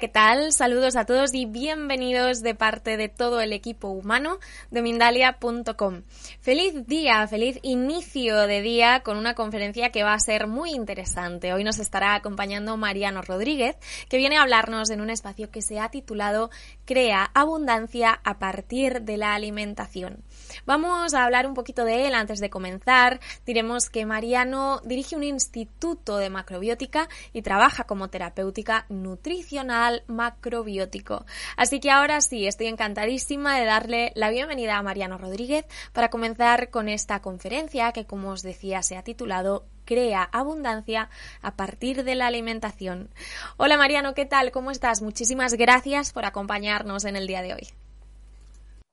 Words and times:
¿Qué 0.00 0.08
tal? 0.08 0.52
Saludos 0.52 0.94
a 0.94 1.06
todos 1.06 1.32
y 1.32 1.46
bienvenidos 1.46 2.42
de 2.42 2.54
parte 2.54 2.98
de 2.98 3.08
todo 3.08 3.40
el 3.40 3.54
equipo 3.54 3.88
humano 3.88 4.38
de 4.70 4.82
Mindalia.com. 4.82 6.02
Feliz 6.42 6.86
día, 6.86 7.26
feliz 7.26 7.58
inicio 7.62 8.46
de 8.46 8.60
día 8.60 9.00
con 9.00 9.16
una 9.16 9.34
conferencia 9.34 9.92
que 9.92 10.02
va 10.02 10.12
a 10.12 10.20
ser 10.20 10.48
muy 10.48 10.72
interesante. 10.72 11.54
Hoy 11.54 11.64
nos 11.64 11.78
estará 11.78 12.14
acompañando 12.14 12.76
Mariano 12.76 13.22
Rodríguez, 13.22 13.76
que 14.10 14.18
viene 14.18 14.36
a 14.36 14.42
hablarnos 14.42 14.90
en 14.90 15.00
un 15.00 15.08
espacio 15.08 15.50
que 15.50 15.62
se 15.62 15.80
ha 15.80 15.88
titulado 15.88 16.50
Crea 16.84 17.30
abundancia 17.32 18.20
a 18.22 18.38
partir 18.38 19.00
de 19.00 19.16
la 19.16 19.34
alimentación. 19.34 20.22
Vamos 20.66 21.14
a 21.14 21.24
hablar 21.24 21.46
un 21.46 21.54
poquito 21.54 21.86
de 21.86 22.06
él 22.06 22.14
antes 22.14 22.40
de 22.40 22.50
comenzar. 22.50 23.18
Diremos 23.46 23.88
que 23.88 24.04
Mariano 24.04 24.82
dirige 24.84 25.16
un 25.16 25.24
instituto 25.24 26.18
de 26.18 26.28
macrobiótica 26.28 27.08
y 27.32 27.40
trabaja 27.40 27.84
como 27.84 28.08
terapéutica 28.08 28.84
nutricional 28.90 29.85
macrobiótico. 30.06 31.24
Así 31.56 31.80
que 31.80 31.90
ahora 31.90 32.20
sí, 32.20 32.46
estoy 32.46 32.66
encantadísima 32.66 33.58
de 33.58 33.64
darle 33.64 34.12
la 34.14 34.30
bienvenida 34.30 34.76
a 34.76 34.82
Mariano 34.82 35.18
Rodríguez 35.18 35.66
para 35.92 36.10
comenzar 36.10 36.70
con 36.70 36.88
esta 36.88 37.20
conferencia 37.20 37.92
que, 37.92 38.06
como 38.06 38.30
os 38.30 38.42
decía, 38.42 38.82
se 38.82 38.96
ha 38.96 39.02
titulado 39.02 39.66
crea 39.84 40.24
abundancia 40.24 41.08
a 41.40 41.56
partir 41.56 42.04
de 42.04 42.16
la 42.16 42.26
alimentación. 42.26 43.08
Hola 43.56 43.78
Mariano, 43.78 44.14
¿qué 44.14 44.26
tal? 44.26 44.50
¿Cómo 44.50 44.70
estás? 44.70 45.00
Muchísimas 45.00 45.54
gracias 45.54 46.12
por 46.12 46.24
acompañarnos 46.24 47.04
en 47.04 47.16
el 47.16 47.26
día 47.26 47.40
de 47.40 47.54
hoy. 47.54 47.68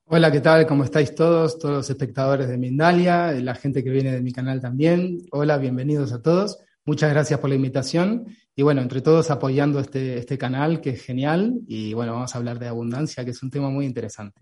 Hola, 0.06 0.32
¿qué 0.32 0.42
tal? 0.42 0.68
¿Cómo 0.68 0.84
estáis 0.84 1.16
todos? 1.16 1.58
Todos 1.58 1.76
los 1.76 1.90
espectadores 1.90 2.48
de 2.48 2.58
Mindalia, 2.58 3.32
la 3.32 3.56
gente 3.56 3.84
que 3.84 3.90
viene 3.90 4.12
de 4.12 4.22
mi 4.22 4.32
canal 4.32 4.62
también. 4.62 5.26
Hola, 5.32 5.58
bienvenidos 5.58 6.12
a 6.14 6.22
todos. 6.22 6.60
Muchas 6.86 7.12
gracias 7.12 7.40
por 7.40 7.50
la 7.50 7.56
invitación. 7.56 8.26
Y 8.56 8.62
bueno, 8.62 8.82
entre 8.82 9.02
todos 9.02 9.32
apoyando 9.32 9.80
este, 9.80 10.18
este 10.18 10.38
canal 10.38 10.82
que 10.82 10.92
es 10.92 11.04
genial. 11.04 11.62
Y 11.68 11.94
bueno, 11.94 12.14
vamos 12.14 12.36
a 12.36 12.38
hablar 12.38 12.60
de 12.60 12.68
abundancia, 12.68 13.24
que 13.24 13.32
es 13.32 13.42
un 13.42 13.50
tema 13.50 13.70
muy 13.70 13.86
interesante. 13.86 14.42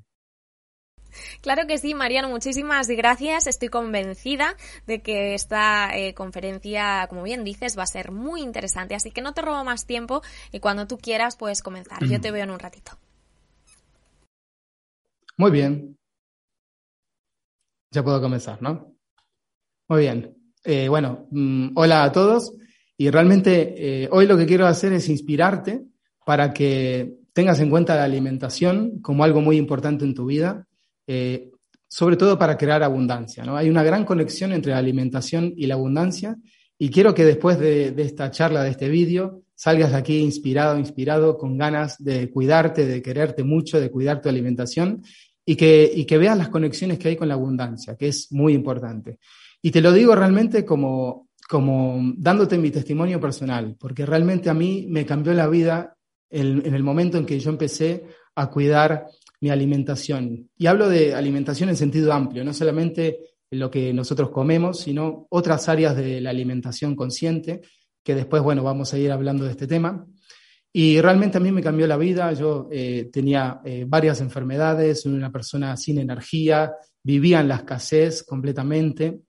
Claro 1.42 1.68
que 1.68 1.78
sí, 1.78 1.94
Mariano, 1.94 2.30
muchísimas 2.30 2.88
gracias. 2.88 3.48
Estoy 3.48 3.70
convencida 3.70 4.56
de 4.88 5.02
que 5.02 5.34
esta 5.34 5.96
eh, 5.96 6.14
conferencia, 6.14 7.06
como 7.10 7.24
bien 7.24 7.44
dices, 7.44 7.78
va 7.78 7.84
a 7.84 7.88
ser 7.88 8.12
muy 8.12 8.42
interesante. 8.42 8.96
Así 8.96 9.12
que 9.12 9.22
no 9.22 9.34
te 9.34 9.42
robo 9.42 9.64
más 9.64 9.86
tiempo 9.86 10.22
y 10.52 10.60
cuando 10.60 10.88
tú 10.88 10.98
quieras 10.98 11.36
puedes 11.36 11.62
comenzar. 11.62 12.04
Yo 12.06 12.20
te 12.22 12.32
veo 12.32 12.44
en 12.44 12.52
un 12.52 12.60
ratito. 12.60 12.94
Muy 15.38 15.52
bien. 15.52 15.98
Ya 17.92 18.04
puedo 18.04 18.22
comenzar, 18.22 18.62
¿no? 18.62 18.96
Muy 19.90 20.02
bien. 20.02 20.41
Eh, 20.64 20.88
bueno, 20.88 21.28
mm, 21.32 21.70
hola 21.76 22.04
a 22.04 22.12
todos. 22.12 22.54
Y 22.98 23.10
realmente 23.10 24.04
eh, 24.04 24.10
hoy 24.12 24.28
lo 24.28 24.38
que 24.38 24.46
quiero 24.46 24.68
hacer 24.68 24.94
es 24.94 25.10
inspirarte 25.10 25.82
para 26.26 26.54
que 26.54 27.16
tengas 27.34 27.60
en 27.60 27.70
cuenta 27.70 27.96
la 27.96 28.04
alimentación 28.04 29.02
como 29.02 29.24
algo 29.24 29.42
muy 29.42 29.58
importante 29.58 30.06
en 30.06 30.14
tu 30.14 30.26
vida 30.26 30.68
eh, 31.08 31.52
sobre 31.88 32.16
todo 32.16 32.40
para 32.40 32.58
crear 32.58 32.84
abundancia. 32.84 33.44
¿no? 33.44 33.58
Hay 33.58 33.70
una 33.70 33.84
gran 33.84 34.06
conexión 34.06 34.54
entre 34.54 34.72
la 34.72 34.78
alimentación 34.78 35.54
y 35.58 35.68
la 35.68 35.74
abundancia 35.74 36.38
y 36.80 36.90
quiero 36.90 37.14
que 37.14 37.26
después 37.26 37.60
de, 37.60 37.94
esta 37.98 38.32
charla, 38.32 38.64
de 38.64 38.70
este 38.70 38.88
vídeo, 38.88 39.42
salgas 39.56 39.92
de 39.92 39.98
aquí 39.98 40.20
inspirado, 40.20 40.80
inspirado, 40.80 41.38
con 41.38 41.58
ganas 41.58 42.02
de 42.02 42.32
cuidarte, 42.32 42.86
de 42.86 43.02
quererte 43.02 43.44
mucho, 43.44 43.78
de 43.78 43.92
cuidar 43.92 44.22
tu 44.22 44.30
alimentación 44.30 45.04
y 45.46 45.58
que, 45.58 45.92
y 45.94 46.06
que 46.06 46.18
veas 46.18 46.38
las 46.38 46.48
conexiones 46.48 46.98
que 46.98 47.10
hay 47.10 47.18
con 47.18 47.28
la 47.28 47.34
abundancia, 47.34 47.98
que 47.98 48.08
es 48.08 48.32
muy 48.32 48.54
importante. 48.54 49.20
Y 49.62 49.72
te 49.72 49.82
lo 49.82 49.92
digo 49.92 50.16
realmente 50.16 50.66
como, 50.66 51.30
como 51.48 52.14
dándote 52.18 52.58
mi 52.58 52.72
testimonio 52.72 53.20
personal, 53.20 53.76
porque 53.80 54.06
realmente 54.06 54.50
a 54.50 54.54
mí 54.54 54.88
me 54.90 55.06
cambió 55.06 55.34
la 55.34 55.48
vida 55.48 55.96
en, 56.30 56.66
en 56.66 56.74
el 56.74 56.84
momento 56.84 57.18
en 57.18 57.26
que 57.26 57.40
yo 57.40 57.52
empecé 57.52 58.06
a 58.36 58.50
cuidar 58.50 59.08
mi 59.42 59.50
alimentación. 59.50 60.50
Y 60.58 60.68
hablo 60.68 60.90
de 60.90 61.14
alimentación 61.14 61.70
en 61.70 61.76
sentido 61.76 62.14
amplio, 62.14 62.44
no 62.44 62.54
solamente 62.54 63.20
lo 63.52 63.70
que 63.70 63.94
nosotros 63.94 64.30
comemos, 64.32 64.80
sino 64.80 65.28
otras 65.30 65.68
áreas 65.68 65.96
de 65.96 66.22
la 66.22 66.30
alimentación 66.30 66.96
consciente, 66.96 67.62
que 68.04 68.16
después, 68.16 68.42
bueno, 68.42 68.64
vamos 68.64 68.94
a 68.94 68.98
ir 68.98 69.12
hablando 69.12 69.46
de 69.46 69.52
este 69.52 69.68
tema. 69.68 70.06
Y 70.74 71.02
realmente 71.02 71.38
a 71.38 71.42
mí 71.42 71.52
me 71.52 71.62
cambió 71.62 71.86
la 71.86 71.98
vida. 71.98 72.32
Yo 72.34 72.70
eh, 72.72 73.10
tenía 73.12 73.60
eh, 73.66 73.86
varias 73.88 74.22
enfermedades, 74.22 75.06
una 75.06 75.32
persona 75.32 75.76
sin 75.76 76.00
energía, 76.00 76.72
vivía 77.04 77.42
en 77.42 77.50
la 77.50 77.56
escasez 77.56 78.24
completamente, 78.24 79.20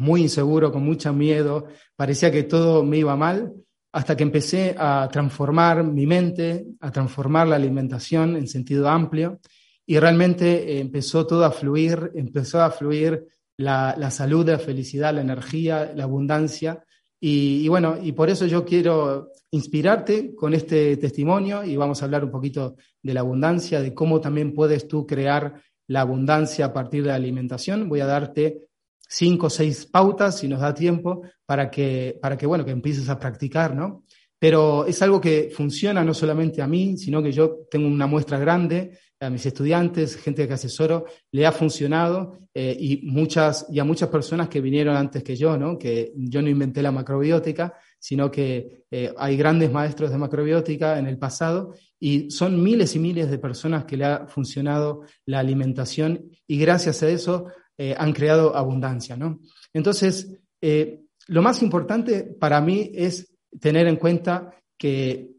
muy 0.00 0.22
inseguro, 0.22 0.72
con 0.72 0.84
mucho 0.84 1.12
miedo, 1.12 1.66
parecía 1.96 2.30
que 2.30 2.44
todo 2.44 2.82
me 2.82 2.98
iba 2.98 3.16
mal, 3.16 3.52
hasta 3.92 4.16
que 4.16 4.22
empecé 4.22 4.74
a 4.78 5.08
transformar 5.10 5.82
mi 5.82 6.06
mente, 6.06 6.66
a 6.80 6.90
transformar 6.90 7.48
la 7.48 7.56
alimentación 7.56 8.36
en 8.36 8.46
sentido 8.46 8.88
amplio 8.88 9.40
y 9.86 9.98
realmente 9.98 10.72
eh, 10.72 10.80
empezó 10.80 11.26
todo 11.26 11.44
a 11.44 11.50
fluir, 11.50 12.12
empezó 12.14 12.60
a 12.60 12.70
fluir 12.70 13.26
la, 13.56 14.10
salud, 14.10 14.46
la 14.46 14.58
felicidad, 14.58 15.14
la 15.14 15.22
energía, 15.22 15.92
la 15.96 16.04
abundancia. 16.04 16.84
Y, 17.20 17.66
bueno, 17.68 17.96
y 18.00 18.12
por 18.12 18.30
eso 18.30 18.46
yo 18.46 18.64
quiero 18.64 19.32
inspirarte 19.50 20.34
con 20.34 20.54
este 20.54 20.96
testimonio 20.98 21.64
y 21.64 21.76
vamos 21.76 22.00
a 22.00 22.04
hablar 22.04 22.22
un 22.22 22.30
poquito 22.30 22.76
de 23.02 23.14
la 23.14 23.20
abundancia, 23.20 23.80
de 23.80 23.94
cómo 23.94 24.20
también 24.20 24.54
puedes 24.54 24.86
tú 24.86 25.06
crear 25.06 25.60
la 25.88 26.02
abundancia 26.02 26.66
a 26.66 26.72
partir 26.72 27.02
de 27.02 27.08
la 27.08 27.16
alimentación. 27.16 27.88
Voy 27.88 28.00
a 28.00 28.06
darte 28.06 28.67
cinco 29.08 29.46
o 29.46 29.50
seis 29.50 29.86
pautas, 29.86 30.38
si 30.38 30.48
nos 30.48 30.60
da 30.60 30.74
tiempo, 30.74 31.22
para 31.46 31.70
que, 31.70 32.18
para 32.20 32.36
que, 32.36 32.46
bueno, 32.46 32.64
que 32.64 32.70
empieces 32.70 33.08
a 33.08 33.18
practicar, 33.18 33.74
¿no? 33.74 34.04
Pero 34.38 34.86
es 34.86 35.02
algo 35.02 35.20
que 35.20 35.50
funciona 35.52 36.04
no 36.04 36.14
solamente 36.14 36.62
a 36.62 36.68
mí, 36.68 36.96
sino 36.96 37.22
que 37.22 37.32
yo 37.32 37.66
tengo 37.70 37.88
una 37.88 38.06
muestra 38.06 38.38
grande 38.38 38.98
a 39.20 39.30
mis 39.30 39.44
estudiantes, 39.46 40.16
gente 40.16 40.46
que 40.46 40.54
asesoro, 40.54 41.06
le 41.32 41.44
ha 41.44 41.50
funcionado 41.50 42.38
eh, 42.54 42.76
y, 42.78 43.00
muchas, 43.10 43.66
y 43.68 43.80
a 43.80 43.84
muchas 43.84 44.08
personas 44.10 44.48
que 44.48 44.60
vinieron 44.60 44.96
antes 44.96 45.24
que 45.24 45.34
yo, 45.34 45.56
¿no? 45.56 45.76
que 45.76 46.12
yo 46.14 46.40
no 46.40 46.48
inventé 46.48 46.82
la 46.82 46.92
macrobiótica, 46.92 47.74
sino 47.98 48.30
que 48.30 48.84
eh, 48.90 49.12
hay 49.18 49.36
grandes 49.36 49.72
maestros 49.72 50.12
de 50.12 50.18
macrobiótica 50.18 50.98
en 50.98 51.08
el 51.08 51.18
pasado 51.18 51.74
y 51.98 52.30
son 52.30 52.62
miles 52.62 52.94
y 52.94 53.00
miles 53.00 53.28
de 53.28 53.38
personas 53.38 53.84
que 53.84 53.96
le 53.96 54.04
ha 54.04 54.26
funcionado 54.28 55.02
la 55.26 55.40
alimentación 55.40 56.30
y 56.46 56.58
gracias 56.58 57.02
a 57.02 57.08
eso 57.08 57.46
eh, 57.80 57.94
han 57.96 58.12
creado 58.12 58.56
abundancia, 58.56 59.16
¿no? 59.16 59.38
Entonces, 59.72 60.36
eh, 60.60 61.02
lo 61.28 61.42
más 61.42 61.62
importante 61.62 62.24
para 62.24 62.60
mí 62.60 62.90
es 62.92 63.32
tener 63.60 63.86
en 63.86 63.96
cuenta 63.96 64.52
que, 64.76 65.30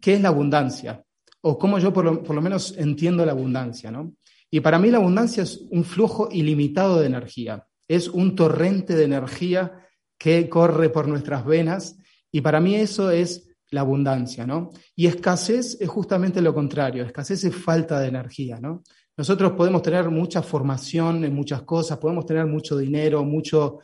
qué 0.00 0.14
es 0.14 0.22
la 0.22 0.30
abundancia, 0.30 1.04
o 1.42 1.58
cómo 1.58 1.78
yo 1.78 1.92
por 1.92 2.34
lo, 2.34 2.40
menos 2.40 2.74
entiendo 2.78 3.26
la 3.26 3.32
abundancia, 3.32 3.90
¿no? 3.90 4.14
Y 4.50 4.60
para 4.60 4.78
mí 4.78 4.90
la 4.90 4.98
abundancia 4.98 5.42
es 5.42 5.60
un 5.70 5.84
flujo 5.84 6.28
ilimitado 6.32 6.98
de 6.98 7.06
energía, 7.06 7.66
es 7.86 8.08
un 8.08 8.34
torrente 8.36 8.94
de 8.94 9.04
energía 9.04 9.86
que 10.16 10.48
corre 10.48 10.88
por 10.88 11.08
nuestras 11.08 11.44
venas, 11.44 11.98
y 12.30 12.40
para 12.40 12.60
mí 12.60 12.74
eso 12.74 13.10
es 13.10 13.48
la 13.70 13.80
abundancia, 13.80 14.46
¿no? 14.46 14.70
Y 14.94 15.06
escasez 15.06 15.78
es 15.80 15.88
justamente 15.88 16.40
lo 16.40 16.54
contrario, 16.54 17.04
escasez 17.04 17.44
es 17.44 17.54
falta 17.54 18.00
de 18.00 18.08
energía, 18.08 18.58
¿no? 18.60 18.82
Nosotros 19.16 19.52
podemos 19.52 19.82
tener 19.82 20.10
mucha 20.10 20.42
formación 20.42 21.24
en 21.24 21.34
muchas 21.34 21.62
cosas, 21.62 21.98
podemos 21.98 22.26
tener 22.26 22.46
mucho 22.46 22.76
dinero, 22.76 23.24
mucho, 23.24 23.78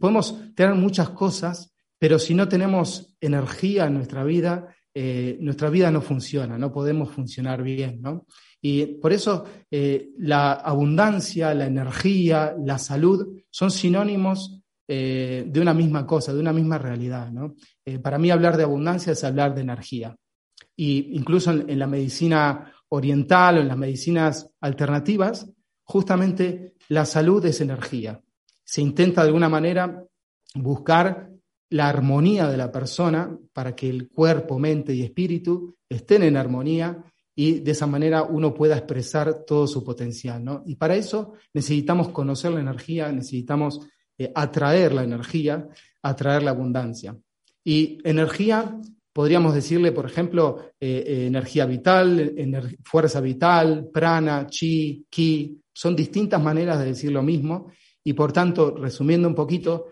podemos 0.00 0.54
tener 0.54 0.74
muchas 0.74 1.10
cosas, 1.10 1.74
pero 1.98 2.18
si 2.18 2.34
no 2.34 2.48
tenemos 2.48 3.16
energía 3.20 3.86
en 3.86 3.94
nuestra 3.94 4.24
vida, 4.24 4.74
eh, 4.94 5.36
nuestra 5.40 5.68
vida 5.68 5.90
no 5.90 6.00
funciona, 6.00 6.56
no 6.56 6.72
podemos 6.72 7.10
funcionar 7.10 7.62
bien, 7.62 8.00
¿no? 8.00 8.26
Y 8.62 8.86
por 8.86 9.12
eso 9.12 9.44
eh, 9.70 10.08
la 10.18 10.54
abundancia, 10.54 11.54
la 11.54 11.66
energía, 11.66 12.54
la 12.58 12.78
salud 12.78 13.38
son 13.50 13.70
sinónimos 13.70 14.62
eh, 14.88 15.44
de 15.48 15.60
una 15.60 15.74
misma 15.74 16.06
cosa, 16.06 16.32
de 16.32 16.38
una 16.38 16.52
misma 16.52 16.78
realidad. 16.78 17.28
Eh, 17.84 17.98
para 17.98 18.18
mí 18.18 18.30
hablar 18.30 18.56
de 18.56 18.62
abundancia 18.62 19.12
es 19.12 19.24
hablar 19.24 19.52
de 19.52 19.62
energía. 19.62 20.16
Y 20.76 21.16
incluso 21.16 21.50
en, 21.50 21.78
la 21.78 21.88
medicina 21.88 22.72
oriental 22.96 23.58
o 23.58 23.60
en 23.60 23.68
las 23.68 23.76
medicinas 23.76 24.50
alternativas, 24.60 25.50
justamente 25.84 26.74
la 26.88 27.04
salud 27.04 27.44
es 27.44 27.60
energía. 27.60 28.20
Se 28.64 28.80
intenta 28.80 29.22
de 29.22 29.28
alguna 29.28 29.48
manera 29.48 30.04
buscar 30.54 31.30
la 31.70 31.88
armonía 31.88 32.48
de 32.48 32.56
la 32.56 32.70
persona 32.70 33.36
para 33.52 33.74
que 33.74 33.88
el 33.88 34.08
cuerpo, 34.08 34.58
mente 34.58 34.94
y 34.94 35.02
espíritu 35.02 35.76
estén 35.88 36.22
en 36.22 36.36
armonía 36.36 37.04
y 37.34 37.60
de 37.60 37.72
esa 37.72 37.86
manera 37.86 38.22
uno 38.22 38.54
pueda 38.54 38.76
expresar 38.76 39.44
todo 39.44 39.66
su 39.66 39.84
potencial. 39.84 40.62
Y 40.64 40.76
para 40.76 40.96
eso 40.96 41.34
necesitamos 41.52 42.08
conocer 42.08 42.52
la 42.52 42.60
energía, 42.60 43.12
necesitamos 43.12 43.80
eh, 44.16 44.32
atraer 44.34 44.94
la 44.94 45.04
energía, 45.04 45.68
atraer 46.02 46.42
la 46.42 46.52
abundancia. 46.52 47.16
Y 47.62 47.98
energía, 48.04 48.80
podríamos 49.16 49.54
decirle, 49.54 49.92
por 49.92 50.04
ejemplo, 50.04 50.72
eh, 50.78 51.02
eh, 51.06 51.26
energía 51.26 51.64
vital, 51.64 52.36
fuerza 52.84 53.18
vital, 53.22 53.88
prana, 53.90 54.46
chi, 54.46 55.06
ki, 55.08 55.58
son 55.72 55.96
distintas 55.96 56.42
maneras 56.42 56.78
de 56.80 56.84
decir 56.84 57.12
lo 57.12 57.22
mismo. 57.22 57.72
Y 58.04 58.12
por 58.12 58.30
tanto, 58.30 58.76
resumiendo 58.76 59.26
un 59.26 59.34
poquito, 59.34 59.86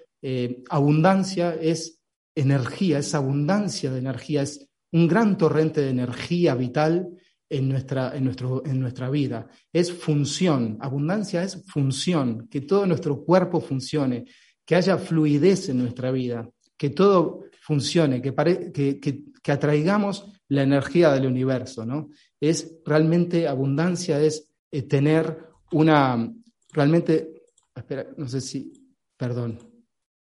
abundancia 0.68 1.54
es 1.54 2.02
energía, 2.34 2.98
es 2.98 3.14
abundancia 3.14 3.90
de 3.90 3.98
energía, 3.98 4.42
es 4.42 4.68
un 4.92 5.08
gran 5.08 5.38
torrente 5.38 5.80
de 5.80 5.88
energía 5.88 6.54
vital 6.54 7.08
en 7.48 7.70
nuestra, 7.70 8.14
en, 8.14 8.24
nuestro, 8.24 8.62
en 8.66 8.78
nuestra 8.78 9.08
vida. 9.08 9.48
Es 9.72 9.90
función. 9.90 10.76
Abundancia 10.82 11.42
es 11.42 11.64
función, 11.66 12.46
que 12.50 12.60
todo 12.60 12.84
nuestro 12.84 13.24
cuerpo 13.24 13.58
funcione, 13.58 14.26
que 14.66 14.76
haya 14.76 14.98
fluidez 14.98 15.70
en 15.70 15.78
nuestra 15.78 16.10
vida, 16.10 16.46
que 16.76 16.90
todo 16.90 17.43
funcione, 17.64 18.20
que, 18.20 18.34
que, 18.72 19.00
que, 19.42 19.52
atraigamos 19.52 20.30
la 20.48 20.62
energía 20.62 21.12
del 21.12 21.26
universo. 21.26 21.86
¿no? 21.86 22.10
Es 22.40 22.76
realmente 22.84 23.48
abundancia, 23.48 24.20
es 24.20 24.48
eh, 24.70 24.82
tener 24.82 25.46
una, 25.72 26.30
realmente, 26.72 27.42
espera, 27.74 28.06
no 28.16 28.28
sé 28.28 28.40
si, 28.40 28.72
perdón, 29.16 29.58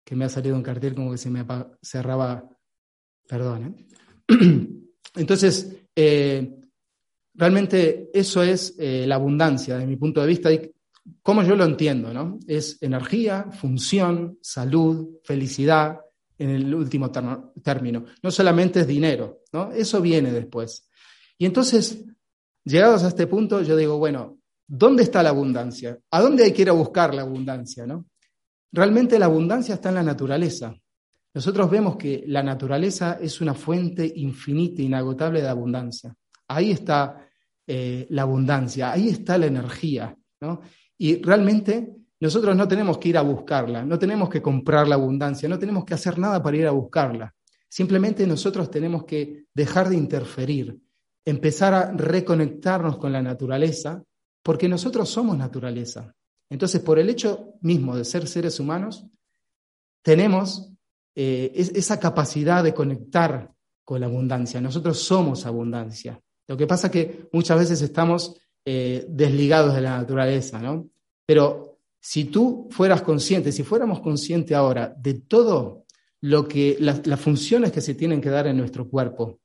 que 0.05 0.15
me 0.15 0.25
ha 0.25 0.29
salido 0.29 0.57
un 0.57 0.63
cartel 0.63 0.95
como 0.95 1.11
que 1.11 1.19
se 1.19 1.31
me 1.31 1.45
cerraba, 1.83 2.49
perdón. 3.29 3.77
¿eh? 4.29 4.69
Entonces, 5.17 5.77
eh, 5.97 6.63
Realmente 7.35 8.11
eso 8.13 8.43
es 8.43 8.75
eh, 8.79 9.07
la 9.07 9.15
abundancia, 9.15 9.75
desde 9.75 9.87
mi 9.87 9.97
punto 9.97 10.21
de 10.21 10.27
vista, 10.27 10.53
y 10.53 10.71
como 11.23 11.43
yo 11.43 11.57
lo 11.57 11.65
entiendo, 11.65 12.13
¿no? 12.13 12.39
Es 12.47 12.79
energía, 12.83 13.47
función, 13.51 14.39
salud, 14.43 15.17
felicidad, 15.25 16.01
en 16.43 16.51
el 16.51 16.75
último 16.75 17.11
término. 17.11 18.05
No 18.23 18.31
solamente 18.31 18.81
es 18.81 18.87
dinero, 18.87 19.43
¿no? 19.53 19.71
Eso 19.73 20.01
viene 20.01 20.33
después. 20.33 20.89
Y 21.39 21.47
entonces, 21.47 22.05
llegados 22.65 23.05
a 23.05 23.09
este 23.09 23.27
punto, 23.27 23.63
yo 23.63 23.77
digo, 23.77 23.99
bueno, 23.99 24.39
¿dónde 24.67 25.05
está 25.05 25.23
la 25.23 25.31
abundancia? 25.31 25.99
¿A 26.11 26.21
dónde 26.21 26.45
hay 26.45 26.53
que 26.53 26.63
ir 26.63 26.69
a 26.69 26.73
buscar 26.73 27.15
la 27.15 27.23
abundancia, 27.23 27.87
no? 27.87 28.07
Realmente 28.73 29.19
la 29.19 29.27
abundancia 29.27 29.75
está 29.75 29.91
en 29.91 29.97
la 29.97 30.03
naturaleza. 30.03 30.75
Nosotros 31.35 31.71
vemos 31.71 31.97
que 31.97 32.25
la 32.27 32.43
naturaleza 32.43 33.19
es 33.21 33.41
una 33.41 33.55
fuente 33.55 34.11
infinita, 34.17 34.83
inagotable 34.83 35.43
de 35.43 35.49
abundancia. 35.49 36.15
Ahí 36.49 36.73
está 36.73 37.27
eh, 37.67 38.07
la 38.11 38.23
abundancia, 38.23 38.91
ahí 38.91 39.09
está 39.09 39.39
la 39.39 39.47
energía. 39.47 40.17
¿no? 40.41 40.61
Y 40.99 41.23
realmente 41.23 41.95
nosotros 42.23 42.55
no 42.55 42.69
tenemos 42.69 42.99
que 42.99 43.09
ir 43.09 43.19
a 43.19 43.23
buscarla, 43.23 43.85
no 43.85 43.99
tenemos 43.99 44.29
que 44.29 44.41
comprar 44.41 44.87
la 44.87 44.95
abundancia, 44.95 45.49
no 45.49 45.59
tenemos 45.59 45.85
que 45.85 45.95
hacer 45.95 46.21
nada 46.21 46.41
para 46.41 46.57
ir 46.57 46.69
a 46.69 46.71
buscarla. 46.71 47.35
Simplemente 47.69 48.25
nosotros 48.29 48.71
tenemos 48.71 49.03
que 49.03 49.47
dejar 49.53 49.89
de 49.89 49.97
interferir, 49.97 50.79
empezar 51.25 51.75
a 51.75 51.91
reconectarnos 51.91 52.97
con 52.99 53.11
la 53.11 53.21
naturaleza, 53.21 54.05
porque 54.41 54.69
nosotros 54.69 55.09
somos 55.09 55.37
naturaleza. 55.37 56.15
Entonces, 56.49 56.81
por 56.81 57.01
el 57.01 57.11
hecho 57.11 57.55
mismo 57.61 57.97
de 57.97 58.05
ser 58.05 58.29
seres 58.29 58.61
humanos, 58.61 59.05
tenemos 60.01 60.73
eh, 61.17 61.51
esa 61.57 61.99
capacidad 61.99 62.63
de 62.63 62.73
conectar 62.73 63.51
con 63.85 64.01
la 64.01 64.07
abundancia. 64.07 64.61
Nosotros 64.61 65.01
somos 65.01 65.45
abundancia. 65.45 66.21
Lo 66.47 66.57
que 66.57 66.69
pasa 66.69 66.87
es 66.87 66.93
que 66.93 67.29
muchas 67.33 67.59
veces 67.59 67.83
estamos 67.83 68.41
eh, 68.65 69.07
desligados 69.09 69.75
de 69.75 69.81
la 69.81 69.99
naturaleza, 69.99 70.61
¿no? 70.61 70.89
Pero 71.27 71.72
si 72.05 72.25
tú 72.25 72.67
fueras 72.69 73.01
consciente, 73.03 73.53
si 73.53 73.63
fuéramos 73.63 74.01
conscientes 74.01 74.57
ahora 74.57 74.93
de 74.99 75.15
todo 75.15 75.85
lo 76.23 76.49
que, 76.49 76.77
las, 76.81 77.01
funciones 77.21 77.71
que 77.71 77.81
se 77.81 77.95
tienen 77.95 78.21
que 78.21 78.29
dar 78.29 78.49
en 78.49 78.57
nuestro 78.57 78.89
cuerpo, 78.89 79.39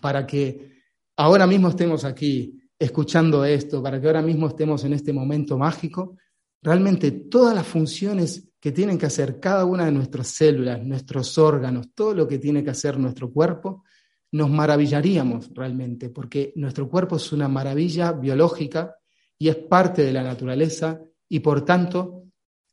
para 0.00 0.24
que 0.24 0.82
ahora 1.16 1.48
mismo 1.48 1.68
estemos 1.68 2.04
aquí 2.04 2.60
escuchando 2.78 3.44
esto, 3.44 3.82
para 3.82 4.00
que 4.00 4.06
ahora 4.06 4.22
mismo 4.22 4.46
estemos 4.46 4.84
en 4.84 4.92
este 4.92 5.12
momento 5.12 5.58
mágico, 5.58 6.16
realmente 6.62 7.10
todas 7.10 7.56
las 7.56 7.66
funciones 7.66 8.52
que 8.60 8.70
tienen 8.70 8.96
que 8.96 9.06
hacer 9.06 9.40
cada 9.40 9.64
una 9.64 9.86
de 9.86 9.92
nuestras 9.92 10.28
células, 10.28 10.80
nuestros 10.84 11.36
órganos, 11.38 11.88
todo 11.92 12.14
lo 12.14 12.28
que 12.28 12.38
tiene 12.38 12.62
que 12.62 12.70
hacer 12.70 13.00
nuestro 13.00 13.32
cuerpo, 13.32 13.82
nos 14.30 14.48
maravillaríamos 14.48 15.50
realmente, 15.52 16.08
porque 16.08 16.52
nuestro 16.54 16.88
cuerpo 16.88 17.16
es 17.16 17.32
una 17.32 17.48
maravilla 17.48 18.12
biológica 18.12 18.94
y 19.36 19.48
es 19.48 19.56
parte 19.56 20.04
de 20.04 20.12
la 20.12 20.22
naturaleza 20.22 21.00
y 21.30 21.40
por 21.40 21.64
tanto 21.64 22.24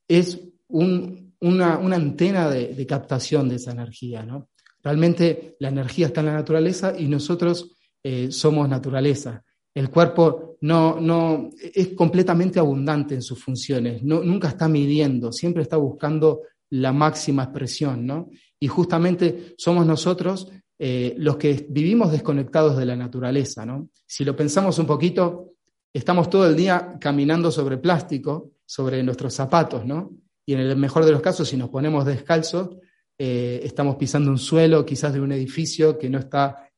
es 0.07 0.38
una, 0.68 1.75
antena 1.75 2.50
de, 2.50 2.86
captación 2.86 3.48
de 3.48 3.56
esa 3.56 3.71
energía. 3.71 4.24
¿no? 4.24 4.50
Realmente 4.83 5.56
la 5.59 5.69
energía 5.69 6.07
está 6.07 6.19
en 6.19 6.27
la 6.27 6.33
naturaleza 6.33 6.94
y 6.98 7.07
nosotros 7.07 7.77
eh, 8.04 8.31
somos 8.31 8.68
naturaleza. 8.68 9.42
El 9.74 9.89
cuerpo 9.89 10.57
no, 10.62 11.00
no, 11.00 11.50
es 11.62 11.89
completamente 11.89 12.59
abundante 12.59 13.15
en 13.15 13.21
sus 13.21 13.42
funciones, 13.42 14.04
no, 14.04 14.24
nunca 14.24 14.50
está 14.50 14.68
midiendo, 14.68 15.31
siempre 15.31 15.62
está 15.62 15.77
buscando 15.77 16.42
la 16.71 16.92
máxima 16.92 17.44
expresión, 17.44 18.06
¿no? 18.06 18.30
Y 18.59 18.68
justamente 18.68 19.54
somos 19.57 19.86
nosotros 19.86 20.51
eh, 20.80 21.15
los 21.18 21.38
que 21.38 21.65
vivimos 21.69 22.12
desconectados 22.12 22.77
de 22.77 22.86
la 22.86 22.95
naturaleza. 22.95 23.65
¿no? 23.65 23.89
Si 24.06 24.24
lo 24.24 24.36
pensamos 24.36 24.77
un 24.77 24.86
poquito, 24.86 25.54
estamos 25.97 26.29
todo 26.29 26.47
el 26.47 26.55
día 26.55 26.97
caminando 26.99 27.51
sobre 27.51 27.77
plástico, 27.77 28.51
sobre 28.65 29.01
nuestros 29.03 29.33
zapatos, 29.33 29.85
¿no? 29.85 30.11
Y 30.45 30.53
en 30.53 30.59
el 30.59 30.77
mejor 30.77 31.05
de 31.05 31.11
los 31.11 31.21
casos, 31.21 31.49
si 31.49 31.57
nos 31.57 31.69
ponemos 31.69 32.05
descalzos, 32.05 32.77
eh, 33.17 33.61
estamos 33.63 33.95
pisando 33.95 34.29
un 34.29 34.38
suelo, 34.38 34.85
quizás 34.85 35.13
de 35.13 35.19
un 35.19 35.31
edificio 35.31 35.97
que 35.97 36.09
no 36.09 36.19
está 36.19 36.69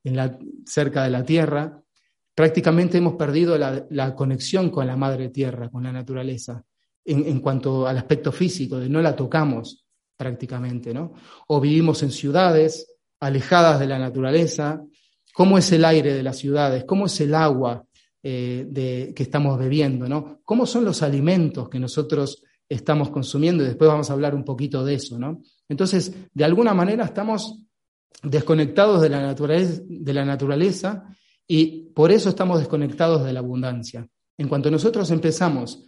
cerca 0.66 1.04
de 1.04 1.10
la 1.10 1.24
tierra. 1.24 1.82
Prácticamente 2.34 2.98
hemos 2.98 3.16
perdido 3.16 3.58
la, 3.58 4.16
conexión 4.16 4.70
con 4.70 4.88
la 4.88 4.96
madre 4.96 5.30
tierra, 5.30 5.70
con 5.70 5.84
la 5.84 5.92
naturaleza, 5.92 6.64
en, 7.04 7.40
cuanto 7.42 7.86
al 7.86 7.98
aspecto 7.98 8.32
físico, 8.32 8.80
de 8.80 8.88
no 8.90 9.02
la 9.02 9.16
tocamos 9.16 9.86
prácticamente, 10.16 10.94
¿no? 10.94 11.14
O 11.48 11.60
vivimos 11.60 12.02
en 12.04 12.12
ciudades, 12.12 12.96
alejadas 13.20 13.80
de 13.80 13.88
la 13.88 14.00
naturaleza, 14.00 14.82
cómo 15.34 15.58
es 15.58 15.72
el 15.72 15.84
aire 15.84 16.14
de 16.14 16.24
las 16.24 16.38
ciudades, 16.38 16.86
cómo 16.86 17.08
es 17.08 17.20
el 17.20 17.36
agua 17.36 17.86
eh, 18.22 18.66
de, 18.70 19.14
que 19.16 19.24
estamos 19.24 19.58
bebiendo, 19.58 20.08
¿no? 20.08 20.42
cómo 20.44 20.66
son 20.66 20.84
los 20.84 21.02
alimentos 21.04 21.70
que 21.70 21.80
nosotros 21.80 22.44
estamos 22.68 23.10
consumiendo 23.10 23.64
y 23.64 23.68
después 23.68 23.90
vamos 23.90 24.10
a 24.10 24.14
hablar 24.14 24.36
un 24.36 24.44
poquito 24.44 24.84
de 24.84 24.96
eso. 24.96 25.18
¿no? 25.18 25.42
Entonces, 25.68 26.14
de 26.34 26.44
alguna 26.44 26.74
manera 26.74 27.06
estamos 27.06 27.64
desconectados 28.22 29.02
de 29.02 29.10
la, 29.10 29.22
naturaleza, 29.22 29.82
de 29.88 30.14
la 30.14 30.26
naturaleza 30.26 31.06
y 31.48 31.90
por 31.94 32.12
eso 32.12 32.30
estamos 32.30 32.60
desconectados 32.60 33.24
de 33.24 33.34
la 33.34 33.40
abundancia. 33.40 34.08
En 34.38 34.48
cuanto 34.48 34.70
nosotros 34.70 35.10
empezamos 35.12 35.86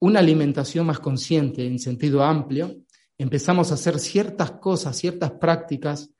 una 0.00 0.20
alimentación 0.20 0.86
más 0.86 1.00
consciente 1.00 1.66
en 1.66 1.78
sentido 1.78 2.22
amplio, 2.22 2.76
empezamos 3.18 3.70
a 3.70 3.74
hacer 3.74 3.98
ciertas 3.98 4.52
cosas, 4.52 4.96
ciertas 4.96 5.32
prácticas 5.32 6.10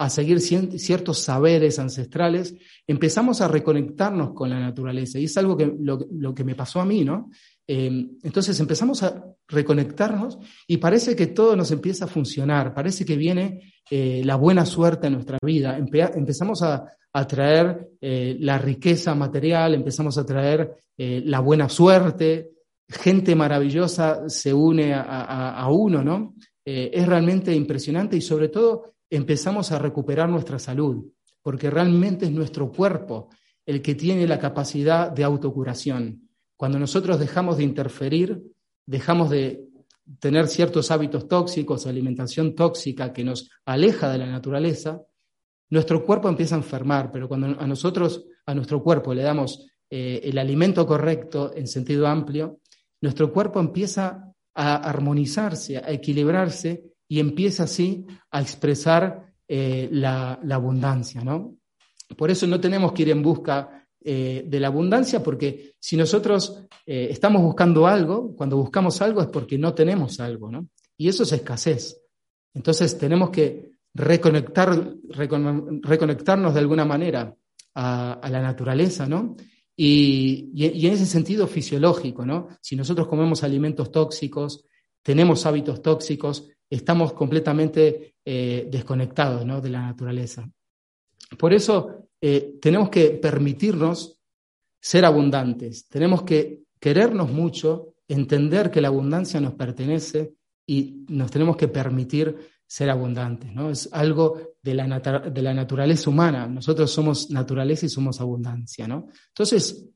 a 0.00 0.08
seguir 0.08 0.40
ciertos 0.40 1.18
saberes 1.18 1.78
ancestrales, 1.78 2.54
empezamos 2.86 3.42
a 3.42 3.48
reconectarnos 3.48 4.32
con 4.32 4.48
la 4.48 4.58
naturaleza. 4.58 5.18
Y 5.18 5.24
es 5.24 5.36
algo 5.36 5.58
que 5.58 5.70
lo, 5.78 6.34
que 6.34 6.42
me 6.42 6.54
pasó 6.54 6.80
a 6.80 6.86
mí, 6.86 7.04
¿no? 7.04 7.28
Em, 7.66 8.12
entonces 8.22 8.58
empezamos 8.60 9.02
a 9.02 9.22
reconectarnos 9.46 10.38
y 10.66 10.78
parece 10.78 11.14
que 11.14 11.26
todo 11.26 11.54
nos 11.54 11.70
empieza 11.70 12.06
a 12.06 12.08
funcionar, 12.08 12.72
parece 12.72 13.04
que 13.04 13.14
viene 13.14 13.74
eh, 13.90 14.22
la 14.24 14.36
buena 14.36 14.64
suerte 14.64 15.08
en 15.08 15.12
nuestra 15.12 15.36
vida. 15.42 15.76
empezamos 15.76 16.62
a, 16.62 16.86
traer 17.28 17.90
eh, 18.00 18.38
la 18.40 18.56
riqueza 18.56 19.14
material, 19.14 19.74
empezamos 19.74 20.16
a 20.16 20.24
traer 20.24 20.82
eh, 20.96 21.22
la 21.26 21.40
buena 21.40 21.68
suerte, 21.68 22.52
gente 22.88 23.36
maravillosa 23.36 24.30
se 24.30 24.54
une 24.54 24.94
a, 24.94 25.60
a 25.60 25.70
uno, 25.70 26.02
¿no? 26.02 26.36
es 26.64 27.04
realmente 27.04 27.52
impresionante 27.52 28.16
y 28.16 28.20
sobre 28.20 28.48
todo 28.48 28.90
empezamos 29.10 29.72
a 29.72 29.78
recuperar 29.78 30.28
nuestra 30.28 30.58
salud, 30.58 31.04
porque 31.42 31.68
realmente 31.68 32.26
es 32.26 32.32
nuestro 32.32 32.70
cuerpo 32.70 33.28
el 33.66 33.82
que 33.82 33.94
tiene 33.94 34.26
la 34.26 34.38
capacidad 34.38 35.10
de 35.10 35.24
autocuración. 35.24 36.28
Cuando 36.56 36.78
nosotros 36.78 37.18
dejamos 37.18 37.56
de 37.56 37.64
interferir, 37.64 38.42
dejamos 38.86 39.30
de, 39.30 39.70
tener 40.18 40.48
ciertos 40.48 40.90
hábitos 40.90 41.28
tóxicos, 41.28 41.86
alimentación 41.86 42.54
tóxica 42.54 43.12
que 43.12 43.24
nos 43.24 43.50
aleja 43.64 44.10
de 44.10 44.18
la 44.18 44.26
naturaleza, 44.26 45.02
nuestro 45.68 46.04
cuerpo 46.04 46.28
empieza 46.28 46.56
a 46.56 46.58
enfermar, 46.58 47.12
pero 47.12 47.28
cuando 47.28 47.46
a 47.60 47.66
nosotros, 47.66 48.24
a 48.46 48.54
nuestro 48.54 48.82
cuerpo 48.82 49.14
le 49.14 49.22
damos 49.22 49.66
eh, 49.88 50.20
el 50.24 50.38
alimento 50.38 50.86
correcto 50.86 51.52
en 51.54 51.68
sentido 51.68 52.08
amplio, 52.08 52.58
nuestro 53.00 53.32
cuerpo 53.32 53.60
empieza 53.60 54.32
a 54.54 54.76
armonizarse, 54.76 55.78
a 55.78 55.90
equilibrarse 55.90 56.89
y 57.10 57.18
empieza 57.18 57.64
así 57.64 58.06
a 58.30 58.40
expresar 58.40 59.34
eh, 59.46 59.88
la, 59.90 60.38
abundancia, 60.50 61.22
¿no? 61.22 61.56
Por 62.16 62.30
eso 62.30 62.46
no 62.46 62.58
tenemos 62.58 62.92
que 62.92 63.02
ir 63.02 63.10
en 63.10 63.22
busca 63.22 63.86
eh, 64.00 64.44
de 64.46 64.60
la 64.60 64.68
abundancia, 64.68 65.22
porque 65.22 65.74
si 65.78 65.96
nosotros 65.96 66.64
estamos 66.86 67.42
buscando 67.42 67.86
algo, 67.86 68.34
cuando 68.34 68.56
buscamos 68.56 69.00
algo 69.00 69.20
es 69.20 69.28
porque 69.28 69.56
no 69.56 69.74
tenemos 69.74 70.18
algo, 70.18 70.50
¿no? 70.50 70.66
Y 70.96 71.08
eso 71.08 71.22
es 71.22 71.32
escasez. 71.32 72.00
Entonces 72.52 72.98
tenemos 72.98 73.30
que 73.30 73.70
reconectar, 73.94 74.94
reconectarnos 75.08 76.54
de 76.54 76.60
alguna 76.60 76.84
manera 76.84 77.34
a, 77.74 78.28
la 78.30 78.42
naturaleza, 78.42 79.06
¿no? 79.06 79.36
Y, 79.76 80.50
en 80.54 80.92
ese 80.92 81.06
sentido 81.06 81.46
fisiológico, 81.46 82.26
¿no? 82.26 82.48
Si 82.60 82.76
nosotros 82.76 83.08
comemos 83.08 83.42
alimentos 83.42 83.90
tóxicos, 83.90 84.64
tenemos 85.02 85.46
hábitos 85.46 85.82
tóxicos, 85.82 86.48
estamos 86.70 87.12
completamente 87.12 88.14
eh, 88.24 88.68
desconectados 88.70 89.44
¿no? 89.44 89.60
de 89.60 89.70
la 89.70 89.82
naturaleza. 89.82 90.48
Por 91.36 91.52
eso 91.52 92.08
eh, 92.20 92.58
tenemos 92.60 92.88
que 92.88 93.10
permitirnos 93.10 94.18
ser 94.80 95.04
abundantes, 95.04 95.88
tenemos 95.88 96.22
que 96.22 96.62
querernos 96.78 97.30
mucho, 97.30 97.94
entender 98.08 98.70
que 98.70 98.80
la 98.80 98.88
abundancia 98.88 99.40
nos 99.40 99.54
pertenece 99.54 100.34
y 100.66 101.04
nos 101.08 101.30
tenemos 101.30 101.56
que 101.56 101.68
permitir 101.68 102.36
ser 102.66 102.88
abundantes, 102.88 103.52
¿no? 103.52 103.70
Es 103.70 103.88
algo 103.92 104.54
de 104.62 104.74
la, 104.74 105.00
de 105.00 105.42
la 105.42 105.52
naturaleza 105.52 106.08
humana. 106.08 106.46
Nosotros 106.46 106.90
somos 106.90 107.30
naturaleza 107.30 107.86
y 107.86 107.88
somos 107.88 108.20
abundancia, 108.20 108.86
¿no? 108.86 109.08
Entonces, 109.28 109.86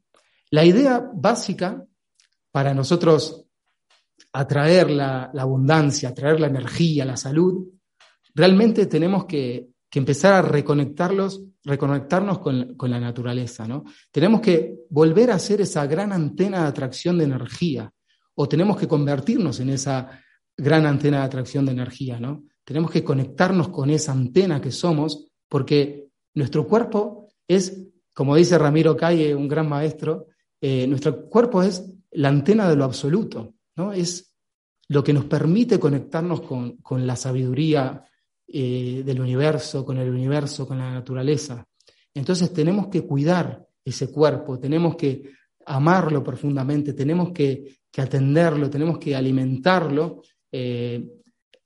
la 0.50 0.64
idea 0.64 1.09
básica 1.14 1.85
para 2.50 2.75
nosotros 2.75 3.44
atraer 4.35 4.91
la, 4.91 5.31
abundancia, 5.38 6.09
atraer 6.09 6.41
la 6.41 6.49
energía, 6.49 7.05
la 7.05 7.17
salud, 7.17 7.69
realmente 8.35 8.87
tenemos 8.87 9.25
que, 9.26 9.71
empezar 9.93 10.35
a 10.35 10.43
reconectarlos, 10.43 11.41
reconectarnos 11.62 12.41
con, 12.41 12.76
la 12.76 12.99
naturaleza, 12.99 13.69
¿no? 13.69 13.85
Tenemos 14.11 14.41
que 14.41 14.75
volver 14.91 15.31
a 15.31 15.38
ser 15.38 15.61
esa 15.61 15.87
gran 15.87 16.12
antena 16.12 16.62
de 16.62 16.67
atracción 16.67 17.17
de 17.17 17.26
energía, 17.26 17.93
o 18.35 18.49
tenemos 18.49 18.76
que 18.76 18.88
convertirnos 18.88 19.61
en 19.61 19.71
esa 19.71 20.21
gran 20.57 20.85
antena 20.85 21.19
de 21.19 21.26
atracción 21.26 21.64
de 21.64 21.71
energía, 21.71 22.19
¿no? 22.19 22.43
Tenemos 22.64 22.91
que 22.91 23.05
conectarnos 23.05 23.69
con 23.69 23.88
esa 23.88 24.11
antena 24.11 24.61
que 24.61 24.73
somos, 24.73 25.29
porque 25.49 26.09
nuestro 26.35 26.67
cuerpo 26.67 27.29
es, 27.47 27.87
como 28.12 28.35
dice 28.35 28.59
Ramiro 28.59 28.97
Calle, 28.97 29.33
un 29.33 29.47
gran 29.47 29.69
maestro, 29.69 30.26
eh, 30.61 30.88
nuestro 30.88 31.29
cuerpo 31.29 31.62
es 31.62 31.85
la 32.11 32.31
antena 32.31 32.69
de 32.69 32.75
lo 32.75 32.83
absoluto, 32.83 33.55
¿no? 33.76 33.93
Es 33.93 34.35
lo 34.88 35.02
que 35.02 35.12
nos 35.12 35.25
permite 35.25 35.78
conectarnos 35.78 36.43
con, 36.43 37.07
la 37.07 37.16
sabiduría 37.16 38.04
eh, 38.47 39.02
del 39.04 39.21
universo, 39.21 39.85
con 39.85 39.99
el 39.99 40.11
universo, 40.11 40.66
con 40.66 40.78
la 40.78 40.93
naturaleza. 40.93 41.66
Entonces 42.12 42.52
tenemos 42.52 42.88
que 42.88 43.02
cuidar 43.02 43.66
ese 43.85 44.11
cuerpo, 44.11 44.59
tenemos 44.59 44.97
que 44.97 45.31
amarlo 45.66 46.23
profundamente, 46.23 46.93
tenemos 46.93 47.33
que, 47.33 47.78
atenderlo, 47.97 48.69
tenemos 48.69 48.99
que 48.99 49.14
alimentarlo 49.14 50.23
eh, 50.50 51.04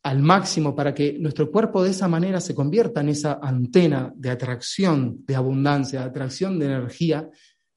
al 0.02 0.20
máximo 0.20 0.74
para 0.74 0.94
que 0.94 1.18
nuestro 1.18 1.50
cuerpo 1.50 1.82
de 1.82 1.90
esa 1.90 2.06
manera 2.06 2.40
se 2.40 2.54
convierta 2.54 3.00
en 3.00 3.10
esa 3.10 3.40
antena 3.42 4.12
de 4.14 4.30
atracción, 4.30 5.24
de 5.26 5.34
abundancia, 5.36 6.00
de 6.00 6.06
atracción 6.06 6.58
de 6.58 6.66
energía, 6.66 7.28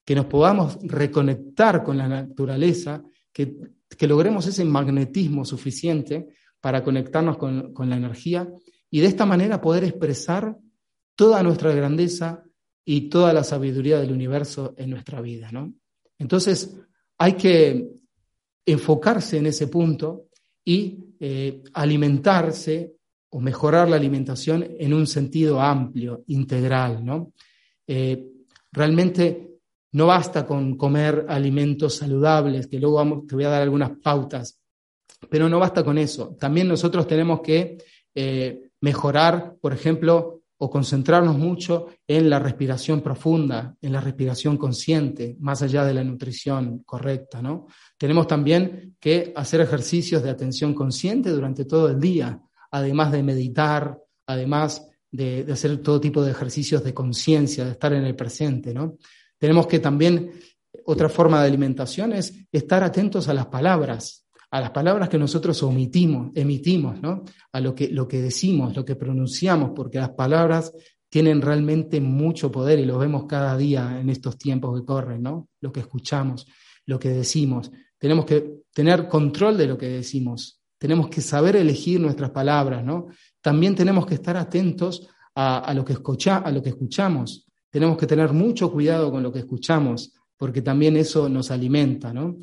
que 0.06 0.16
nos 0.16 0.26
podamos 0.26 0.78
reconectar 0.84 1.84
con 1.84 1.98
la 1.98 2.08
naturaleza, 2.08 3.04
que, 3.34 3.56
logremos 4.00 4.48
ese 4.48 4.66
magnetismo 4.66 5.46
suficiente 5.46 6.28
para 6.60 6.84
conectarnos 6.84 7.38
con, 7.38 7.74
la 7.90 7.96
energía 7.96 8.48
y 8.90 9.00
de 9.00 9.08
esta 9.08 9.26
manera 9.26 9.62
poder 9.62 9.84
expresar 9.84 10.58
toda 11.16 11.44
nuestra 11.44 11.74
grandeza 11.74 12.44
y 12.86 13.10
toda 13.10 13.34
la 13.34 13.44
sabiduría 13.44 14.00
del 14.00 14.12
universo 14.12 14.74
en 14.78 14.90
nuestra 14.90 15.22
vida. 15.22 15.52
¿no? 15.52 15.74
Entonces, 16.18 16.78
hay 17.18 17.34
que 17.34 17.90
enfocarse 18.66 19.38
en 19.38 19.48
ese 19.48 19.68
punto 19.68 20.28
y 20.64 21.00
eh, 21.20 21.64
alimentarse 21.74 22.96
o 23.30 23.40
mejorar 23.40 23.90
la 23.90 23.96
alimentación 23.96 24.68
en 24.80 24.94
un 24.94 25.08
sentido 25.08 25.62
amplio, 25.62 26.24
integral. 26.28 27.04
¿no? 27.04 27.34
Eh, 27.88 28.28
realmente 28.72 29.51
no 29.94 30.08
basta 30.08 30.46
con 30.46 30.78
comer 30.78 31.26
alimentos 31.28 31.98
saludables, 31.98 32.68
que 32.68 32.80
luego 32.80 32.98
vamos, 32.98 33.28
te 33.28 33.36
voy 33.36 33.44
a 33.44 33.50
dar 33.50 33.62
algunas 33.62 33.92
pautas, 34.02 34.60
pero 35.30 35.50
no 35.50 35.60
basta 35.60 35.84
con 35.84 35.98
eso. 35.98 36.36
También 36.40 36.68
nosotros 36.68 37.08
tenemos 37.08 37.42
que 37.42 37.78
eh, 38.16 38.72
mejorar, 38.82 39.56
por 39.62 39.74
ejemplo, 39.74 40.42
o 40.64 40.70
concentrarnos 40.70 41.40
mucho 41.40 41.88
en 42.08 42.30
la 42.30 42.38
respiración 42.38 43.02
profunda, 43.02 43.76
en 43.82 43.92
la 43.92 44.00
respiración 44.00 44.58
consciente, 44.58 45.36
más 45.40 45.64
allá 45.64 45.84
de 45.84 45.96
la 45.96 46.04
nutrición 46.04 46.84
correcta, 46.86 47.42
¿no? 47.42 47.66
Tenemos 47.98 48.28
también 48.28 48.96
que 49.00 49.34
hacer 49.36 49.62
ejercicios 49.62 50.22
de 50.22 50.30
atención 50.30 50.76
consciente 50.76 51.32
durante 51.32 51.66
todo 51.66 51.90
el 51.90 52.00
día, 52.00 52.40
además 52.70 53.12
de 53.12 53.24
meditar, 53.24 53.98
además 54.28 54.88
de, 55.10 55.48
hacer 55.52 55.78
todo 55.78 56.00
tipo 56.00 56.24
de 56.24 56.30
ejercicios 56.30 56.84
de 56.84 56.94
conciencia, 56.94 57.66
de 57.66 57.72
estar 57.72 57.94
en 57.94 58.06
el 58.06 58.16
presente, 58.16 58.72
¿no? 58.72 58.98
Tenemos 59.42 59.66
que 59.66 59.80
también, 59.80 60.34
otra 60.86 61.10
forma 61.10 61.42
de 61.42 61.48
alimentación 61.48 62.14
es 62.14 62.32
estar 62.52 62.84
atentos 62.84 63.28
a 63.28 63.34
las 63.34 63.48
palabras, 63.48 64.28
a 64.52 64.62
las 64.62 64.70
palabras 64.70 65.10
que 65.10 65.18
nosotros 65.18 65.64
omitimos, 65.64 66.30
emitimos, 66.36 67.02
¿no? 67.02 67.24
A 67.52 67.60
lo 67.60 67.74
que, 67.74 67.88
lo 67.88 68.08
que 68.08 68.22
decimos, 68.22 68.76
lo 68.76 68.86
que 68.86 68.96
pronunciamos, 68.96 69.72
porque 69.76 69.98
las 69.98 70.12
palabras 70.12 70.72
tienen 71.10 71.42
realmente 71.42 72.00
mucho 72.00 72.52
poder 72.52 72.78
y 72.78 72.86
lo 72.86 73.00
vemos 73.00 73.26
cada 73.26 73.58
día 73.58 74.00
en 74.00 74.12
estos 74.12 74.38
tiempos 74.38 74.80
que 74.80 74.86
corren, 74.86 75.24
¿no? 75.24 75.50
Lo 75.60 75.72
que 75.72 75.80
escuchamos, 75.80 76.46
lo 76.86 77.00
que 77.00 77.10
decimos. 77.10 77.72
Tenemos 77.98 78.26
que 78.26 78.62
tener 78.72 79.08
control 79.08 79.58
de 79.58 79.66
lo 79.66 79.76
que 79.76 79.90
decimos. 79.90 80.62
Tenemos 80.78 81.10
que 81.10 81.22
saber 81.22 81.56
elegir 81.56 82.00
nuestras 82.00 82.30
palabras, 82.30 82.86
¿no? 82.86 83.08
También 83.42 83.74
tenemos 83.74 84.06
que 84.06 84.14
estar 84.14 84.38
atentos 84.38 85.10
a, 85.34 85.74
lo, 85.74 85.84
que 85.84 85.94
escucha, 85.94 86.38
a 86.38 86.52
lo 86.52 86.62
que 86.62 86.70
escuchamos. 86.70 87.48
Tenemos 87.72 87.98
que 87.98 88.06
tener 88.06 88.34
mucho 88.34 88.72
cuidado 88.72 89.10
con 89.10 89.24
lo 89.24 89.32
que 89.32 89.40
escuchamos, 89.40 90.14
porque 90.38 90.62
también 90.62 90.98
eso 90.98 91.30
nos 91.30 91.50
alimenta, 91.50 92.14
¿no? 92.14 92.38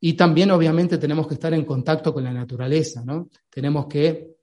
Y 0.00 0.12
también, 0.12 0.50
obviamente, 0.50 0.98
tenemos 0.98 1.26
que 1.26 1.34
estar 1.34 1.54
en 1.54 1.64
contacto 1.64 2.12
con 2.12 2.22
la 2.22 2.32
naturaleza, 2.32 3.02
¿no? 3.02 3.30
Tenemos 3.48 3.86
que 3.86 4.36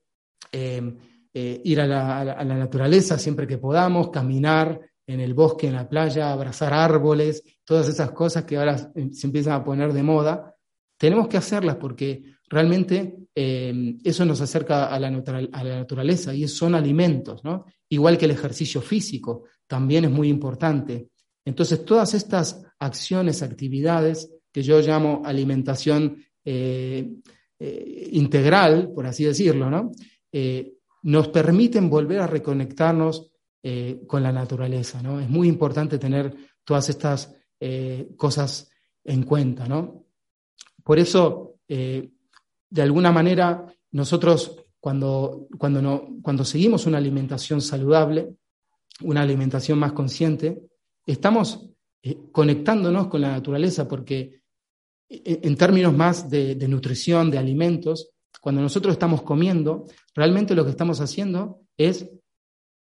em, 0.50 0.98
eh, 1.32 1.60
ir 1.64 1.80
a 1.80 1.86
la, 1.86 2.44
naturaleza 2.44 3.16
siempre 3.16 3.46
que 3.46 3.58
podamos, 3.58 4.10
caminar 4.10 4.80
en 5.06 5.20
el 5.20 5.34
bosque, 5.34 5.68
en 5.68 5.74
la 5.74 5.88
playa, 5.88 6.32
abrazar 6.32 6.74
árboles, 6.74 7.44
todas 7.64 7.88
esas 7.88 8.10
cosas 8.10 8.42
que 8.44 8.56
ahora 8.56 8.76
se 8.76 9.26
empiezan 9.26 9.52
a 9.52 9.62
poner 9.62 9.92
de 9.92 10.02
moda. 10.02 10.56
Tenemos 10.98 11.28
que 11.28 11.36
hacerlas 11.36 11.76
porque 11.76 12.24
realmente 12.48 13.16
em, 13.34 13.98
eso 14.02 14.24
nos 14.24 14.40
acerca 14.40 14.86
a 14.86 14.98
la, 14.98 15.08
a 15.52 15.64
la, 15.64 15.76
naturaleza 15.76 16.34
y 16.34 16.48
son 16.48 16.74
alimentos, 16.74 17.44
¿no? 17.44 17.66
Igual 17.88 18.18
que 18.18 18.24
el 18.24 18.32
ejercicio 18.32 18.80
físico, 18.80 19.44
también 19.72 20.04
es 20.04 20.10
muy 20.10 20.28
importante. 20.28 21.08
Entonces, 21.46 21.82
todas 21.86 22.12
estas 22.12 22.62
acciones, 22.78 23.42
actividades, 23.42 24.30
que 24.52 24.62
yo 24.62 24.78
llamo 24.82 25.22
alimentación 25.24 26.22
eh, 26.44 27.10
eh, 27.58 28.08
integral, 28.12 28.92
por 28.94 29.06
así 29.06 29.24
decirlo, 29.24 29.70
¿no? 29.70 29.90
Eh, 30.30 30.74
nos 31.04 31.28
permiten 31.28 31.88
volver 31.88 32.20
a 32.20 32.26
reconectarnos 32.26 33.30
con 34.08 34.22
la 34.24 34.32
naturaleza. 34.32 35.00
¿no? 35.02 35.20
Es 35.20 35.30
muy 35.30 35.46
importante 35.48 35.96
tener 35.96 36.34
todas 36.64 36.88
estas 36.88 37.32
cosas 38.16 38.68
en 39.04 39.22
cuenta. 39.22 39.68
¿no? 39.68 40.06
Por 40.82 40.98
eso, 40.98 41.58
de 41.68 42.82
alguna 42.82 43.12
manera, 43.12 43.64
nosotros 43.92 44.56
cuando, 44.80 45.46
cuando, 45.58 45.80
no, 45.80 46.08
cuando 46.22 46.44
seguimos 46.44 46.86
una 46.86 46.98
alimentación 46.98 47.60
saludable, 47.60 48.34
una 49.04 49.22
alimentación 49.22 49.78
más 49.78 49.92
consciente, 49.92 50.62
estamos 51.06 51.68
conectándonos 52.32 53.08
con 53.08 53.20
la 53.20 53.30
naturaleza 53.32 53.86
porque 53.86 54.42
en 55.08 55.56
términos 55.56 55.94
más 55.94 56.30
de, 56.30 56.56
nutrición, 56.68 57.30
de 57.30 57.38
alimentos, 57.38 58.10
cuando 58.40 58.62
nosotros 58.62 58.92
estamos 58.92 59.22
comiendo, 59.22 59.84
realmente 60.14 60.54
lo 60.54 60.64
que 60.64 60.70
estamos 60.70 61.00
haciendo 61.00 61.60
es 61.76 62.08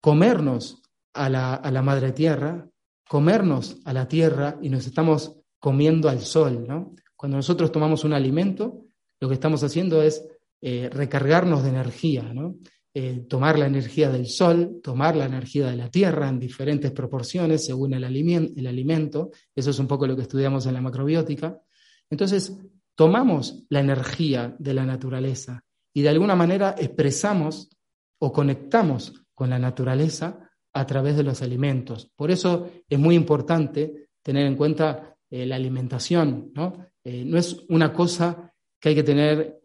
comernos 0.01 0.81
a 1.13 1.29
la, 1.29 1.81
madre 1.81 2.12
tierra, 2.12 2.67
comernos 3.07 3.77
a 3.86 3.93
la 3.93 4.07
tierra 4.07 4.59
y 4.62 4.69
nos 4.69 4.86
estamos 4.86 5.38
comiendo 5.59 6.09
al 6.09 6.19
sol, 6.19 6.65
¿no? 6.67 6.93
Cuando 7.15 7.38
nosotros 7.38 7.71
tomamos 7.71 8.03
un 8.03 8.13
alimento, 8.13 8.86
lo 9.19 9.27
que 9.27 9.33
estamos 9.33 9.63
haciendo 9.63 10.03
es 10.03 10.24
eh, 10.62 10.89
recargarnos 10.91 11.63
de 11.63 11.69
energía, 11.69 12.21
¿no? 12.33 12.55
Eh, 13.00 13.25
tomar 13.30 13.60
la 13.60 13.68
energía 13.68 14.10
del 14.10 14.25
sol, 14.25 14.80
tomar 14.82 15.16
la 15.16 15.25
energía 15.25 15.68
de 15.68 15.75
la 15.75 15.88
tierra 15.88 16.30
en 16.30 16.39
diferentes 16.39 16.92
proporciones 16.92 17.63
según 17.63 17.94
el, 17.94 18.04
el 18.04 18.66
alimento. 18.66 19.30
Eso 19.56 19.70
es 19.70 19.77
un 19.77 19.86
poco 19.86 20.08
lo 20.08 20.16
que 20.16 20.24
estudiamos 20.24 20.66
en 20.66 20.74
la 20.74 20.82
macrobiótica. 20.82 21.62
Entonces, 22.10 22.58
tomamos 22.96 23.66
la 23.70 23.82
energía 23.82 24.56
de 24.58 24.74
la 24.74 24.84
naturaleza 24.84 25.63
y 25.94 26.01
de 26.01 26.10
alguna 26.10 26.36
manera 26.36 26.74
expresamos 26.75 27.70
o 28.18 28.34
conectamos 28.34 29.13
con 29.36 29.51
la 29.51 29.60
naturaleza 29.60 30.50
a 30.74 30.86
través 30.88 31.16
de 31.18 31.24
los 31.24 31.44
alimentos. 31.44 32.12
Por 32.16 32.32
eso 32.32 32.68
es 32.89 32.98
muy 32.98 33.13
importante 33.13 34.10
tener 34.24 34.48
en 34.48 34.56
cuenta 34.56 35.16
eh, 35.30 35.46
la 35.46 35.58
alimentación, 35.58 36.51
¿no? 36.56 36.88
no 37.06 37.38
es 37.38 37.63
una 37.70 37.94
cosa 37.94 38.51
que 38.80 38.89
hay 38.89 38.96
que 38.96 39.04
tener 39.04 39.62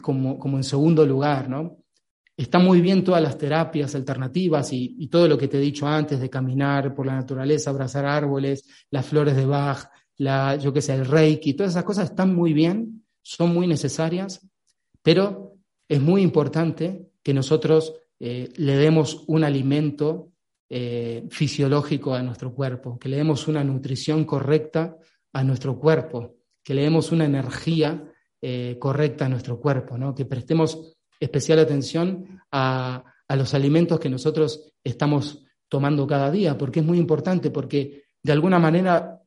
como, 0.00 0.38
como 0.38 0.56
en 0.56 0.64
segundo 0.64 1.04
lugar, 1.04 1.50
¿no? 1.50 1.77
Está 2.38 2.60
muy 2.60 2.80
bien 2.80 3.02
todas 3.02 3.20
las 3.20 3.36
terapias 3.36 3.96
alternativas 3.96 4.72
y, 4.72 5.08
todo 5.08 5.26
lo 5.26 5.36
que 5.36 5.48
te 5.48 5.56
he 5.56 5.60
dicho 5.60 5.88
antes 5.88 6.20
de 6.20 6.30
caminar 6.30 6.94
por 6.94 7.04
la 7.04 7.16
naturaleza, 7.16 7.70
abrazar 7.70 8.06
árboles, 8.06 8.64
las 8.92 9.06
flores 9.06 9.34
de 9.34 9.44
Bach, 9.44 9.90
la, 10.18 10.54
yo 10.54 10.72
qué 10.72 10.80
sé, 10.80 10.94
el 10.94 11.04
Reiki, 11.04 11.54
todas 11.54 11.72
esas 11.72 11.82
cosas 11.82 12.10
están 12.10 12.32
muy 12.32 12.52
bien, 12.52 13.04
son 13.22 13.52
muy 13.52 13.66
necesarias, 13.66 14.48
pero 15.02 15.56
es 15.88 16.00
muy 16.00 16.22
importante 16.22 17.10
que 17.24 17.34
nosotros 17.34 17.92
eh, 18.20 18.52
le 18.54 18.76
demos 18.76 19.24
un 19.26 19.42
alimento 19.42 20.30
eh, 20.70 21.26
fisiológico 21.30 22.14
a 22.14 22.22
nuestro 22.22 22.54
cuerpo, 22.54 23.00
que 23.00 23.08
le 23.08 23.16
demos 23.16 23.48
una 23.48 23.64
nutrición 23.64 24.24
correcta 24.24 24.96
a 25.32 25.42
nuestro 25.42 25.76
cuerpo, 25.76 26.36
que 26.62 26.74
le 26.74 26.82
demos 26.82 27.10
una 27.10 27.24
energía 27.24 28.04
eh, 28.40 28.76
correcta 28.78 29.26
a 29.26 29.28
nuestro 29.28 29.58
cuerpo, 29.58 29.96
que 30.14 30.24
prestemos 30.24 30.97
especial 31.20 31.58
atención 31.58 32.40
a, 32.52 33.04
los 33.36 33.52
alimentos 33.52 34.00
que 34.00 34.08
nosotros 34.08 34.72
estamos 34.82 35.44
tomando 35.68 36.06
cada 36.06 36.30
día, 36.30 36.56
porque 36.56 36.80
es 36.80 36.86
muy 36.86 36.98
importante, 36.98 37.50
porque 37.50 38.04
de 38.22 38.32
alguna 38.32 38.58
manera 38.58 39.20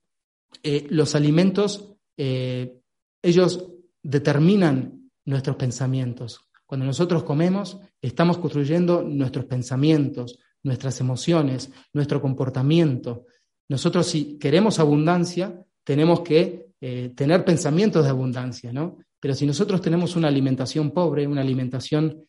eh, 0.63 0.87
los 0.89 1.13
alimentos, 1.13 1.95
eh, 2.17 2.79
ellos 3.21 3.67
determinan 4.01 5.11
nuestros 5.25 5.55
pensamientos. 5.55 6.49
Cuando 6.65 6.85
nosotros 6.85 7.23
comemos, 7.23 7.77
estamos 8.01 8.37
construyendo 8.39 9.03
nuestros 9.03 9.45
pensamientos, 9.45 10.39
nuestras 10.63 10.99
emociones, 10.99 11.71
nuestro 11.93 12.21
comportamiento. 12.21 13.25
Nosotros 13.69 14.07
si 14.07 14.37
queremos 14.39 14.79
abundancia, 14.79 15.63
tenemos 15.83 16.21
que 16.21 16.71
eh, 16.81 17.13
tener 17.15 17.45
pensamientos 17.45 18.03
de 18.03 18.09
abundancia, 18.09 18.73
¿no? 18.73 18.97
Pero 19.21 19.33
si 19.35 19.45
nosotros 19.45 19.81
tenemos 19.81 20.17
una 20.17 20.27
alimentación 20.27 20.91
pobre, 20.91 21.27
una 21.27 21.41
alimentación 21.41 22.25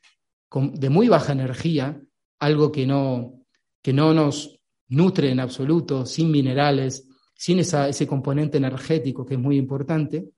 de 0.55 0.91
muy 0.91 1.09
baja 1.09 1.33
energía, 1.33 2.01
algo 2.39 2.71
que 2.71 2.87
no, 2.87 3.45
que 3.83 3.93
no 3.93 4.15
nos 4.15 4.61
nutre 4.89 5.31
en 5.31 5.41
absoluto, 5.41 6.05
sin 6.05 6.31
minerales, 6.31 7.09
sin 7.35 7.59
ese 7.59 8.07
componente 8.07 8.59
energético 8.59 9.25
que 9.27 9.35
es 9.35 9.41
muy 9.41 9.57
importante, 9.57 10.29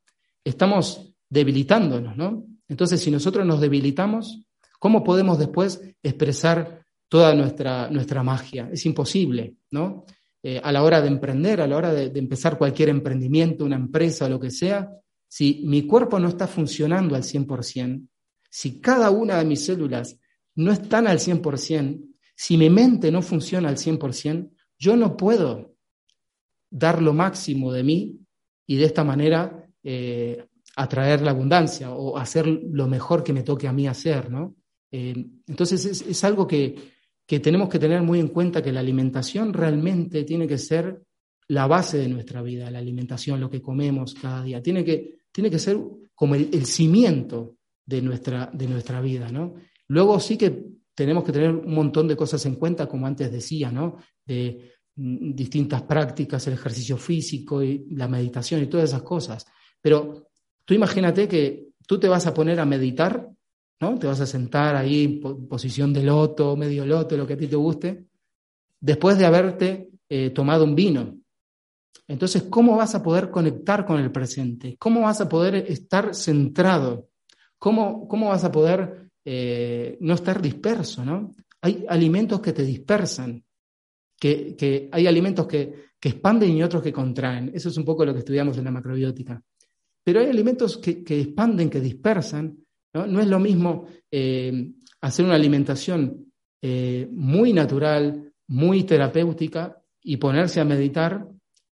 estamos 0.44 1.14
debilitándonos, 1.28 2.16
¿no? 2.16 2.46
Entonces, 2.68 3.00
si 3.00 3.10
nosotros 3.10 3.44
nos 3.44 3.60
debilitamos, 3.60 4.46
¿cómo 4.78 5.02
podemos 5.02 5.38
después 5.38 5.82
expresar 6.02 6.84
toda 7.08 7.34
nuestra, 7.34 7.90
nuestra 7.90 8.22
magia? 8.22 8.70
Es 8.72 8.86
imposible, 8.86 9.56
¿no? 9.72 10.04
Eh, 10.46 10.60
a 10.62 10.70
la 10.72 10.82
hora 10.82 11.00
de 11.00 11.08
emprender, 11.08 11.60
a 11.60 11.66
la 11.66 11.76
hora 11.76 11.92
de, 11.92 12.18
empezar 12.18 12.58
cualquier 12.58 12.90
emprendimiento, 12.90 13.64
una 13.64 13.76
empresa 13.76 14.28
lo 14.28 14.38
que 14.38 14.50
sea, 14.50 14.88
si 15.28 15.62
mi 15.64 15.86
cuerpo 15.86 16.18
no 16.18 16.28
está 16.28 16.46
funcionando 16.46 17.16
al 17.16 17.22
100%, 17.22 18.08
si 18.50 18.80
cada 18.80 19.10
una 19.10 19.38
de 19.38 19.44
mis 19.44 19.64
células 19.64 20.18
no 20.54 20.72
están 20.72 21.06
al 21.06 21.18
100%, 21.18 22.04
si 22.36 22.56
mi 22.56 22.70
mente 22.70 23.10
no 23.10 23.22
funciona 23.22 23.68
al 23.68 23.76
100%, 23.76 24.50
yo 24.78 24.96
no 24.96 25.16
puedo 25.16 25.74
dar 26.70 27.00
lo 27.00 27.12
máximo 27.12 27.72
de 27.72 27.84
mí 27.84 28.18
y 28.66 28.76
de 28.76 28.84
esta 28.84 29.04
manera 29.04 29.68
eh, 29.82 30.46
atraer 30.76 31.22
la 31.22 31.30
abundancia 31.30 31.92
o 31.92 32.16
hacer 32.16 32.46
lo 32.46 32.86
mejor 32.88 33.22
que 33.22 33.32
me 33.32 33.42
toque 33.42 33.68
a 33.68 33.72
mí 33.72 33.86
hacer, 33.86 34.30
¿no? 34.30 34.56
Eh, 34.90 35.14
entonces 35.46 35.84
es, 35.84 36.24
algo 36.24 36.46
que, 36.46 36.76
que, 37.26 37.40
tenemos 37.40 37.68
que 37.68 37.78
tener 37.78 38.02
muy 38.02 38.20
en 38.20 38.28
cuenta 38.28 38.62
que 38.62 38.72
la 38.72 38.80
alimentación 38.80 39.52
realmente 39.52 40.24
tiene 40.24 40.46
que 40.46 40.58
ser 40.58 41.02
la 41.48 41.66
base 41.66 41.98
de 41.98 42.08
nuestra 42.08 42.42
vida, 42.42 42.70
la 42.70 42.78
alimentación, 42.78 43.40
lo 43.40 43.50
que 43.50 43.60
comemos 43.60 44.14
cada 44.14 44.42
día. 44.42 44.62
Tiene 44.62 44.84
que, 44.84 45.18
tiene 45.30 45.50
que 45.50 45.58
ser 45.58 45.78
como 46.14 46.34
el, 46.34 46.64
cimiento 46.66 47.56
de 47.84 48.00
nuestra, 48.00 48.50
de 48.52 48.66
nuestra 48.66 49.00
vida, 49.00 49.28
¿no? 49.30 49.54
Luego 49.88 50.18
sí 50.20 50.38
que 50.38 50.64
tenemos 50.94 51.24
que 51.24 51.32
tener 51.32 51.50
un 51.50 51.74
montón 51.74 52.08
de 52.08 52.16
cosas 52.16 52.44
en 52.46 52.54
cuenta, 52.54 52.86
como 52.86 53.06
antes 53.06 53.30
decía, 53.30 53.70
¿no? 53.70 53.96
De 54.24 54.72
mm, 54.96 55.34
distintas 55.34 55.82
prácticas, 55.82 56.46
el 56.46 56.54
ejercicio 56.54 56.96
físico 56.96 57.62
y 57.62 57.86
la 57.90 58.08
meditación 58.08 58.62
y 58.62 58.66
todas 58.66 58.90
esas 58.90 59.02
cosas. 59.02 59.46
Pero 59.80 60.28
tú 60.64 60.72
imagínate 60.72 61.28
que 61.28 61.68
tú 61.86 61.98
te 61.98 62.08
vas 62.08 62.26
a 62.26 62.32
poner 62.32 62.58
a 62.60 62.64
meditar, 62.64 63.28
¿no? 63.80 63.98
Te 63.98 64.06
vas 64.06 64.20
a 64.20 64.26
sentar 64.26 64.76
ahí 64.76 65.20
en 65.22 65.48
posición 65.48 65.92
de 65.92 66.04
loto, 66.04 66.56
medio 66.56 66.86
loto, 66.86 67.16
lo 67.16 67.26
que 67.26 67.34
a 67.34 67.38
ti 67.38 67.48
te 67.48 67.56
guste, 67.56 68.06
después 68.80 69.18
de 69.18 69.26
haberte 69.26 69.90
eh, 70.08 70.30
tomado 70.30 70.64
un 70.64 70.74
vino, 70.74 71.18
entonces, 72.06 72.44
¿cómo 72.44 72.76
vas 72.76 72.94
a 72.94 73.02
poder 73.02 73.30
conectar 73.30 73.86
con 73.86 73.98
el 73.98 74.12
presente? 74.12 74.76
¿Cómo 74.78 75.02
vas 75.02 75.20
a 75.20 75.28
poder 75.28 75.54
estar 75.54 76.14
centrado? 76.14 77.08
¿Cómo, 77.58 78.06
cómo 78.06 78.28
vas 78.28 78.44
a 78.44 78.52
poder 78.52 79.08
eh, 79.24 79.96
no 80.00 80.14
estar 80.14 80.42
disperso? 80.42 81.04
¿no? 81.04 81.32
Hay 81.62 81.84
alimentos 81.88 82.40
que 82.40 82.52
te 82.52 82.62
dispersan, 82.62 83.42
que, 84.20 84.88
hay 84.92 85.06
alimentos 85.06 85.46
que, 85.46 85.84
expanden 86.04 86.50
y 86.50 86.62
otros 86.62 86.82
que 86.82 86.92
contraen. 86.92 87.50
Eso 87.54 87.70
es 87.70 87.78
un 87.78 87.84
poco 87.86 88.04
lo 88.04 88.12
que 88.12 88.18
estudiamos 88.18 88.58
en 88.58 88.64
la 88.64 88.70
macrobiótica. 88.70 89.42
Pero 90.04 90.20
hay 90.20 90.26
alimentos 90.26 90.76
que, 90.76 91.02
expanden, 91.06 91.70
que 91.70 91.80
dispersan. 91.80 92.58
No, 92.92 93.20
es 93.20 93.26
lo 93.26 93.40
mismo 93.40 93.86
eh, 94.10 94.70
hacer 95.00 95.24
una 95.24 95.34
alimentación 95.34 96.30
eh, 96.60 97.08
muy 97.10 97.54
natural, 97.54 98.34
muy 98.48 98.84
terapéutica 98.84 99.82
y 100.02 100.18
ponerse 100.18 100.60
a 100.60 100.66
meditar 100.66 101.26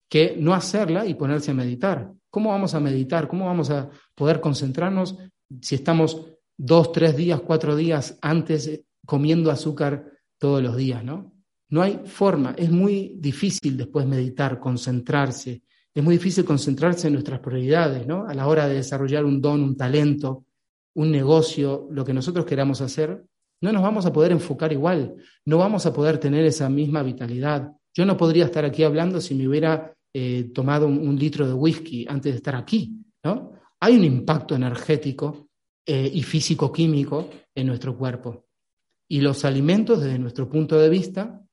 que 0.08 0.36
no 0.38 0.54
hacerla 0.54 1.06
y 1.06 1.14
ponerse 1.14 1.50
a 1.50 1.54
meditar. 1.54 2.12
¿Cómo 2.30 2.50
vamos 2.50 2.74
a 2.74 2.80
meditar? 2.80 3.28
¿Cómo 3.28 3.46
vamos 3.46 3.70
a 3.70 3.88
poder 4.14 4.40
concentrarnos 4.40 5.16
si 5.60 5.76
estamos 5.76 6.26
dos, 6.56 6.92
tres 6.92 7.16
días, 7.16 7.40
cuatro 7.40 7.76
días 7.76 8.18
antes 8.20 8.82
comiendo 9.04 9.50
azúcar 9.50 10.10
todos 10.38 10.62
los 10.62 10.76
días, 10.76 11.04
¿no? 11.04 11.32
No 11.68 11.82
hay 11.82 12.00
forma, 12.04 12.54
es 12.56 12.70
muy 12.70 13.16
difícil 13.18 13.76
después 13.76 14.06
meditar, 14.06 14.60
concentrarse, 14.60 15.62
es 15.92 16.04
muy 16.04 16.16
difícil 16.16 16.44
concentrarse 16.44 17.08
en 17.08 17.14
nuestras 17.14 17.40
prioridades, 17.40 18.06
¿no? 18.06 18.26
A 18.26 18.34
la 18.34 18.46
hora 18.46 18.68
de 18.68 18.74
desarrollar 18.74 19.24
un 19.24 19.40
don, 19.40 19.62
un 19.62 19.76
talento, 19.76 20.44
un 20.94 21.10
negocio, 21.10 21.88
lo 21.90 22.04
que 22.04 22.12
nosotros 22.12 22.44
queramos 22.44 22.80
hacer, 22.80 23.24
no 23.60 23.72
nos 23.72 23.82
vamos 23.82 24.06
a 24.06 24.12
poder 24.12 24.32
enfocar 24.32 24.72
igual, 24.72 25.16
no 25.44 25.58
vamos 25.58 25.86
a 25.86 25.92
poder 25.92 26.18
tener 26.18 26.44
esa 26.44 26.68
misma 26.68 27.02
vitalidad. 27.02 27.72
Yo 27.94 28.04
no 28.04 28.16
podría 28.16 28.44
estar 28.44 28.64
aquí 28.64 28.84
hablando 28.84 29.20
si 29.20 29.34
me 29.34 29.48
hubiera 29.48 29.95
eh, 30.18 30.44
tomado 30.44 30.86
un, 30.86 31.18
litro 31.18 31.46
de 31.46 31.52
whisky 31.52 32.06
antes 32.08 32.32
de 32.32 32.36
estar 32.38 32.56
aquí, 32.56 33.04
¿no? 33.22 33.52
Hay 33.80 33.98
un 33.98 34.04
impacto 34.04 34.54
energético 34.54 35.50
eh, 35.84 36.10
y 36.10 36.22
físico-químico 36.22 37.28
en 37.54 37.66
nuestro 37.66 37.94
cuerpo. 37.94 38.46
Y 39.06 39.20
los 39.20 39.44
alimentos, 39.44 40.00
desde 40.00 40.18
nuestro 40.18 40.48
punto 40.48 40.78
de 40.78 40.88
vista, 40.88 41.44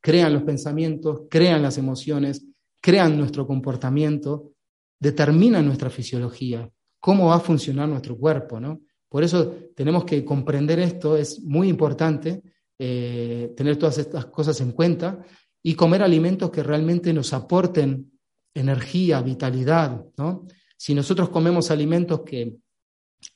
crean 0.00 0.32
los 0.32 0.42
pensamientos, 0.42 1.20
crean 1.30 1.62
las 1.62 1.78
emociones, 1.78 2.44
crean 2.82 3.16
nuestro 3.16 3.46
comportamiento, 3.46 4.54
determinan 4.98 5.64
nuestra 5.64 5.88
fisiología, 5.88 6.68
cómo 6.98 7.28
va 7.28 7.36
a 7.36 7.46
funcionar 7.48 7.88
nuestro 7.88 8.18
cuerpo, 8.18 8.58
¿no? 8.58 8.80
Por 9.08 9.22
eso 9.22 9.54
tenemos 9.76 10.04
que 10.04 10.24
comprender 10.24 10.80
esto, 10.80 11.16
es 11.16 11.40
muy 11.44 11.68
importante 11.68 12.42
eh, 12.76 13.54
tener 13.56 13.76
todas 13.76 13.98
estas 13.98 14.26
cosas 14.26 14.60
en 14.60 14.72
cuenta 14.72 15.24
y 15.66 15.74
comer 15.74 16.02
alimentos 16.02 16.50
que 16.50 16.62
realmente 16.62 17.12
nos 17.12 17.32
aporten 17.32 18.12
energía, 18.54 19.22
vitalidad, 19.22 20.04
¿no? 20.18 20.46
Si 20.76 20.94
nosotros 20.94 21.30
comemos 21.30 21.70
alimentos 21.70 22.20
que 22.20 22.56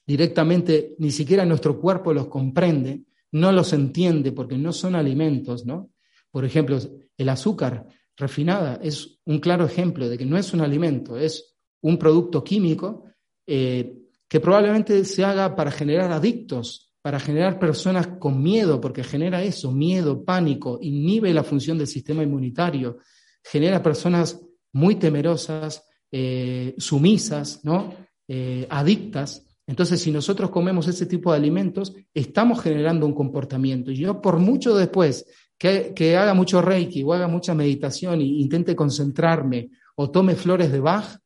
directamente 0.06 0.94
ni 0.98 1.10
siquiera 1.10 1.46
nuestro 1.46 1.80
cuerpo 1.80 2.12
los 2.12 2.28
comprende, 2.28 3.04
no 3.32 3.50
los 3.50 3.72
entiende 3.72 4.32
porque 4.32 4.58
no 4.58 4.72
son 4.74 4.94
alimentos, 4.94 5.64
¿no? 5.64 5.90
Por 6.30 6.44
ejemplo, 6.44 6.78
el 7.16 7.28
azúcar 7.30 7.86
refinada 8.14 8.78
es 8.82 9.18
un 9.24 9.38
claro 9.38 9.64
ejemplo 9.64 10.06
de 10.06 10.18
que 10.18 10.26
no 10.26 10.36
es 10.36 10.52
un 10.52 10.60
alimento, 10.60 11.16
es 11.16 11.56
un 11.80 11.98
producto 11.98 12.44
químico 12.44 13.04
eh, 13.46 13.94
que 14.28 14.40
probablemente 14.40 15.02
se 15.06 15.24
haga 15.24 15.56
para 15.56 15.70
generar 15.70 16.12
adictos 16.12 16.87
para 17.02 17.20
generar 17.20 17.58
personas 17.58 18.06
con 18.18 18.42
miedo, 18.42 18.80
porque 18.80 19.04
genera 19.04 19.42
eso, 19.42 19.72
miedo, 19.72 20.24
pánico, 20.24 20.78
inhibe 20.80 21.32
la 21.32 21.44
función 21.44 21.78
del 21.78 21.86
sistema 21.86 22.22
inmunitario, 22.22 22.98
genera 23.42 23.82
personas 23.82 24.40
muy 24.72 24.96
temerosas, 24.96 25.84
eh, 26.10 26.74
sumisas, 26.78 27.64
¿no? 27.64 27.94
Eh, 28.26 28.66
adictas, 28.70 29.44
Entonces, 29.66 30.00
si 30.00 30.10
nosotros 30.10 30.48
comemos 30.48 30.88
ese 30.88 31.04
tipo 31.04 31.30
de 31.30 31.36
alimentos, 31.36 31.94
estamos 32.14 32.62
generando 32.62 33.04
un 33.04 33.12
comportamiento. 33.12 33.90
Yo, 33.90 34.18
por 34.22 34.38
mucho 34.38 34.74
después 34.74 35.26
que, 35.58 36.16
haga 36.16 36.32
mucho 36.32 36.62
reiki 36.62 37.02
o 37.02 37.12
haga 37.12 37.28
mucha 37.28 37.54
meditación 37.54 38.20
e 38.20 38.24
intente 38.24 38.74
concentrarme 38.74 39.70
o 39.96 40.10
tome 40.10 40.36
flores 40.36 40.72
de 40.72 40.80
Bach, 40.80 41.18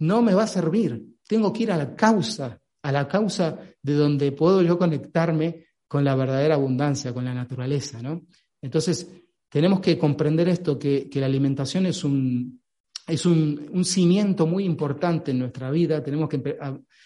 no 0.00 0.22
me 0.22 0.34
va 0.34 0.44
a 0.44 0.48
servir. 0.48 1.00
Tengo 1.28 1.52
que 1.52 1.64
ir 1.64 1.70
a 1.70 1.76
la 1.76 1.94
causa, 1.94 2.58
a 2.82 2.90
la 2.90 3.06
causa 3.06 3.60
de 3.86 3.94
donde 3.94 4.32
puedo 4.32 4.62
yo 4.62 4.78
conectarme 4.78 5.66
con 5.86 6.04
la 6.04 6.16
verdadera 6.16 6.56
abundancia, 6.56 7.14
con 7.14 7.24
la 7.24 7.32
naturaleza. 7.32 8.02
¿no? 8.02 8.26
Entonces, 8.60 9.08
tenemos 9.48 9.78
que 9.78 9.96
comprender 9.96 10.48
esto, 10.48 10.76
que, 10.76 11.08
la 11.14 11.26
alimentación 11.26 11.86
es 11.86 12.02
un, 12.02 12.60
es 13.06 13.24
un, 13.24 13.84
cimiento 13.84 14.44
muy 14.44 14.64
importante 14.64 15.30
en 15.30 15.38
nuestra 15.38 15.70
vida. 15.70 16.02
Tenemos 16.02 16.28
que, 16.28 16.58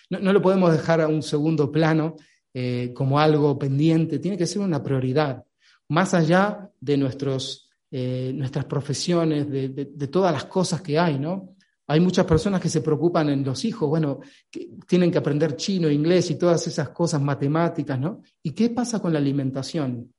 no, 0.08 0.32
lo 0.32 0.40
podemos 0.40 0.72
dejar 0.72 1.02
a 1.02 1.08
un 1.08 1.22
segundo 1.22 1.70
plano 1.70 2.16
eh, 2.54 2.92
como 2.94 3.20
algo 3.20 3.58
pendiente, 3.58 4.18
tiene 4.18 4.38
que 4.38 4.46
ser 4.46 4.62
una 4.62 4.82
prioridad, 4.82 5.44
más 5.88 6.14
allá 6.14 6.70
de 6.80 6.96
nuestros, 6.96 7.68
eh, 7.90 8.32
nuestras 8.34 8.64
profesiones, 8.64 9.48
de, 9.50 9.68
de, 9.68 10.08
todas 10.08 10.32
las 10.32 10.46
cosas 10.46 10.80
que 10.80 10.98
hay, 10.98 11.18
¿no? 11.18 11.54
Hay 11.90 11.98
muchas 11.98 12.24
personas 12.24 12.60
que 12.60 12.68
se 12.68 12.82
preocupan 12.82 13.30
en 13.30 13.42
los 13.42 13.64
hijos, 13.64 13.88
bueno, 13.88 14.20
que 14.48 14.70
tienen 14.86 15.10
que 15.10 15.18
aprender 15.18 15.56
chino, 15.56 15.90
inglés 15.90 16.30
y 16.30 16.38
todas 16.38 16.64
esas 16.68 16.90
cosas 16.90 17.20
matemáticas, 17.20 17.98
¿no? 17.98 18.22
¿Y 18.44 18.52
qué 18.52 18.70
pasa 18.70 19.00
con 19.00 19.12
la 19.12 19.18
alimentación? 19.18 20.14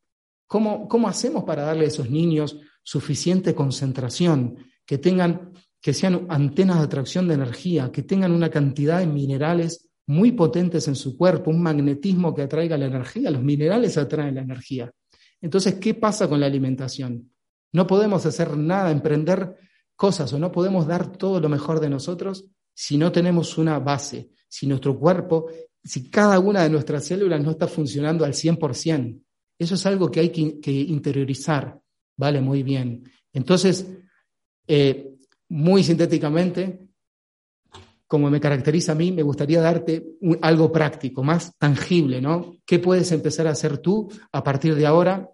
¿Cómo, 0.48 0.86
cómo 0.90 1.08
hacemos 1.08 1.46
para 1.46 1.64
darle 1.64 1.86
a 1.86 1.88
esos 1.88 2.10
niños 2.10 2.58
suficiente 2.84 3.56
concentración, 3.56 4.58
que 4.86 4.98
tengan 4.98 5.54
que 5.80 5.94
sean 5.94 6.26
antenas 6.28 6.80
de 6.80 6.84
atracción 6.84 7.30
de 7.30 7.36
energía, 7.36 7.90
que 7.90 8.04
tengan 8.04 8.34
una 8.34 8.50
cantidad 8.50 9.00
de 9.00 9.08
minerales 9.08 9.90
muy 10.08 10.34
potentes 10.34 10.90
en 10.90 10.96
su 10.96 11.16
cuerpo, 11.16 11.52
un 11.52 11.64
magnetismo 11.64 12.36
que 12.36 12.42
atraiga 12.42 12.78
la 12.78 12.88
energía. 12.88 13.32
Los 13.32 13.44
minerales 13.44 13.98
atraen 13.98 14.36
la 14.36 14.42
energía. 14.42 14.92
Entonces, 15.40 15.76
¿qué 15.76 15.94
pasa 15.94 16.28
con 16.28 16.42
la 16.42 16.48
alimentación? 16.48 17.32
No 17.72 17.88
podemos 17.88 18.26
hacer 18.26 18.58
nada, 18.58 18.92
emprender 18.92 19.56
cosas 20.02 20.34
o 20.34 20.40
no 20.40 20.52
podemos 20.52 20.88
dar 20.88 21.16
todo 21.16 21.40
lo 21.40 21.48
mejor 21.48 21.80
de 21.80 21.88
nosotros 21.88 22.44
si 22.74 22.98
no 22.98 23.12
tenemos 23.12 23.60
una 23.60 23.78
base, 23.78 24.32
si 24.48 24.66
nuestro 24.66 24.98
cuerpo, 24.98 25.46
si 25.84 26.10
cada 26.10 26.40
una 26.40 26.64
de 26.64 26.72
nuestras 26.72 27.06
células 27.06 27.40
no 27.44 27.52
está 27.52 27.68
funcionando 27.68 28.26
al 28.26 28.34
100%. 28.34 29.22
Eso 29.60 29.76
es 29.76 29.86
algo 29.86 30.10
que 30.10 30.22
hay 30.22 30.30
que, 30.30 30.72
interiorizar, 30.72 31.80
¿vale? 32.18 32.42
Muy 32.42 32.64
bien. 32.64 33.04
Entonces, 33.32 33.86
eh, 34.66 35.08
muy 35.50 35.84
sintéticamente, 35.84 36.80
como 38.08 38.32
me 38.32 38.40
caracteriza 38.40 38.94
a 38.94 38.96
mí, 38.96 39.12
me 39.12 39.22
gustaría 39.22 39.62
darte 39.62 40.04
algo 40.42 40.72
práctico, 40.72 41.22
más 41.22 41.56
tangible, 41.60 42.20
¿no? 42.20 42.56
¿Qué 42.66 42.80
puedes 42.80 43.12
empezar 43.12 43.46
a 43.46 43.52
hacer 43.52 43.78
tú 43.78 44.10
a 44.32 44.44
partir 44.44 44.74
de 44.74 44.88
ahora 44.88 45.30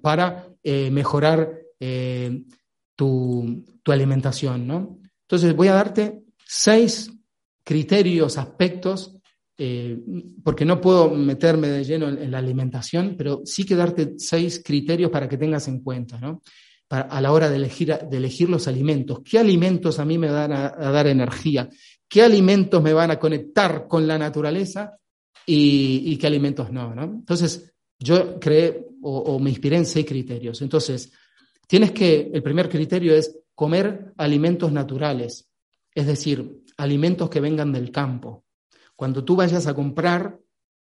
para 0.00 0.46
eh, 0.62 0.92
mejorar 0.92 1.58
eh, 1.80 2.44
tu, 2.98 3.64
alimentación, 3.86 4.66
¿no? 4.66 4.98
Entonces 5.22 5.54
voy 5.56 5.68
a 5.68 5.74
darte 5.74 6.24
seis 6.44 7.10
criterios, 7.64 8.36
aspectos, 8.36 9.16
eh, 9.56 9.98
porque 10.44 10.66
no 10.66 10.78
puedo 10.78 11.08
meterme 11.08 11.68
de 11.68 11.84
lleno 11.84 12.08
en, 12.08 12.30
la 12.30 12.38
alimentación, 12.38 13.14
pero 13.16 13.42
sí 13.44 13.64
que 13.64 13.76
darte 13.76 14.14
seis 14.18 14.60
criterios 14.62 15.10
para 15.10 15.26
que 15.26 15.38
tengas 15.38 15.68
en 15.68 15.80
cuenta, 15.80 16.18
¿no? 16.18 16.42
a 16.90 17.20
la 17.20 17.32
hora 17.32 17.50
de 17.50 17.56
elegir, 17.56 17.98
de 17.98 18.16
elegir 18.16 18.48
los 18.48 18.66
alimentos. 18.66 19.20
¿Qué 19.22 19.38
alimentos 19.38 19.98
a 19.98 20.06
mí 20.06 20.16
me 20.16 20.30
van 20.30 20.52
a, 20.52 20.70
dar 20.70 21.06
energía? 21.06 21.68
¿Qué 22.08 22.22
alimentos 22.22 22.82
me 22.82 22.94
van 22.94 23.10
a 23.10 23.18
conectar 23.18 23.86
con 23.86 24.06
la 24.06 24.16
naturaleza 24.16 24.98
y, 25.44 26.16
qué 26.16 26.26
alimentos 26.26 26.72
no, 26.72 26.94
Entonces, 27.02 27.74
yo 27.98 28.40
creé 28.40 28.86
o, 29.02 29.38
me 29.38 29.50
inspiré 29.50 29.76
en 29.76 29.84
seis 29.84 30.06
criterios. 30.06 30.62
Entonces, 30.62 31.12
tienes 31.68 31.92
que, 31.92 32.32
el 32.34 32.42
primer 32.42 32.68
criterio 32.68 33.14
es 33.14 33.38
comer 33.54 34.12
alimentos 34.16 34.72
naturales, 34.72 35.48
es 35.94 36.06
decir, 36.08 36.64
alimentos 36.76 37.30
que 37.30 37.40
vengan 37.40 37.72
del 37.72 37.92
campo. 37.92 38.44
Cuando 38.96 39.24
tú 39.24 39.36
vayas 39.36 39.68
a 39.68 39.74
comprar, 39.74 40.40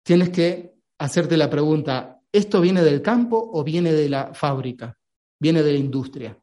tienes 0.03 0.31
que 0.31 0.75
hacerte 0.99 1.37
la 1.37 1.49
pregunta, 1.49 2.21
¿esto 2.33 2.61
viene 2.61 2.83
del 2.83 3.03
campo 3.03 3.51
o 3.53 3.63
viene 3.63 3.93
de 3.93 4.09
la 4.09 4.35
fábrica? 4.35 4.97
viene 5.41 5.63
de 5.63 5.73
la 5.73 5.79
industria. 5.79 6.39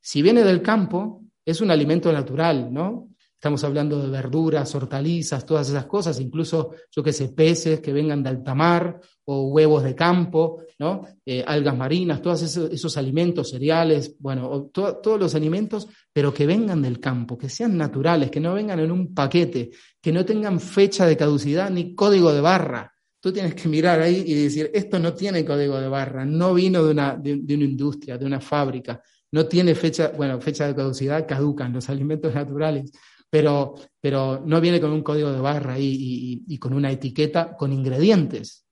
Si 0.00 0.22
viene 0.22 0.44
del 0.44 0.62
campo, 0.62 1.24
es 1.44 1.60
un 1.60 1.70
alimento 1.70 2.12
natural, 2.12 2.72
¿no? 2.72 3.10
Estamos 3.36 3.62
hablando 3.64 4.02
de 4.02 4.08
verduras, 4.08 4.74
hortalizas, 4.74 5.44
todas 5.44 5.68
esas 5.68 5.86
cosas, 5.86 6.18
incluso, 6.20 6.70
yo 6.90 7.02
qué 7.02 7.12
sé, 7.12 7.28
peces 7.28 7.80
que 7.80 7.92
vengan 7.92 8.22
de 8.22 8.30
alta 8.30 8.54
mar 8.54 8.98
o 9.26 9.48
huevos 9.48 9.82
de 9.82 9.94
campo, 9.94 10.62
¿no? 10.78 11.06
Eh, 11.24 11.44
algas 11.46 11.76
marinas, 11.76 12.22
todos 12.22 12.42
esos, 12.42 12.96
alimentos, 12.96 13.50
cereales, 13.50 14.16
bueno, 14.18 14.70
todos 14.72 15.20
los 15.20 15.34
alimentos, 15.34 15.86
pero 16.12 16.32
que 16.32 16.46
vengan 16.46 16.80
del 16.80 16.98
campo, 16.98 17.36
que 17.36 17.50
sean 17.50 17.76
naturales, 17.76 18.30
que 18.30 18.40
no 18.40 18.54
vengan 18.54 18.80
en 18.80 18.90
un 18.90 19.14
paquete, 19.14 19.70
que 20.00 20.12
no 20.12 20.24
tengan 20.24 20.58
fecha 20.58 21.06
de 21.06 21.16
caducidad 21.16 21.70
ni 21.70 21.94
código 21.94 22.32
de 22.32 22.40
barra, 22.40 22.96
Tú 23.26 23.32
tienes 23.32 23.56
que 23.56 23.68
mirar 23.68 24.00
ahí 24.00 24.22
y 24.24 24.34
decir, 24.34 24.70
esto 24.72 25.00
no 25.00 25.12
tiene 25.12 25.44
código 25.44 25.80
de 25.80 25.88
barra, 25.88 26.24
no 26.24 26.54
vino 26.54 26.84
de 26.84 26.92
una, 26.92 27.16
de, 27.16 27.32
una 27.32 27.64
industria, 27.64 28.16
de 28.16 28.24
una 28.24 28.40
fábrica, 28.40 29.02
no 29.32 29.46
tiene 29.46 29.74
fecha, 29.74 30.12
bueno, 30.16 30.40
fecha 30.40 30.68
de 30.68 30.76
caducidad, 30.76 31.26
caducan 31.26 31.72
los 31.72 31.88
alimentos 31.90 32.32
naturales, 32.32 32.92
pero, 33.30 33.74
pero 34.00 34.42
no 34.44 34.60
viene 34.60 34.80
con 34.80 34.92
un 34.92 35.02
código 35.02 35.32
de 35.32 35.40
barra 35.40 35.78
y, 35.78 36.44
y, 36.46 36.58
con 36.58 36.72
una 36.72 36.90
etiqueta 36.90 37.56
con 37.56 37.72
ingredientes. 37.72 38.66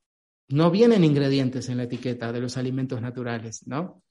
No 0.49 0.71
vienen 0.71 1.05
ingredientes 1.05 1.69
en 1.69 1.79
la 1.79 1.85
etiqueta 1.85 2.33
de 2.33 2.41
los 2.41 2.57
alimentos 2.57 3.01
naturales, 3.01 3.67
¿no? 3.67 4.03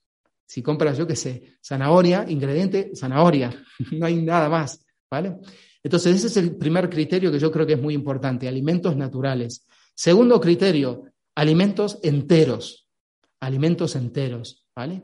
Si 0.46 0.62
compras, 0.62 0.98
yo 0.98 1.08
qué 1.08 1.16
sé, 1.16 1.58
zanahoria, 1.64 2.26
ingrediente, 2.28 2.92
zanahoria, 2.96 3.54
no 3.92 4.06
hay 4.06 4.22
nada 4.22 4.50
más, 4.50 4.86
¿vale? 5.10 5.38
Entonces, 5.82 6.16
ese 6.16 6.28
es 6.28 6.38
el 6.38 6.56
primer 6.56 6.90
criterio 6.90 7.32
que 7.32 7.40
yo 7.40 7.52
creo 7.52 7.66
que 7.66 7.74
es 7.74 7.82
muy 7.82 7.94
importante, 7.94 8.48
alimentos 8.48 8.96
naturales. 8.96 9.66
Segundo 9.96 10.40
criterio, 10.40 11.06
alimentos 11.36 12.00
enteros, 12.04 12.90
alimentos 13.40 13.96
enteros, 13.96 14.66
¿vale? 14.76 15.04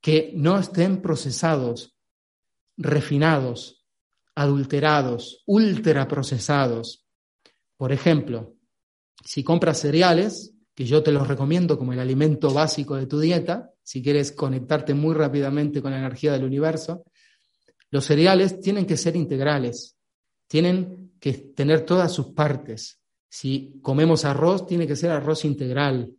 Que 0.00 0.32
no 0.34 0.58
estén 0.58 1.02
procesados, 1.02 1.96
refinados, 2.76 3.85
adulterados, 4.36 5.42
ultraprocesados. 5.46 7.04
Por 7.76 7.92
ejemplo, 7.92 8.54
si 9.24 9.42
compras 9.42 9.80
cereales, 9.80 10.54
que 10.74 10.84
yo 10.84 11.02
te 11.02 11.10
los 11.10 11.26
recomiendo 11.26 11.78
como 11.78 11.94
el 11.94 11.98
alimento 11.98 12.52
básico 12.52 12.96
de 12.96 13.06
tu 13.06 13.18
dieta, 13.18 13.70
si 13.82 14.02
quieres 14.02 14.30
conectarte 14.30 14.94
muy 14.94 15.14
rápidamente 15.14 15.82
con 15.82 15.90
la 15.90 15.98
energía 15.98 16.32
del 16.32 16.44
universo, 16.44 17.04
los 17.90 18.04
cereales 18.04 18.60
tienen 18.60 18.86
que 18.86 18.96
ser 18.96 19.16
integrales, 19.16 19.96
tienen 20.46 21.12
que 21.18 21.32
tener 21.32 21.84
todas 21.84 22.12
sus 22.12 22.28
partes, 22.28 23.00
si 23.28 23.80
comemos 23.82 24.24
arroz, 24.24 24.66
tiene 24.66 24.86
que 24.86 24.96
ser 24.96 25.10
arroz 25.10 25.44
integral, 25.44 26.12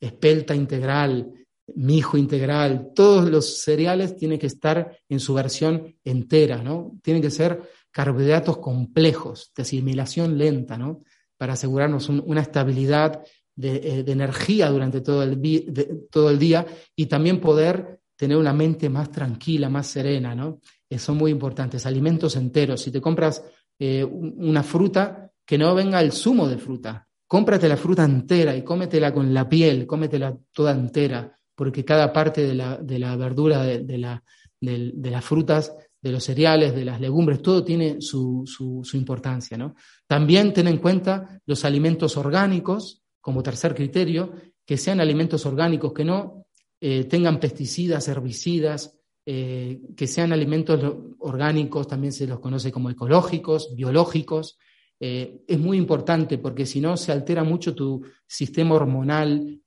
espelta 0.00 0.54
integral, 0.54 1.45
mijo 1.74 2.16
integral, 2.16 2.92
todos 2.94 3.28
los 3.28 3.62
cereales 3.62 4.16
tienen 4.16 4.38
que 4.38 4.46
estar 4.46 4.98
en 5.08 5.20
su 5.20 5.34
versión 5.34 5.96
entera, 6.04 6.62
¿no? 6.62 6.92
Tienen 7.02 7.22
que 7.22 7.30
ser 7.30 7.62
carbohidratos 7.90 8.58
complejos, 8.58 9.52
de 9.56 9.62
asimilación 9.62 10.38
lenta, 10.38 10.78
¿no? 10.78 11.02
Para 11.36 11.54
asegurarnos 11.54 12.08
una 12.08 12.40
estabilidad 12.40 13.22
de, 13.54 13.76
eh, 13.76 14.04
energía 14.06 14.70
durante 14.70 15.00
todo 15.00 15.22
el, 15.22 16.08
todo 16.10 16.30
el 16.30 16.38
día 16.38 16.66
y 16.94 17.06
también 17.06 17.40
poder 17.40 18.00
tener 18.16 18.36
una 18.36 18.52
mente 18.52 18.88
más 18.88 19.10
tranquila, 19.10 19.68
más 19.68 19.86
serena, 19.86 20.34
¿no? 20.34 20.60
Eh, 20.88 20.98
son 20.98 21.16
muy 21.16 21.30
importantes. 21.30 21.84
Alimentos 21.84 22.36
enteros. 22.36 22.80
Si 22.80 22.90
te 22.90 23.00
compras 23.00 23.42
eh, 23.78 24.04
una 24.04 24.62
fruta, 24.62 25.30
que 25.44 25.58
no 25.58 25.74
venga 25.74 26.00
el 26.00 26.12
zumo 26.12 26.48
de 26.48 26.58
fruta. 26.58 27.06
Cómprate 27.26 27.68
la 27.68 27.76
fruta 27.76 28.04
entera 28.04 28.54
y 28.56 28.62
cómetela 28.62 29.12
con 29.12 29.32
la 29.32 29.48
piel, 29.48 29.86
cómetela 29.86 30.36
toda 30.52 30.72
entera, 30.72 31.36
porque 31.56 31.84
cada 31.84 32.12
parte 32.12 32.42
de 32.42 32.54
la, 32.54 32.76
de 32.76 32.98
la 32.98 33.16
verdura, 33.16 33.64
de, 33.64 33.98
la, 33.98 34.22
de, 34.60 35.10
las 35.10 35.24
frutas, 35.24 35.74
de 36.00 36.12
los 36.12 36.22
cereales, 36.22 36.74
de 36.74 36.84
las 36.84 37.00
legumbres, 37.00 37.42
todo 37.42 37.64
tiene 37.64 38.00
su, 38.00 38.44
su, 38.46 38.96
importancia. 38.96 39.56
¿no? 39.56 39.74
También 40.06 40.52
ten 40.52 40.68
en 40.68 40.78
cuenta 40.78 41.40
los 41.46 41.64
alimentos 41.64 42.16
orgánicos, 42.16 43.02
como 43.20 43.42
tercer 43.42 43.74
criterio, 43.74 44.32
que 44.64 44.76
sean 44.76 45.00
alimentos 45.00 45.46
orgánicos, 45.46 45.92
que 45.92 46.04
no 46.04 46.46
eh, 46.80 47.04
tengan 47.04 47.40
pesticidas, 47.40 48.06
herbicidas, 48.06 49.00
eh, 49.24 49.80
que 49.96 50.06
sean 50.06 50.32
alimentos 50.32 50.78
orgánicos, 51.18 51.88
también 51.88 52.12
se 52.12 52.26
los 52.26 52.38
conoce 52.38 52.70
como 52.70 52.90
ecológicos, 52.90 53.74
biológicos, 53.74 54.58
eh, 54.98 55.42
es 55.46 55.58
muy 55.58 55.76
importante 55.76 56.38
porque 56.38 56.64
si 56.64 56.80
no 56.80 56.96
se 56.96 57.12
altera 57.12 57.44
mucho 57.44 57.74
tu 57.74 58.02
sistema 58.26 58.74
hormonal, 58.76 59.60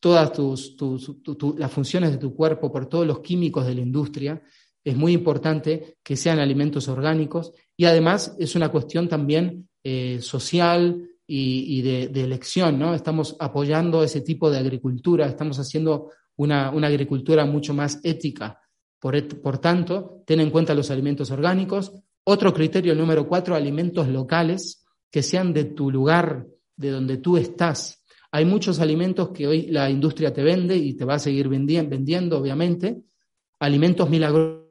todas 0.00 0.32
tus, 0.32 0.76
las 1.56 1.72
funciones 1.72 2.12
de 2.12 2.18
tu 2.18 2.34
cuerpo 2.34 2.70
por 2.70 2.88
todos 2.88 3.06
los 3.06 3.20
químicos 3.20 3.66
de 3.66 3.74
la 3.74 3.80
industria. 3.80 4.42
Es 4.84 4.96
muy 4.96 5.12
importante 5.12 5.98
que 6.02 6.16
sean 6.16 6.38
alimentos 6.38 6.88
orgánicos 6.88 7.52
y 7.76 7.86
además 7.86 8.36
es 8.38 8.54
una 8.54 8.68
cuestión 8.68 9.08
también 9.08 9.68
eh, 9.82 10.18
social 10.20 11.08
y, 11.28 11.82
de, 11.82 12.22
elección, 12.22 12.78
¿no? 12.78 12.94
Estamos 12.94 13.36
apoyando 13.40 14.04
ese 14.04 14.20
tipo 14.20 14.48
de 14.48 14.58
agricultura, 14.58 15.26
estamos 15.26 15.58
haciendo 15.58 16.10
una, 16.36 16.68
agricultura 16.68 17.44
mucho 17.44 17.74
más 17.74 17.98
ética. 18.04 18.60
Por, 19.00 19.40
por, 19.42 19.58
tanto, 19.58 20.22
ten 20.24 20.40
en 20.40 20.50
cuenta 20.50 20.72
los 20.72 20.90
alimentos 20.90 21.30
orgánicos. 21.32 21.92
Otro 22.22 22.52
criterio 22.52 22.94
número 22.94 23.26
cuatro, 23.26 23.56
alimentos 23.56 24.06
locales 24.08 24.84
que 25.10 25.22
sean 25.22 25.52
de 25.52 25.64
tu 25.64 25.90
lugar, 25.90 26.46
de 26.76 26.90
donde 26.90 27.16
tú 27.16 27.36
estás. 27.36 28.04
Hay 28.36 28.44
muchos 28.44 28.80
alimentos 28.80 29.30
que 29.30 29.46
hoy 29.46 29.68
la 29.68 29.88
industria 29.88 30.30
te 30.30 30.42
vende 30.42 30.76
y 30.76 30.92
te 30.92 31.06
va 31.06 31.14
a 31.14 31.18
seguir 31.18 31.48
vendiendo, 31.48 32.38
obviamente. 32.38 33.00
Alimentos 33.60 34.10
milagrosos 34.10 34.66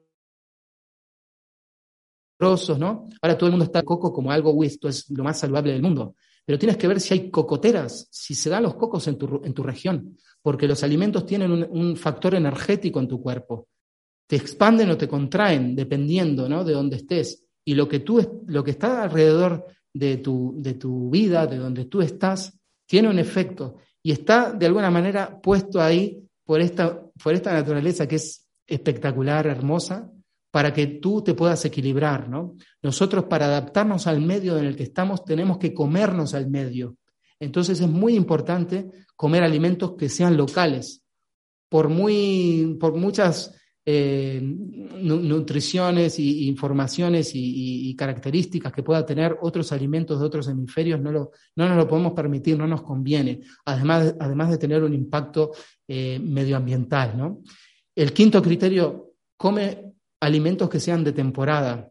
¿no? 2.77 3.09
Ahora 3.19 3.35
todo 3.35 3.47
el 3.47 3.53
mundo 3.53 3.65
está 3.65 3.81
coco 3.81 4.13
como 4.13 4.29
algo, 4.29 4.53
uy, 4.53 4.67
esto 4.67 4.87
es 4.87 5.09
lo 5.09 5.23
más 5.23 5.39
saludable 5.39 5.73
del 5.73 5.81
mundo. 5.81 6.13
Pero 6.45 6.59
tienes 6.59 6.77
que 6.77 6.87
ver 6.87 7.01
si 7.01 7.15
hay 7.15 7.31
cocoteras, 7.31 8.07
si 8.11 8.35
se 8.35 8.51
dan 8.51 8.61
los 8.61 8.75
cocos 8.75 9.07
en 9.07 9.17
tu, 9.17 9.41
en 9.43 9.55
tu 9.55 9.63
región, 9.63 10.15
porque 10.43 10.67
los 10.67 10.83
alimentos 10.83 11.25
tienen 11.25 11.51
un, 11.51 11.97
factor 11.97 12.35
energético 12.35 12.99
en 12.99 13.07
tu 13.07 13.19
cuerpo. 13.19 13.69
Te 14.27 14.35
expanden 14.35 14.91
o 14.91 14.97
te 14.97 15.07
contraen, 15.07 15.75
dependiendo 15.75 16.47
¿no? 16.47 16.63
de 16.63 16.73
dónde 16.73 16.97
estés. 16.97 17.43
Y 17.65 17.73
lo 17.73 17.89
que, 17.89 18.01
tú, 18.01 18.43
lo 18.45 18.63
que 18.63 18.69
está 18.69 19.01
alrededor 19.01 19.65
de 19.91 20.17
tu, 20.17 20.53
de 20.59 20.75
tu 20.75 21.09
vida, 21.09 21.47
de 21.47 21.57
donde 21.57 21.85
tú 21.85 22.03
estás, 22.03 22.55
tiene 22.85 23.09
un 23.09 23.19
efecto. 23.19 23.77
Y 24.01 24.11
está 24.11 24.51
de 24.51 24.65
alguna 24.65 24.91
manera 24.91 25.39
puesto 25.41 25.81
ahí 25.81 26.21
por 26.43 26.61
esta, 26.61 27.01
por 27.21 27.33
esta 27.33 27.53
naturaleza 27.53 28.07
que 28.07 28.15
es 28.15 28.47
espectacular, 28.67 29.47
hermosa, 29.47 30.11
para 30.51 30.73
que 30.73 30.87
tú 30.87 31.21
te 31.21 31.33
puedas 31.33 31.65
equilibrar, 31.65 32.29
¿no? 32.29 32.55
Nosotros 32.81 33.25
para 33.25 33.45
adaptarnos 33.45 34.07
al 34.07 34.21
medio 34.21 34.57
en 34.57 34.65
el 34.65 34.75
que 34.75 34.83
estamos 34.83 35.25
tenemos 35.25 35.57
que 35.57 35.73
comernos 35.73 36.33
al 36.33 36.49
medio. 36.49 36.95
Entonces 37.39 37.81
es 37.81 37.89
muy 37.89 38.15
importante 38.15 38.89
comer 39.15 39.43
alimentos 39.43 39.95
que 39.97 40.07
sean 40.07 40.37
locales. 40.37 41.03
Por, 41.67 41.89
muy, 41.89 42.77
por 42.79 42.95
muchas 42.95 43.53
eh, 43.87 44.41
nutriciones 44.41 46.17
e 46.17 46.23
informaciones 46.23 47.31
y, 47.35 47.95
características 47.95 48.73
que 48.73 48.83
pueda 48.83 49.05
tener 49.05 49.37
otros 49.41 49.71
alimentos 49.71 50.19
de 50.19 50.25
otros 50.25 50.47
hemisferios, 50.47 50.99
no, 50.99 51.11
lo, 51.11 51.31
no 51.55 51.69
nos 51.69 51.77
lo 51.77 51.87
podemos 51.87 52.13
permitir, 52.13 52.57
no 52.57 52.67
nos 52.67 52.81
conviene, 52.81 53.41
además, 53.65 54.15
además 54.19 54.49
de 54.49 54.57
tener 54.57 54.83
un 54.83 54.93
impacto 54.93 55.51
eh, 55.87 56.19
medioambiental. 56.19 57.15
¿no? 57.15 57.41
El 57.95 58.11
quinto 58.11 58.41
criterio, 58.41 59.13
come 59.37 59.93
alimentos 60.19 60.69
que 60.69 60.79
sean 60.79 61.03
de 61.03 61.13
temporada, 61.13 61.89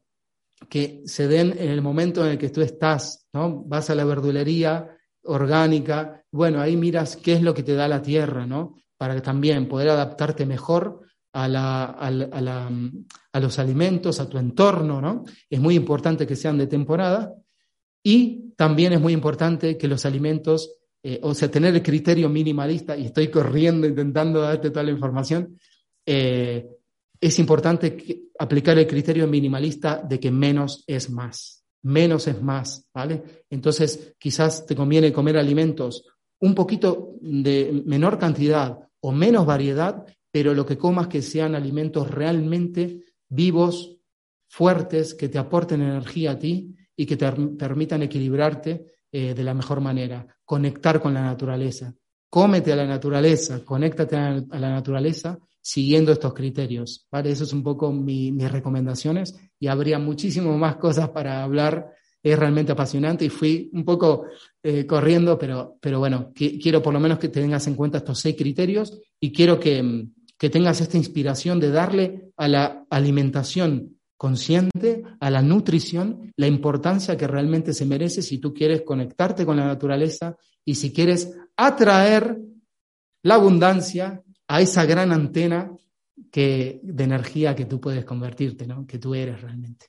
que 0.69 1.03
se 1.07 1.29
den 1.29 1.55
en 1.59 1.71
el 1.71 1.81
momento 1.81 2.25
en 2.25 2.33
el 2.33 2.39
que 2.39 2.51
tú 2.51 2.61
estás, 2.61 3.27
¿no? 3.33 3.63
Vas 3.65 3.91
a 3.91 3.95
la 3.95 4.05
verdulería 4.05 4.97
orgánica, 5.25 6.25
bueno, 6.31 6.61
ahí 6.61 6.77
miras 6.77 7.17
qué 7.17 7.35
es 7.35 7.43
lo 7.43 7.55
que 7.55 7.63
te 7.63 7.75
da 7.75 7.89
la 7.89 8.03
tierra, 8.03 8.47
¿no? 8.47 8.77
Para 8.97 9.21
también 9.23 9.69
poder 9.69 9.91
adaptarte 9.91 10.47
mejor 10.47 11.04
a, 11.35 13.41
los 13.41 13.59
alimentos, 13.59 14.21
a 14.21 14.29
tu 14.29 14.39
entorno, 14.39 15.01
¿no? 15.01 15.25
Es 15.51 15.61
muy 15.61 15.75
importante 15.75 16.27
que 16.27 16.37
sean 16.37 16.57
de 16.57 16.69
temporada 16.69 17.35
y 18.03 18.53
también 18.57 18.93
es 18.93 19.01
muy 19.01 19.13
importante 19.13 19.77
que 19.77 19.89
los 19.89 20.07
alimentos, 20.07 20.77
eh, 21.03 21.19
o 21.23 21.35
sea, 21.35 21.51
tener 21.51 21.75
el 21.75 21.83
criterio 21.83 22.29
minimalista, 22.29 22.97
y 22.97 23.07
estoy 23.07 23.29
corriendo 23.29 23.87
intentando 23.87 24.43
darte 24.43 24.71
toda 24.71 24.85
la 24.85 24.93
información, 24.93 25.59
eh, 26.07 26.67
es 27.21 27.39
importante 27.39 28.29
aplicar 28.39 28.79
el 28.79 28.87
criterio 28.87 29.27
minimalista 29.27 30.03
de 30.07 30.21
que 30.21 30.31
menos 30.31 30.85
es 30.87 31.11
más. 31.11 31.65
Menos 31.83 32.29
es 32.29 32.41
más, 32.41 32.89
¿vale? 32.95 33.45
Entonces, 33.51 34.15
quizás 34.19 34.67
te 34.67 34.77
conviene 34.77 35.13
comer 35.13 35.37
alimentos 35.37 36.05
un 36.41 36.55
poquito 36.55 37.15
de 37.21 37.83
menor 37.87 38.19
cantidad 38.19 38.79
o 39.01 39.13
menos 39.13 39.47
variedad, 39.47 40.05
pero 40.35 40.53
lo 40.53 40.67
que 40.67 40.77
comas 40.77 41.07
que 41.07 41.23
sean 41.23 41.55
alimentos 41.55 42.11
realmente 42.11 43.05
vivos, 43.29 44.01
fuertes, 44.49 45.15
que 45.15 45.29
te 45.29 45.39
aporten 45.39 45.81
energía 45.81 46.33
a 46.33 46.39
ti 46.41 46.75
y 46.97 47.07
que 47.07 47.17
te 47.17 47.31
permitan 47.31 48.03
equilibrarte 48.03 48.85
eh, 49.13 49.33
de 49.33 49.45
la 49.45 49.55
mejor 49.55 49.81
manera, 49.81 50.27
conectar 50.45 51.01
con 51.01 51.15
la 51.15 51.23
naturaleza. 51.23 51.95
Cómete 52.29 52.73
a 52.73 52.77
la 52.77 52.85
naturaleza, 52.85 53.65
conéctate 53.65 54.17
a 54.17 54.59
la 54.59 54.71
naturaleza 54.71 55.39
siguiendo 55.61 56.11
estos 56.11 56.35
criterios. 56.35 57.07
¿vale? 57.13 57.31
Eso 57.31 57.45
es 57.45 57.53
un 57.53 57.63
poco 57.63 57.93
mis 57.93 58.51
recomendaciones 58.51 59.39
y 59.61 59.69
habría 59.69 60.01
muchísimas 60.01 60.59
más 60.59 60.79
cosas 60.79 61.11
para 61.11 61.45
hablar. 61.45 61.95
Es 62.21 62.37
realmente 62.37 62.73
apasionante 62.73 63.25
y 63.25 63.29
fui 63.29 63.71
un 63.73 63.85
poco 63.85 64.25
eh, 64.65 64.85
corriendo, 64.85 65.39
pero, 65.39 65.77
pero 65.81 66.01
bueno, 66.01 66.33
quiero 66.35 66.83
por 66.83 66.93
lo 66.93 66.99
menos 66.99 67.21
que 67.21 67.29
tengas 67.29 67.69
en 67.69 67.77
cuenta 67.77 67.99
estos 67.99 68.19
seis 68.19 68.35
criterios 68.35 68.99
y 69.21 69.31
quiero 69.31 69.61
que, 69.61 70.09
que 70.39 70.51
tengas 70.51 70.81
esta 70.81 70.97
inspiración 70.97 71.61
de 71.61 71.71
darle 71.71 72.33
a 72.37 72.49
la 72.49 72.87
alimentación 72.91 73.99
consciente, 74.17 75.03
a 75.21 75.31
la 75.31 75.43
nutrición, 75.43 76.33
la 76.37 76.47
importancia 76.47 77.17
que 77.17 77.27
realmente 77.27 77.75
se 77.75 77.85
merece 77.85 78.23
si 78.23 78.39
tú 78.39 78.55
quieres 78.55 78.83
conectarte 78.83 79.45
con 79.45 79.57
la 79.57 79.67
naturaleza 79.67 80.37
y 80.65 80.77
si 80.77 80.93
quieres 80.93 81.37
atraer 81.57 82.39
la 83.23 83.35
abundancia 83.35 84.23
a 84.49 84.61
esa 84.61 84.85
gran 84.85 85.13
antena 85.13 85.71
que, 86.31 86.81
de 86.83 87.05
energía 87.05 87.55
que 87.55 87.67
tú 87.67 87.81
puedes 87.81 88.05
convertirte, 88.05 88.67
¿no? 88.67 88.87
que 88.87 88.99
tú 88.99 89.15
eres 89.15 89.41
realmente. 89.41 89.87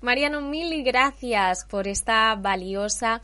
Mariano, 0.00 0.40
mil 0.40 0.82
gracias 0.82 1.64
por 1.64 1.86
esta 1.86 2.34
valiosa 2.34 3.22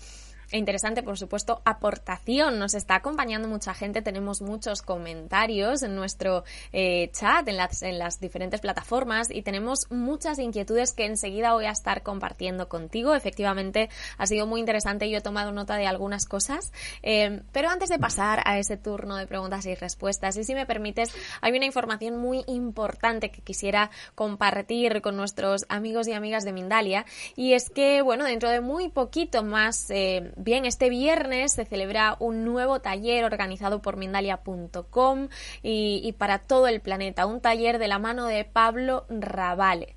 e 0.51 0.59
interesante, 0.59 1.03
por 1.03 1.19
supuesto, 1.19 1.61
aportación. 1.65 2.59
Nos 2.59 2.75
está 2.75 2.97
acompañando 2.97 3.49
mucha 3.49 3.75
gente, 3.75 4.03
tenemos 4.03 4.41
muchos 4.41 4.83
comentarios 4.83 5.83
en 5.83 5.95
nuestro 5.95 6.45
eh, 6.73 7.11
chat, 7.13 7.47
en 7.49 7.57
las, 7.57 7.83
en 7.83 7.99
las 7.99 8.21
diferentes 8.21 8.61
plataformas 8.61 9.31
y 9.31 9.43
tenemos 9.43 9.91
muchas 9.91 10.39
inquietudes 10.39 10.93
que 10.93 11.07
enseguida 11.07 11.53
voy 11.53 11.67
a 11.67 11.71
estar 11.71 12.03
compartiendo 12.03 12.69
contigo. 12.69 13.15
Efectivamente, 13.15 13.91
ha 14.17 14.27
sido 14.27 14.47
muy 14.47 14.61
interesante. 14.61 15.11
Yo 15.11 15.19
he 15.19 15.23
tomado 15.23 15.53
nota 15.53 15.77
de 15.77 15.87
algunas 15.87 16.27
cosas. 16.27 16.73
Eh, 17.03 17.43
pero 17.53 17.69
antes 17.69 17.89
de 17.89 17.99
pasar 17.99 18.43
a 18.45 18.59
ese 18.59 18.77
turno 18.77 19.17
de 19.17 19.27
preguntas 19.27 19.67
y 19.67 19.75
respuestas, 19.75 20.37
y 20.37 20.45
si 20.45 20.55
me 20.55 20.67
permites, 20.67 21.13
hay 21.41 21.53
una 21.53 21.67
información 21.67 22.19
muy 22.19 22.45
importante 22.47 23.31
que 23.31 23.43
quisiera 23.43 23.91
compartir 24.15 25.03
con 25.03 25.17
nuestros 25.17 25.67
amigos 25.69 26.09
y 26.09 26.13
amigas 26.13 26.45
de 26.45 26.53
Mindalia 26.53 27.05
y 27.37 27.53
es 27.53 27.71
que, 27.71 28.03
bueno, 28.03 28.25
dentro 28.25 28.51
de 28.51 28.61
muy 28.61 28.89
poquito 28.89 29.43
más 29.43 29.91
eh, 29.91 30.33
Bien, 30.41 30.67
este 30.67 30.89
viernes 30.89 31.51
se 31.51 31.65
celebra 31.65 32.17
un 32.21 32.45
nuevo 32.45 32.79
taller 32.79 33.25
organizado 33.25 33.83
por 33.83 33.97
Mindalia.com 33.97 35.29
y, 35.65 36.13
para 36.13 36.39
todo 36.39 36.69
el 36.69 36.81
planeta, 36.81 37.27
un 37.27 37.41
taller 37.41 37.81
de 37.81 37.89
la 37.89 37.99
mano 37.99 38.27
de 38.27 38.45
Pablo 38.45 39.05
Ravale. 39.09 39.97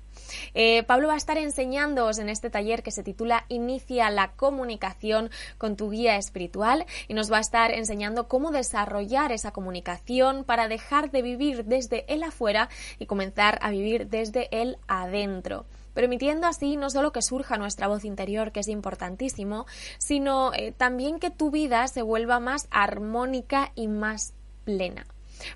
Eh, 0.52 0.82
Pablo 0.82 1.06
va 1.06 1.14
a 1.14 1.16
estar 1.16 1.38
enseñándoos 1.38 2.18
en 2.18 2.28
este 2.28 2.50
taller 2.50 2.82
que 2.82 2.90
se 2.90 3.04
titula 3.04 3.44
Inicia 3.50 4.10
la 4.10 4.32
comunicación 4.32 5.30
con 5.58 5.76
tu 5.76 5.90
guía 5.90 6.16
espiritual 6.16 6.86
y 7.06 7.14
nos 7.14 7.30
va 7.30 7.36
a 7.36 7.40
estar 7.40 7.70
enseñando 7.70 8.26
cómo 8.26 8.50
desarrollar 8.50 9.30
esa 9.30 9.52
comunicación 9.52 10.42
para 10.42 10.66
dejar 10.66 11.12
de 11.12 11.22
vivir 11.22 11.66
desde 11.66 12.04
el 12.12 12.24
afuera 12.24 12.68
y 12.98 13.06
comenzar 13.06 13.60
a 13.62 13.70
vivir 13.70 14.08
desde 14.08 14.48
el 14.50 14.76
adentro 14.88 15.66
permitiendo 15.94 16.46
así 16.46 16.76
no 16.76 16.90
solo 16.90 17.12
que 17.12 17.22
surja 17.22 17.56
nuestra 17.56 17.88
voz 17.88 18.04
interior, 18.04 18.52
que 18.52 18.60
es 18.60 18.68
importantísimo, 18.68 19.66
sino 19.98 20.52
eh, 20.54 20.72
también 20.72 21.18
que 21.18 21.30
tu 21.30 21.50
vida 21.50 21.86
se 21.88 22.02
vuelva 22.02 22.40
más 22.40 22.68
armónica 22.70 23.72
y 23.74 23.88
más 23.88 24.34
plena. 24.64 25.06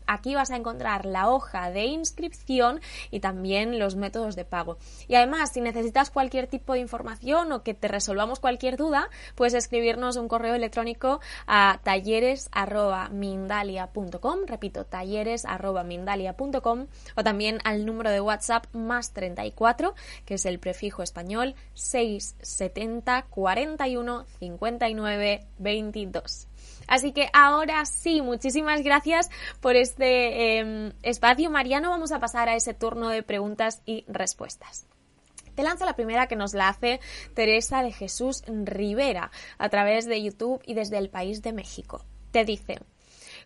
Aquí 0.06 0.34
vas 0.34 0.50
a 0.50 0.56
encontrar 0.56 1.04
la 1.04 1.28
hoja 1.28 1.70
de 1.70 1.84
inscripción 1.86 2.80
y 3.10 3.20
también 3.20 3.78
los 3.78 3.96
métodos 3.96 4.36
de 4.36 4.44
pago. 4.44 4.78
Y 5.08 5.16
además, 5.16 5.52
si 5.52 5.60
necesitas 5.60 6.10
cualquier 6.10 6.46
tipo 6.46 6.72
de 6.72 6.78
información 6.78 7.52
o 7.52 7.62
que 7.62 7.74
te 7.74 7.88
resolvamos 7.88 8.40
cualquier 8.40 8.76
duda, 8.76 9.10
puedes 9.34 9.54
escribirnos 9.54 10.16
un 10.16 10.28
correo 10.28 10.54
electrónico 10.54 11.20
a 11.46 11.80
talleres.mindalia.com, 11.82 14.38
repito, 14.46 14.84
talleres.mindalia.com 14.84 16.86
o 17.16 17.24
también 17.24 17.58
al 17.64 17.84
número 17.84 18.10
de 18.10 18.20
WhatsApp 18.20 18.66
más 18.72 19.12
34, 19.12 19.94
que 20.24 20.34
es 20.34 20.46
el 20.46 20.58
prefijo 20.58 21.02
español 21.02 21.54
670 21.74 23.22
41 23.22 24.24
59 24.38 25.46
22. 25.58 26.47
Así 26.88 27.12
que 27.12 27.28
ahora 27.32 27.84
sí, 27.84 28.22
muchísimas 28.22 28.82
gracias 28.82 29.30
por 29.60 29.76
este 29.76 30.58
em, 30.58 30.92
espacio. 31.02 31.50
Mariano, 31.50 31.90
vamos 31.90 32.10
a 32.10 32.18
pasar 32.18 32.48
a 32.48 32.56
ese 32.56 32.74
turno 32.74 33.10
de 33.10 33.22
preguntas 33.22 33.82
y 33.86 34.04
respuestas. 34.08 34.86
Te 35.54 35.62
lanzo 35.62 35.84
la 35.84 35.96
primera 35.96 36.28
que 36.28 36.36
nos 36.36 36.54
la 36.54 36.68
hace 36.68 37.00
Teresa 37.34 37.82
de 37.82 37.92
Jesús 37.92 38.42
Rivera 38.46 39.30
a 39.58 39.68
través 39.68 40.06
de 40.06 40.22
YouTube 40.22 40.62
y 40.64 40.74
desde 40.74 40.98
el 40.98 41.10
país 41.10 41.42
de 41.42 41.52
México. 41.52 42.04
Te 42.30 42.44
dice, 42.44 42.78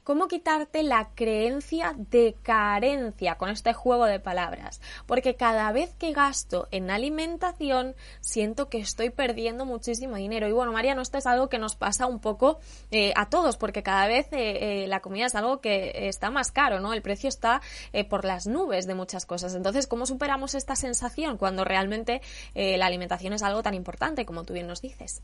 cómo 0.05 0.29
quitarte 0.29 0.83
la 0.83 1.11
creencia 1.15 1.95
de 1.97 2.35
carencia 2.43 3.37
con 3.37 3.51
este 3.51 3.73
juego 3.73 4.07
de 4.07 4.21
palabras. 4.21 4.81
Porque 5.07 5.37
cada 5.37 5.71
vez 5.73 5.95
que 5.95 6.13
gasto 6.13 6.69
en 6.71 6.91
alimentación, 6.91 7.95
siento 8.21 8.69
que 8.69 8.79
estoy 8.79 9.11
perdiendo 9.11 9.65
muchísimo 9.65 10.17
dinero. 10.17 10.49
Y 10.49 10.53
bueno, 10.53 10.73
Mariano, 10.73 11.03
esto 11.03 11.19
es 11.19 11.27
algo 11.27 11.49
que 11.49 11.59
nos 11.59 11.77
pasa 11.77 12.07
un 12.07 12.21
poco 12.21 12.59
eh, 12.91 13.13
a 13.17 13.29
todos, 13.29 13.57
porque 13.57 13.83
cada 13.83 14.07
vez 14.07 14.27
eh, 14.33 14.85
eh, 14.85 14.87
la 14.89 15.01
comida 15.01 15.27
es 15.27 15.35
algo 15.35 15.61
que 15.61 16.09
está 16.09 16.31
más 16.31 16.51
caro, 16.51 16.81
¿no? 16.81 16.93
El 16.93 17.03
precio 17.03 17.29
está 17.29 17.61
por 18.09 18.25
las 18.25 18.47
nubes 18.47 18.87
de 18.87 18.95
muchas 18.95 19.27
cosas. 19.27 19.55
Entonces, 19.55 19.87
¿cómo 19.87 20.07
superamos 20.07 20.55
esta 20.55 20.77
sensación 20.77 21.37
cuando 21.37 21.65
realmente 21.65 22.21
la 22.55 22.87
alimentación 22.87 23.33
es 23.33 23.43
algo 23.43 23.63
tan 23.63 23.75
importante, 23.75 24.25
como 24.25 24.45
tú 24.45 24.55
bien 24.55 24.67
nos 24.67 24.81
dices? 24.81 25.23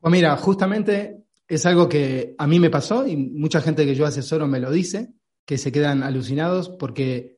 Pues 0.00 0.12
mira, 0.12 0.36
justamente 0.36 1.25
es 1.48 1.66
algo 1.66 1.88
que 1.88 2.34
a 2.38 2.46
mí 2.46 2.58
me 2.58 2.70
pasó 2.70 3.06
y 3.06 3.16
mucha 3.16 3.60
gente 3.60 3.84
que 3.84 3.94
yo 3.94 4.06
asesoro 4.06 4.46
me 4.46 4.60
lo 4.60 4.70
dice, 4.70 5.12
que 5.44 5.58
se 5.58 5.70
quedan 5.70 6.02
alucinados 6.02 6.68
porque 6.68 7.36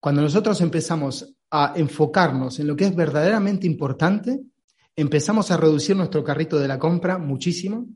cuando 0.00 0.22
nosotros 0.22 0.60
empezamos 0.60 1.36
a 1.50 1.72
enfocarnos 1.76 2.58
en 2.58 2.66
lo 2.66 2.76
que 2.76 2.86
es 2.86 2.96
verdaderamente 2.96 3.66
importante, 3.66 4.40
empezamos 4.96 5.50
a 5.50 5.56
reducir 5.56 5.96
nuestro 5.96 6.24
carrito 6.24 6.58
de 6.58 6.68
la 6.68 6.78
compra 6.78 7.18
muchísimo 7.18 7.86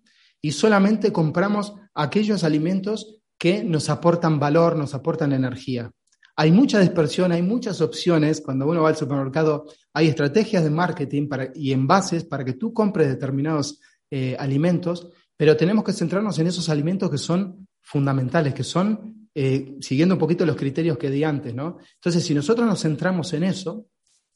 y 0.40 0.52
solamente 0.52 1.12
compramos 1.12 1.74
aquellos 1.94 2.44
alimentos 2.44 3.20
que 3.36 3.64
nos 3.64 3.88
aportan 3.90 4.38
valor, 4.38 4.76
nos 4.76 4.94
aportan 4.94 5.32
energía. 5.32 5.90
Hay 6.36 6.52
mucha 6.52 6.78
dispersión, 6.78 7.32
hay 7.32 7.42
muchas 7.42 7.80
opciones. 7.80 8.40
Cuando 8.40 8.68
uno 8.68 8.82
va 8.82 8.90
al 8.90 8.96
supermercado, 8.96 9.66
hay 9.92 10.06
estrategias 10.06 10.62
de 10.62 10.70
marketing 10.70 11.28
y 11.56 11.72
envases 11.72 12.24
para 12.24 12.44
que 12.44 12.52
tú 12.52 12.72
compres 12.72 13.08
determinados 13.08 13.80
eh, 14.10 14.36
alimentos, 14.38 15.08
pero 15.38 15.56
tenemos 15.56 15.84
que 15.84 15.92
centrarnos 15.92 16.38
en 16.40 16.48
esos 16.48 16.68
alimentos 16.68 17.08
que 17.08 17.16
son 17.16 17.68
fundamentales, 17.80 18.52
que 18.52 18.64
son, 18.64 19.28
eh, 19.32 19.76
siguiendo 19.80 20.16
un 20.16 20.18
poquito 20.18 20.44
los 20.44 20.56
criterios 20.56 20.98
que 20.98 21.08
di 21.08 21.22
antes, 21.22 21.54
¿no? 21.54 21.78
Entonces, 21.94 22.24
si 22.24 22.34
nosotros 22.34 22.66
nos 22.66 22.82
centramos 22.82 23.32
en 23.32 23.44
eso, 23.44 23.86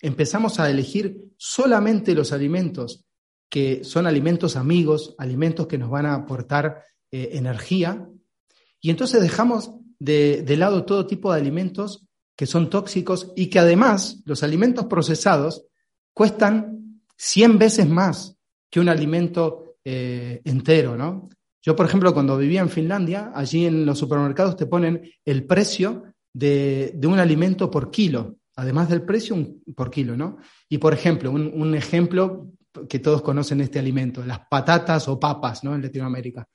empezamos 0.01 0.61
a 0.61 0.71
elegir 0.71 1.25
solamente 1.37 2.15
los 2.15 2.33
alimentos 2.33 3.05
que 3.51 3.83
son 3.83 4.07
alimentos 4.07 4.55
amigos, 4.55 5.17
alimentos 5.19 5.67
que 5.67 5.77
nos 5.77 5.91
van 5.91 6.07
a 6.07 6.15
aportar 6.15 6.85
eh, 7.11 7.31
energía, 7.33 8.09
y 8.81 8.91
entonces 8.91 9.21
dejamos 9.21 9.73
de, 9.99 10.57
lado 10.57 10.85
todo 10.85 11.07
tipo 11.07 11.33
de 11.33 11.41
alimentos 11.41 12.07
que 12.37 12.47
son 12.47 12.71
tóxicos 12.71 13.33
y 13.37 13.47
que 13.47 13.59
además 13.59 14.23
los 14.25 14.43
alimentos 14.43 14.87
procesados 14.87 15.67
cuestan 16.15 17.03
100 17.17 17.59
veces 17.59 17.89
más 17.89 18.37
que 18.71 18.81
un 18.81 18.89
alimento 18.89 19.72
eh, 19.85 20.41
entero, 20.45 20.97
¿no? 20.97 21.29
Yo, 21.63 21.77
por 21.77 21.87
ejemplo, 21.87 22.13
cuando 22.13 22.37
vivía 22.37 22.61
en 22.61 22.69
Finlandia, 22.69 23.31
allí 23.35 23.67
en 23.67 23.87
los 23.87 23.99
supermercados 23.99 24.57
te 24.57 24.67
ponen 24.67 25.03
el 25.25 25.45
precio 25.45 26.05
de, 26.33 26.99
un 27.05 27.19
alimento 27.21 27.71
por 27.71 27.91
kilo, 27.91 28.37
además 28.57 28.89
del 28.89 29.03
precio 29.03 29.37
por 29.77 29.91
kilo, 29.91 30.17
¿no? 30.17 30.39
Y, 30.69 30.79
por 30.79 30.93
ejemplo, 30.93 31.31
un, 31.31 31.75
ejemplo 31.77 32.49
que 32.89 32.99
todos 32.99 33.23
conocen 33.23 33.61
este 33.61 33.79
alimento, 33.79 34.25
las 34.25 34.41
patatas 34.51 35.07
o 35.07 35.21
papas, 35.21 35.63
¿no? 35.63 35.75
En 35.75 35.83
Latinoamérica. 35.83 36.49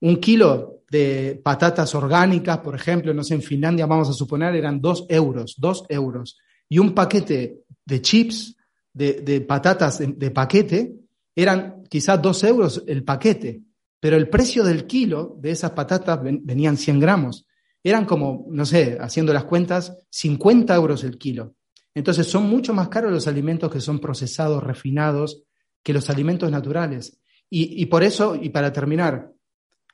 Un 0.00 0.18
kilo 0.18 0.82
de 0.88 1.40
patatas 1.42 1.92
orgánicas, 1.96 2.58
por 2.58 2.76
ejemplo, 2.76 3.12
no 3.12 3.24
sé, 3.24 3.34
en 3.34 3.42
Finlandia 3.42 3.86
vamos 3.86 4.08
a 4.08 4.12
suponer 4.12 4.54
eran 4.54 4.80
dos 4.80 5.04
euros, 5.08 5.56
dos 5.58 5.84
euros. 5.88 6.38
Y 6.68 6.78
un 6.78 6.94
paquete 6.94 7.64
de 7.84 8.02
chips, 8.02 8.56
de, 8.92 9.44
patatas 9.46 9.98
de 9.98 10.30
paquete, 10.30 10.97
eran 11.38 11.84
quizás 11.88 12.20
dos 12.20 12.42
euros 12.42 12.82
el 12.88 13.04
paquete, 13.04 13.62
pero 14.00 14.16
el 14.16 14.28
precio 14.28 14.64
del 14.64 14.88
kilo 14.88 15.36
de 15.40 15.52
esas 15.52 15.70
patatas 15.70 16.18
venían 16.20 16.76
100 16.76 16.98
gramos. 16.98 17.46
Eran 17.80 18.06
como, 18.06 18.46
no 18.50 18.66
sé, 18.66 18.98
haciendo 19.00 19.32
las 19.32 19.44
cuentas, 19.44 19.96
50 20.10 20.74
euros 20.74 21.04
el 21.04 21.16
kilo. 21.16 21.54
Entonces 21.94 22.26
son 22.26 22.50
mucho 22.50 22.74
más 22.74 22.88
caros 22.88 23.12
los 23.12 23.28
alimentos 23.28 23.70
que 23.70 23.80
son 23.80 24.00
procesados, 24.00 24.64
refinados, 24.64 25.44
que 25.84 25.92
los 25.92 26.10
alimentos 26.10 26.50
naturales. 26.50 27.20
Y, 27.48 27.80
y 27.80 27.86
por 27.86 28.02
eso, 28.02 28.34
y 28.34 28.48
para 28.48 28.72
terminar, 28.72 29.30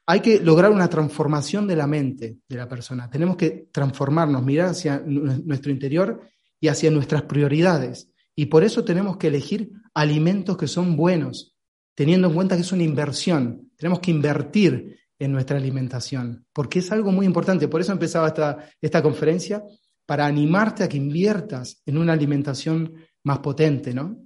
hay 0.06 0.20
que 0.20 0.40
lograr 0.40 0.70
una 0.70 0.88
transformación 0.88 1.66
de 1.66 1.76
la 1.76 1.86
mente 1.86 2.38
de 2.48 2.56
la 2.56 2.66
persona. 2.66 3.10
Tenemos 3.10 3.36
que 3.36 3.68
transformarnos, 3.70 4.42
mirar 4.42 4.70
hacia 4.70 5.02
nuestro 5.04 5.70
interior 5.70 6.22
y 6.58 6.68
hacia 6.68 6.90
nuestras 6.90 7.24
prioridades. 7.24 8.08
Y 8.34 8.46
por 8.46 8.64
eso 8.64 8.82
tenemos 8.82 9.18
que 9.18 9.26
elegir 9.26 9.72
alimentos 9.94 10.56
que 10.56 10.68
son 10.68 10.96
buenos, 10.96 11.56
teniendo 11.94 12.28
en 12.28 12.34
cuenta 12.34 12.56
que 12.56 12.62
es 12.62 12.72
una 12.72 12.82
inversión. 12.82 13.70
Tenemos 13.76 14.00
que 14.00 14.10
invertir 14.10 14.98
en 15.18 15.32
nuestra 15.32 15.56
alimentación, 15.56 16.46
porque 16.52 16.80
es 16.80 16.90
algo 16.92 17.12
muy 17.12 17.24
importante. 17.26 17.68
Por 17.68 17.80
eso 17.80 17.92
empezaba 17.92 18.28
esta, 18.28 18.68
esta 18.80 19.02
conferencia, 19.02 19.62
para 20.06 20.26
animarte 20.26 20.84
a 20.84 20.88
que 20.88 20.96
inviertas 20.96 21.80
en 21.86 21.96
una 21.98 22.12
alimentación 22.12 22.94
más 23.22 23.38
potente, 23.38 23.94
¿no? 23.94 24.18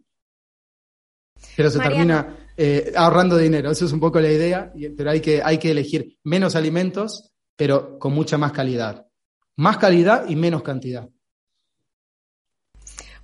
Pero 1.55 1.69
se 1.69 1.79
termina 1.79 2.37
eh, 2.57 2.91
ahorrando 2.95 3.37
dinero, 3.37 3.71
eso 3.71 3.85
es 3.85 3.93
un 3.93 3.99
poco 3.99 4.19
la 4.19 4.29
idea, 4.31 4.73
pero 4.97 5.11
hay 5.11 5.21
que, 5.21 5.41
hay 5.41 5.57
que 5.57 5.71
elegir 5.71 6.17
menos 6.25 6.57
alimentos, 6.57 7.31
pero 7.55 7.97
con 7.97 8.13
mucha 8.13 8.37
más 8.37 8.51
calidad. 8.51 9.07
Más 9.55 9.77
calidad 9.77 10.27
y 10.27 10.35
menos 10.35 10.63
cantidad. 10.63 11.07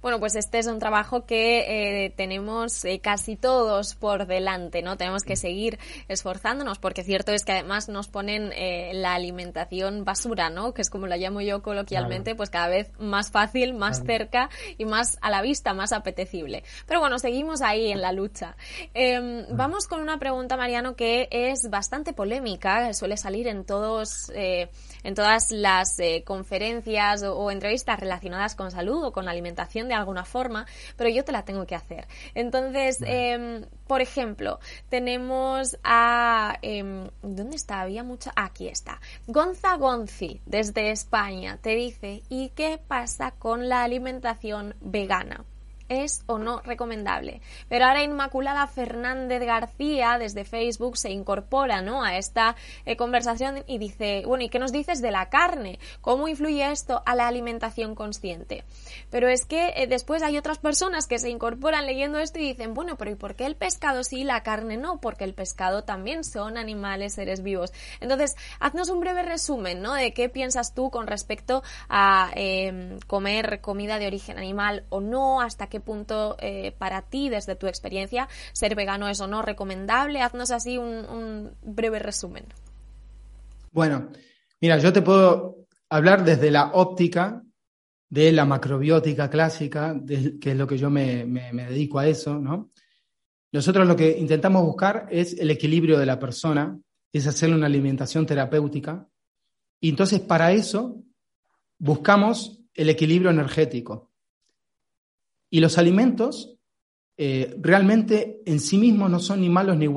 Bueno, 0.06 0.20
pues 0.20 0.36
este 0.36 0.60
es 0.60 0.68
un 0.68 0.78
trabajo 0.78 1.26
que 1.26 2.04
eh, 2.06 2.10
tenemos 2.12 2.86
eh, 2.86 3.00
casi 3.00 3.36
todos 3.36 3.96
por 3.96 4.28
delante, 4.28 4.84
¿no? 4.84 4.98
Tenemos 4.98 5.24
que 5.24 5.36
seguir 5.36 5.80
esforzándonos 6.08 6.78
porque 6.78 7.04
cierto 7.04 7.32
es 7.32 7.44
que 7.44 7.54
además 7.54 7.90
nos 7.90 8.08
ponen 8.08 8.52
eh, 8.54 8.92
la 8.94 9.16
alimentación 9.16 10.06
basura, 10.06 10.52
¿no? 10.52 10.76
Que 10.76 10.84
es 10.84 10.92
como 10.92 11.08
la 11.08 11.18
llamo 11.18 11.42
yo 11.42 11.64
coloquialmente, 11.64 12.36
pues 12.36 12.52
cada 12.52 12.68
vez 12.68 12.92
más 13.00 13.32
fácil, 13.32 13.74
más 13.74 14.04
cerca 14.06 14.52
y 14.78 14.86
más 14.86 15.18
a 15.22 15.32
la 15.32 15.42
vista, 15.42 15.74
más 15.74 15.92
apetecible. 15.92 16.64
Pero 16.86 17.00
bueno, 17.00 17.18
seguimos 17.18 17.64
ahí 17.64 17.92
en 17.92 18.00
la 18.00 18.12
lucha. 18.12 18.56
Em, 18.94 19.48
vamos 19.58 19.88
con 19.88 20.02
una 20.02 20.20
pregunta, 20.20 20.56
Mariano, 20.56 20.96
que 20.96 21.28
es 21.32 21.68
bastante 21.72 22.14
polémica, 22.14 22.94
suele 22.94 23.18
salir 23.18 23.48
en 23.48 23.66
todos, 23.66 24.32
en 24.36 25.16
todas 25.16 25.50
las 25.50 25.98
conferencias 26.26 27.24
o, 27.24 27.36
o 27.36 27.50
entrevistas 27.50 28.00
relacionadas 28.00 28.54
con 28.54 28.70
salud 28.70 29.04
o 29.04 29.12
con 29.12 29.28
alimentación 29.28 29.88
de 29.88 29.95
alguna 29.96 30.26
forma, 30.26 30.66
pero 30.98 31.10
yo 31.10 31.24
te 31.24 31.32
la 31.32 31.44
tengo 31.44 31.66
que 31.66 31.76
hacer. 31.76 32.08
Entonces, 32.34 33.02
em, 33.06 33.66
por 33.88 34.02
ejemplo, 34.02 34.60
tenemos 34.90 35.78
a... 35.84 36.58
Em, 36.62 37.10
¿Dónde 37.22 37.56
está? 37.56 37.82
Había 37.82 38.04
mucha... 38.04 38.32
Aquí 38.36 38.68
está. 38.68 39.00
Gonza 39.28 39.76
Gonzi, 39.78 40.42
desde 40.46 40.92
España, 40.92 41.58
te 41.62 41.76
dice, 41.76 42.24
¿y 42.30 42.50
qué 42.50 42.80
pasa 42.88 43.32
con 43.32 43.70
la 43.70 43.84
alimentación 43.84 44.76
vegana? 44.82 45.46
Es 45.90 46.24
o 46.28 46.38
no 46.38 46.62
recomendable. 46.62 47.42
Pero 47.70 47.86
ahora 47.86 48.04
Inmaculada 48.04 48.68
Fernández 48.68 49.44
García 49.44 50.18
desde 50.18 50.46
Facebook 50.46 50.98
se 50.98 51.12
incorpora 51.12 51.82
¿no? 51.82 52.04
a 52.04 52.18
esta 52.18 52.56
eh, 52.86 52.96
conversación 52.96 53.64
y 53.68 53.78
dice, 53.78 54.24
bueno, 54.26 54.44
¿y 54.44 54.50
qué 54.50 54.60
nos 54.60 54.72
dices 54.72 55.02
de 55.02 55.12
la 55.12 55.30
carne? 55.30 55.80
¿Cómo 56.02 56.28
influye 56.28 56.72
esto 56.72 57.02
a 57.06 57.16
la 57.16 57.28
alimentación 57.28 57.96
consciente? 57.96 58.64
Pero 59.10 59.28
es 59.28 59.46
que 59.46 59.74
eh, 59.76 59.88
después 59.88 60.24
hay 60.24 60.38
otras 60.38 60.58
personas 60.58 61.08
que 61.08 61.20
se 61.20 61.30
incorporan 61.30 61.86
leyendo 61.86 62.20
esto 62.20 62.40
y 62.40 62.48
dicen, 62.48 62.74
bueno, 62.74 62.98
pero 62.98 63.12
¿y 63.12 63.16
por 63.16 63.36
qué 63.36 63.46
el 63.46 63.56
pescado 63.56 64.04
sí 64.04 64.22
y 64.22 64.24
la 64.24 64.44
carne 64.44 64.78
no? 64.78 65.00
Porque 65.00 65.24
el 65.24 65.34
pescado 65.34 65.84
también 65.84 66.24
son 66.24 66.58
animales, 66.58 67.14
seres 67.14 67.44
vivos. 67.44 67.74
Entonces, 68.00 68.36
haznos 68.60 68.90
un 68.90 69.00
breve 69.00 69.24
resumen 69.24 69.82
¿no? 69.82 69.94
de 69.94 70.14
qué 70.14 70.30
piensas 70.30 70.74
tú 70.74 70.90
con 70.90 71.08
respecto 71.08 71.64
a 71.90 72.32
em, 72.36 73.00
comer 73.08 73.62
comida 73.62 74.00
de 74.00 74.08
origen 74.08 74.38
animal 74.38 74.86
o 74.90 75.02
no, 75.02 75.42
hasta 75.42 75.68
qué 75.76 75.82
punto 75.82 76.38
eh, 76.40 76.74
para 76.78 77.02
ti, 77.02 77.28
desde 77.28 77.56
tu 77.56 77.68
experiencia, 77.68 78.30
ser 78.54 78.76
vegano 78.76 79.10
es 79.10 79.20
o 79.20 79.28
no 79.28 79.42
recomendable. 79.42 80.22
Haznos 80.22 80.52
así 80.52 80.78
un, 80.78 81.52
breve 81.64 82.00
resumen. 82.00 82.46
Bueno, 83.74 84.08
mira, 84.62 84.78
yo 84.78 84.94
te 84.94 85.02
puedo 85.02 85.68
hablar 85.90 86.24
desde 86.24 86.50
la 86.50 86.72
óptica 86.74 87.44
de 88.10 88.32
la 88.32 88.46
macrobiótica 88.46 89.30
clásica, 89.30 90.00
que 90.08 90.52
es 90.52 90.58
lo 90.58 90.66
que 90.66 90.78
yo 90.78 90.90
me, 90.90 91.26
me 91.26 91.66
dedico 91.66 92.00
a 92.00 92.08
eso, 92.08 92.40
¿no? 92.40 92.72
Nosotros 93.52 93.86
lo 93.86 93.96
que 93.96 94.18
intentamos 94.18 94.64
buscar 94.64 95.08
es 95.10 95.38
el 95.40 95.52
equilibrio 95.52 96.00
de 96.00 96.06
la 96.06 96.20
persona, 96.20 96.80
es 97.12 97.28
hacerle 97.28 97.56
una 97.56 97.68
alimentación 97.68 98.26
terapéutica. 98.26 99.08
Y 99.82 99.90
entonces 99.90 100.22
para 100.22 100.54
eso 100.54 101.04
buscamos 101.78 102.62
el 102.74 102.90
equilibrio 102.90 103.30
energético. 103.30 104.12
Y 105.56 105.62
los 105.62 105.78
alimentos 105.78 106.54
eh, 107.16 107.56
realmente 107.62 108.42
en 108.46 108.60
sí 108.60 108.78
mismos 108.78 109.10
no 109.10 109.22
son 109.22 109.40
ni 109.40 109.48
malos 109.48 109.78
ni, 109.78 109.88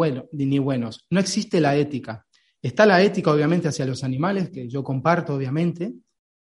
ni 0.46 0.58
buenos. 0.60 1.04
No 1.10 1.18
existe 1.18 1.60
la 1.60 1.74
ética. 1.74 2.24
Está 2.62 2.86
la 2.86 3.02
ética, 3.02 3.32
obviamente, 3.32 3.66
hacia 3.66 3.84
los 3.84 4.04
animales, 4.04 4.50
que 4.50 4.68
yo 4.68 4.84
comparto, 4.84 5.34
obviamente, 5.34 5.94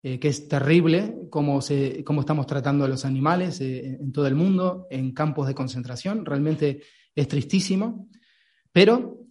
eh, 0.04 0.20
que 0.20 0.28
es 0.28 0.46
terrible 0.46 1.26
cómo, 1.28 1.60
se, 1.60 2.04
cómo, 2.04 2.20
estamos 2.20 2.46
tratando 2.46 2.84
a 2.84 2.88
los 2.88 3.04
animales 3.04 3.60
eh, 3.60 3.98
en 4.00 4.12
todo 4.12 4.28
el 4.28 4.36
mundo, 4.36 4.86
en 4.90 5.12
campos 5.12 5.48
de 5.48 5.56
concentración. 5.56 6.24
Realmente 6.24 6.80
es 7.12 7.26
tristísimo. 7.26 8.08
Pero 8.70 9.26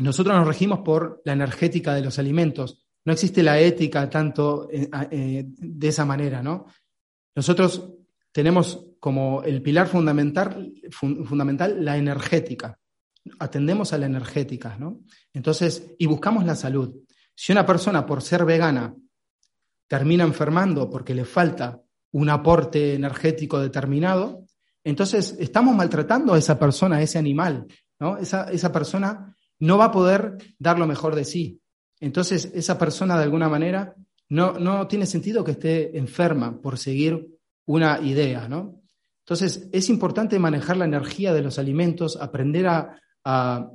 nosotros 0.00 0.36
nos 0.36 0.48
regimos 0.48 0.80
por 0.80 1.22
la 1.24 1.34
energética 1.34 1.94
de 1.94 2.02
los 2.02 2.18
alimentos. 2.18 2.88
No 3.04 3.12
existe 3.12 3.44
la 3.44 3.60
ética 3.60 4.10
tanto 4.10 4.66
de 4.68 5.88
esa 5.88 6.04
manera, 6.04 6.42
¿no? 6.42 6.66
Nosotros 7.36 8.01
tenemos 8.32 8.86
como 8.98 9.42
el 9.42 9.62
pilar 9.62 9.88
fundamental, 9.88 10.72
fundamental 10.90 11.84
la 11.84 11.96
energética. 11.96 12.78
Atendemos 13.38 13.92
a 13.92 13.98
la 13.98 14.06
energética, 14.06 14.76
¿no? 14.78 15.00
Entonces, 15.32 15.94
y 15.98 16.06
buscamos 16.06 16.44
la 16.44 16.56
salud. 16.56 16.94
Si 17.34 17.52
una 17.52 17.66
persona, 17.66 18.04
por 18.06 18.22
ser 18.22 18.44
vegana, 18.44 18.94
termina 19.86 20.24
enfermando 20.24 20.88
porque 20.88 21.14
le 21.14 21.24
falta 21.24 21.80
un 22.12 22.30
aporte 22.30 22.94
energético 22.94 23.60
determinado, 23.60 24.46
entonces 24.84 25.36
estamos 25.38 25.76
maltratando 25.76 26.34
a 26.34 26.38
esa 26.38 26.58
persona, 26.58 26.96
a 26.96 27.02
ese 27.02 27.18
animal, 27.18 27.66
¿no? 28.00 28.18
Esa, 28.18 28.50
esa 28.50 28.72
persona 28.72 29.36
no 29.60 29.78
va 29.78 29.86
a 29.86 29.92
poder 29.92 30.38
dar 30.58 30.78
lo 30.78 30.86
mejor 30.86 31.14
de 31.14 31.24
sí. 31.24 31.60
Entonces, 32.00 32.50
esa 32.54 32.78
persona 32.78 33.16
de 33.16 33.24
alguna 33.24 33.48
manera 33.48 33.94
no, 34.28 34.58
no 34.58 34.88
tiene 34.88 35.06
sentido 35.06 35.44
que 35.44 35.52
esté 35.52 35.96
enferma 35.96 36.60
por 36.60 36.78
seguir 36.78 37.31
una 37.66 38.00
idea, 38.00 38.48
¿no? 38.48 38.82
Entonces, 39.24 39.68
es 39.72 39.88
importante 39.88 40.38
manejar 40.38 40.76
la 40.76 40.84
energía 40.84 41.32
de 41.32 41.42
los 41.42 41.58
alimentos, 41.58 42.16
aprender 42.20 42.66
a, 42.66 43.70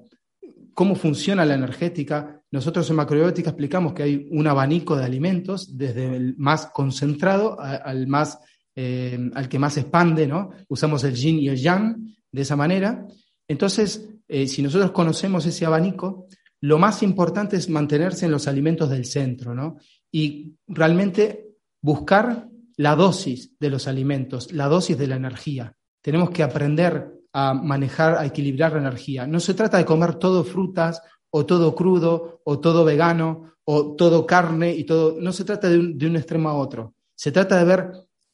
cómo 0.73 0.95
funciona 0.95 1.45
la 1.45 1.55
energética. 1.55 2.41
Nosotros 2.51 2.89
en 2.89 2.97
macrobiótica 2.97 3.49
explicamos 3.49 3.93
que 3.93 4.03
hay 4.03 4.27
un 4.29 4.45
abanico 4.45 4.95
de 4.95 5.05
alimentos, 5.05 5.77
desde 5.77 6.15
el 6.15 6.35
más 6.38 6.67
concentrado 6.67 7.57
al 7.59 8.07
más 8.07 8.39
eh, 8.79 9.17
al 9.33 9.49
que 9.49 9.57
más 9.57 9.75
expande, 9.77 10.27
¿no? 10.27 10.51
Usamos 10.67 11.03
el 11.03 11.15
yin 11.15 11.39
y 11.39 11.47
el 11.47 11.57
yang 11.57 12.15
de 12.31 12.41
esa 12.43 12.55
manera. 12.55 13.07
Entonces, 13.47 14.07
eh, 14.27 14.47
si 14.47 14.61
nosotros 14.61 14.91
conocemos 14.91 15.47
ese 15.47 15.65
abanico, 15.65 16.27
lo 16.61 16.77
más 16.77 17.01
importante 17.01 17.57
es 17.57 17.69
mantenerse 17.69 18.27
en 18.27 18.31
los 18.33 18.47
alimentos 18.47 18.88
del 18.91 19.05
centro, 19.05 19.55
¿no? 19.55 19.77
Y 20.11 20.53
realmente 20.67 21.55
buscar 21.81 22.47
la 22.78 22.95
dosis 22.95 23.51
de 23.59 23.69
los 23.69 23.88
alimentos, 23.88 24.53
la 24.53 24.67
dosis 24.67 24.97
de 24.97 25.07
la 25.07 25.15
energía. 25.15 25.75
Tenemos 26.01 26.30
que 26.30 26.43
aprender 26.43 27.11
a 27.34 27.53
manejar, 27.53 28.17
a 28.17 28.25
equilibrar 28.25 28.73
la 28.73 28.80
energía. 28.80 29.28
No 29.28 29.39
se 29.39 29.53
trata 29.53 29.78
de 29.78 29.86
comer 29.86 30.15
todo 30.15 30.43
frutas 30.43 31.01
o 31.30 31.45
todo 31.45 31.75
crudo 31.75 32.41
o 32.45 32.59
todo 32.59 32.86
vegano 32.86 33.53
o 33.65 33.95
todo 33.95 34.25
carne 34.25 34.73
y 34.73 34.86
todo. 34.86 35.17
No 35.19 35.32
se 35.32 35.43
trata 35.43 35.69
de 35.69 35.80
un, 35.80 35.97
de 35.97 36.07
un 36.07 36.15
extremo 36.15 36.49
a 36.49 36.55
otro. 36.55 36.93
Se 37.15 37.32
trata 37.32 37.57
de 37.57 37.65
ver 37.65 37.91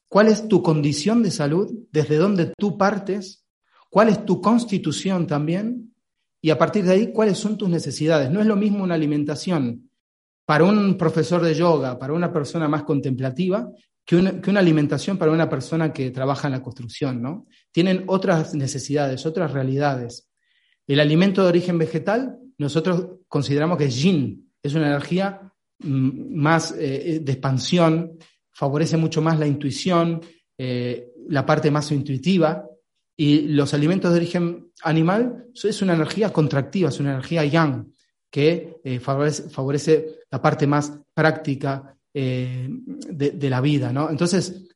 cuál 0.07 0.27
es 0.27 0.47
tu 0.47 0.61
condición 0.61 1.23
de 1.23 1.31
salud, 1.31 1.71
desde 1.91 2.17
dónde 2.17 2.53
tú 2.57 2.77
partes, 2.77 3.45
cuál 3.89 4.09
es 4.09 4.25
tu 4.25 4.41
constitución 4.41 5.25
también 5.25 5.93
y 6.45 6.49
a 6.49 6.57
partir 6.57 6.83
de 6.83 6.91
ahí, 6.91 7.13
¿cuáles 7.13 7.37
son 7.37 7.57
tus 7.57 7.69
necesidades? 7.69 8.29
No 8.29 8.41
es 8.41 8.45
lo 8.45 8.57
mismo 8.57 8.83
una 8.83 8.95
alimentación 8.95 9.89
para 10.45 10.65
un 10.65 10.97
profesor 10.97 11.41
de 11.41 11.55
yoga, 11.55 11.97
para 11.97 12.11
una 12.11 12.33
persona 12.33 12.67
más 12.67 12.83
contemplativa, 12.83 13.69
que 14.05 14.15
una, 14.17 14.59
alimentación 14.59 15.17
para 15.17 15.31
una 15.31 15.49
persona 15.49 15.93
que 15.93 16.11
trabaja 16.11 16.47
en 16.47 16.53
la 16.53 16.61
construcción, 16.61 17.21
¿no? 17.21 17.47
Tienen 17.71 18.03
otras 18.07 18.53
necesidades, 18.53 19.25
otras 19.25 19.51
realidades. 19.51 20.29
El 20.85 20.99
alimento 20.99 21.41
de 21.41 21.49
origen 21.49 21.77
vegetal, 21.77 22.37
nosotros 22.57 23.19
consideramos 23.27 23.77
que 23.77 23.85
es 23.85 23.95
yin, 23.95 24.51
es 24.61 24.73
una 24.75 24.87
energía 24.87 25.53
mm, 25.79 26.35
más 26.35 26.75
eh, 26.77 27.19
de 27.21 27.31
expansión, 27.31 28.17
favorece 28.51 28.97
mucho 28.97 29.21
más 29.21 29.39
la 29.39 29.47
intuición, 29.47 30.21
eh, 30.57 31.11
la 31.29 31.45
parte 31.45 31.71
más 31.71 31.91
intuitiva, 31.91 32.65
y 33.15 33.41
los 33.49 33.73
alimentos 33.73 34.11
de 34.11 34.17
origen 34.17 34.71
animal 34.83 35.45
es 35.53 35.81
una 35.81 35.93
energía 35.93 36.33
contractiva, 36.33 36.89
es 36.89 36.99
una 36.99 37.11
energía 37.11 37.45
yang, 37.45 37.93
que 38.29 38.77
eh, 38.83 38.99
favorece, 38.99 40.21
la 40.31 40.41
parte 40.41 40.65
más 40.65 40.91
práctica 41.13 41.95
eh, 42.13 42.67
de, 42.69 43.49
la 43.49 43.61
vida. 43.61 43.91
¿no? 43.91 44.09
Entonces, 44.09 44.67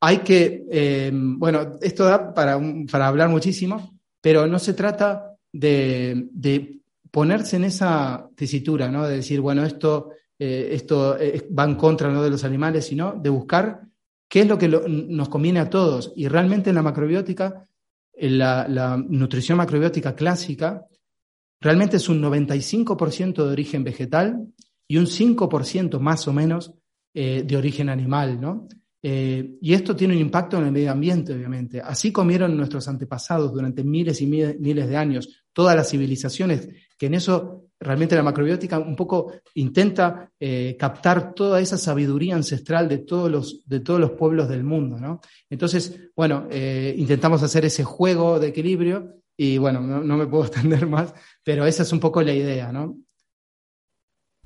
hay 0.00 0.18
que, 0.18 0.66
eh, 0.70 1.10
bueno, 1.12 1.72
esto 1.80 2.04
da 2.04 2.32
para, 2.32 2.60
para, 2.90 3.08
hablar 3.08 3.28
muchísimo, 3.28 3.98
pero 4.20 4.46
no 4.46 4.58
se 4.58 4.74
trata 4.74 5.36
de, 5.52 6.28
de 6.32 6.80
ponerse 7.10 7.56
en 7.56 7.64
esa 7.64 8.28
tesitura, 8.34 8.90
¿no? 8.90 9.06
de 9.06 9.16
decir, 9.16 9.40
bueno, 9.40 9.64
esto, 9.64 10.10
esto 10.38 11.16
va 11.58 11.64
en 11.64 11.76
contra 11.76 12.10
¿no? 12.10 12.22
de 12.22 12.30
los 12.30 12.44
animales, 12.44 12.86
sino 12.86 13.12
de 13.12 13.30
buscar 13.30 13.80
qué 14.28 14.40
es 14.40 14.46
lo 14.46 14.58
que 14.58 14.68
nos 14.68 15.28
conviene 15.28 15.60
a 15.60 15.70
todos. 15.70 16.12
Y 16.14 16.28
realmente 16.28 16.70
en 16.70 16.76
la 16.76 16.82
macrobiótica 16.82 17.66
la, 18.16 18.96
nutrición 19.08 19.58
macrobiótica 19.58 20.14
clásica 20.14 20.86
realmente 21.60 21.96
es 21.96 22.08
un 22.08 22.22
95% 22.22 23.34
de 23.34 23.52
origen 23.52 23.84
vegetal 23.84 24.46
y 24.88 24.96
un 24.96 25.06
5% 25.06 25.98
más 25.98 26.28
o 26.28 26.32
menos 26.32 26.72
eh, 27.18 27.44
de 27.46 27.56
origen 27.56 27.88
animal, 27.88 28.38
¿no? 28.38 28.68
Eh, 29.02 29.56
y 29.60 29.72
esto 29.72 29.96
tiene 29.96 30.14
un 30.14 30.20
impacto 30.20 30.58
en 30.58 30.66
el 30.66 30.72
medio 30.72 30.92
ambiente, 30.92 31.32
obviamente. 31.32 31.80
Así 31.80 32.12
comieron 32.12 32.56
nuestros 32.56 32.88
antepasados 32.88 33.52
durante 33.54 33.84
miles 33.84 34.20
y 34.20 34.26
miles 34.26 34.88
de 34.88 34.96
años, 34.96 35.44
todas 35.52 35.76
las 35.76 35.88
civilizaciones, 35.88 36.68
que 36.98 37.06
en 37.06 37.14
eso 37.14 37.70
realmente 37.80 38.16
la 38.16 38.22
macrobiótica 38.22 38.78
un 38.78 38.96
poco 38.96 39.32
intenta 39.54 40.30
eh, 40.38 40.76
captar 40.78 41.32
toda 41.32 41.60
esa 41.60 41.78
sabiduría 41.78 42.34
ancestral 42.34 42.88
de 42.88 42.98
todos 42.98 43.30
los, 43.30 43.62
de 43.66 43.80
todos 43.80 44.00
los 44.00 44.10
pueblos 44.10 44.48
del 44.48 44.64
mundo, 44.64 44.98
¿no? 44.98 45.20
Entonces, 45.48 46.10
bueno, 46.14 46.48
intentamos 46.96 47.42
hacer 47.42 47.64
ese 47.64 47.84
juego 47.84 48.38
de 48.38 48.48
equilibrio 48.48 49.22
y 49.36 49.56
bueno, 49.56 49.80
no, 49.80 50.02
no, 50.02 50.16
me 50.16 50.26
puedo 50.26 50.44
extender 50.46 50.86
más, 50.86 51.14
pero 51.42 51.64
esa 51.64 51.82
es 51.82 51.92
un 51.92 52.00
poco 52.00 52.22
la 52.22 52.34
idea, 52.34 52.72
¿no? 52.72 52.98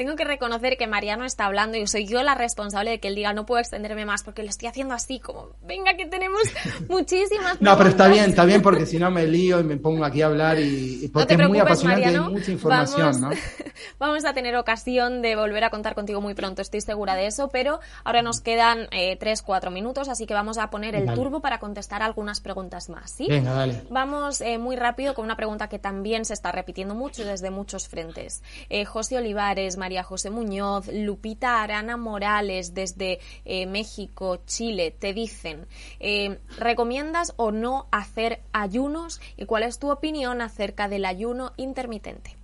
Tengo 0.00 0.16
que 0.16 0.24
reconocer 0.24 0.78
que 0.78 0.86
Mariano 0.86 1.26
está 1.26 1.44
hablando 1.44 1.76
y 1.76 1.86
soy 1.86 2.06
yo 2.06 2.22
la 2.22 2.34
responsable 2.34 2.92
de 2.92 3.00
que 3.00 3.08
él 3.08 3.14
diga 3.16 3.34
no 3.34 3.44
puedo 3.44 3.60
extenderme 3.60 4.06
más 4.06 4.22
porque 4.22 4.42
lo 4.42 4.48
estoy 4.48 4.68
haciendo 4.68 4.94
así 4.94 5.20
como, 5.20 5.50
venga 5.60 5.94
que 5.94 6.06
tenemos 6.06 6.40
muchísimas 6.88 7.60
No, 7.60 7.76
pero 7.76 7.90
está 7.90 8.08
bien, 8.08 8.30
está 8.30 8.46
bien 8.46 8.62
porque 8.62 8.86
si 8.86 8.98
no 8.98 9.10
me 9.10 9.26
lío 9.26 9.60
y 9.60 9.64
me 9.64 9.76
pongo 9.76 10.06
aquí 10.06 10.22
a 10.22 10.26
hablar 10.28 10.58
y, 10.58 11.06
porque 11.12 11.34
es 11.34 11.46
muy 11.46 11.58
apasionante 11.58 12.00
y 12.10 12.14
hay 12.14 12.18
mucha 12.18 12.50
información, 12.50 13.20
vamos, 13.20 13.20
¿no? 13.20 13.30
Vamos 13.98 14.24
a 14.24 14.32
tener 14.32 14.56
ocasión 14.56 15.20
de 15.20 15.36
volver 15.36 15.64
a 15.64 15.70
contar 15.70 15.94
contigo 15.94 16.20
muy 16.20 16.32
pronto, 16.34 16.62
estoy 16.62 16.80
segura 16.80 17.14
de 17.14 17.26
eso, 17.26 17.48
pero 17.48 17.80
ahora 18.04 18.22
nos 18.22 18.40
quedan 18.40 18.88
eh, 18.92 19.16
3, 19.16 19.42
4 19.42 19.70
minutos, 19.70 20.08
así 20.08 20.26
que 20.26 20.32
vamos 20.32 20.56
a 20.56 20.70
poner 20.70 20.94
el 20.94 21.12
turbo 21.12 21.40
para 21.40 21.58
contestar 21.58 22.02
algunas 22.02 22.40
preguntas 22.40 22.88
más, 22.88 23.10
¿sí? 23.10 23.26
Venga, 23.28 23.52
dale. 23.52 23.82
Vamos 23.90 24.40
eh, 24.40 24.56
muy 24.56 24.76
rápido 24.76 25.12
con 25.14 25.26
una 25.26 25.36
pregunta 25.36 25.68
que 25.68 25.78
también 25.78 26.24
se 26.24 26.32
está 26.32 26.52
repitiendo 26.52 26.94
mucho 26.94 27.24
desde 27.24 27.50
muchos 27.50 27.88
frentes. 27.88 28.42
Eh, 28.70 28.86
José 28.86 29.18
Olivares, 29.18 29.76
María 29.90 30.04
José 30.04 30.30
Muñoz, 30.30 30.86
Lupita 30.86 31.64
Arana 31.64 31.96
Morales 31.96 32.74
desde 32.74 33.18
eh, 33.44 33.66
México, 33.66 34.40
Chile, 34.46 34.94
te 34.96 35.12
dicen, 35.12 35.66
eh, 35.98 36.38
¿recomiendas 36.58 37.34
o 37.36 37.50
no 37.50 37.88
hacer 37.90 38.40
ayunos? 38.52 39.20
¿Y 39.36 39.46
cuál 39.46 39.64
es 39.64 39.80
tu 39.80 39.90
opinión 39.90 40.42
acerca 40.42 40.88
del 40.88 41.04
ayuno 41.06 41.54
intermitente? 41.56 42.36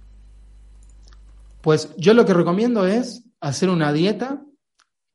Pues 1.60 1.94
yo 1.96 2.14
lo 2.14 2.26
que 2.26 2.34
recomiendo 2.34 2.84
es 2.84 3.22
hacer 3.40 3.70
una 3.70 3.92
dieta 3.92 4.42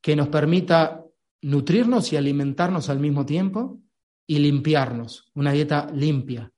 que 0.02 0.16
nos 0.16 0.30
permita 0.30 1.04
nutrirnos 1.42 2.14
y 2.14 2.16
alimentarnos 2.16 2.88
al 2.88 3.02
mismo 3.02 3.26
tiempo 3.26 3.82
y 4.26 4.40
limpiarnos, 4.40 5.30
una 5.36 5.52
dieta 5.52 5.90
limpia, 5.94 6.50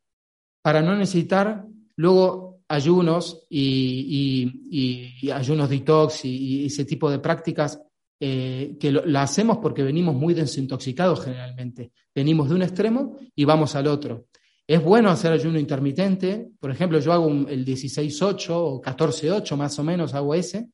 para 0.62 0.84
no 0.84 0.96
necesitar 0.96 1.66
luego 1.96 2.53
ayunos 2.74 3.46
y, 3.50 5.32
ayunos 5.32 5.70
detox 5.70 6.26
y, 6.26 6.66
ese 6.66 6.86
tipo 6.86 7.10
de 7.10 7.20
prácticas 7.20 7.80
eh, 8.20 8.76
que 8.80 8.92
lo, 8.92 9.06
la 9.06 9.24
hacemos 9.24 9.58
porque 9.60 9.84
venimos 9.84 10.16
muy 10.16 10.34
desintoxicados 10.34 11.24
generalmente. 11.24 11.92
Venimos 12.14 12.50
de 12.50 12.56
un 12.56 12.62
extremo 12.64 13.18
y 13.36 13.46
vamos 13.46 13.76
al 13.76 13.88
otro. 13.88 14.28
Es 14.66 14.82
bueno 14.82 15.10
hacer 15.10 15.34
ayuno 15.34 15.60
intermitente, 15.60 16.50
por 16.60 16.72
ejemplo, 16.72 17.00
yo 17.00 17.12
hago 17.12 17.28
el 17.28 17.66
16-8 17.66 18.48
o 18.52 18.82
14-8 18.82 19.58
más 19.58 19.78
o 19.78 19.84
menos, 19.84 20.14
hago 20.14 20.34
ese, 20.34 20.70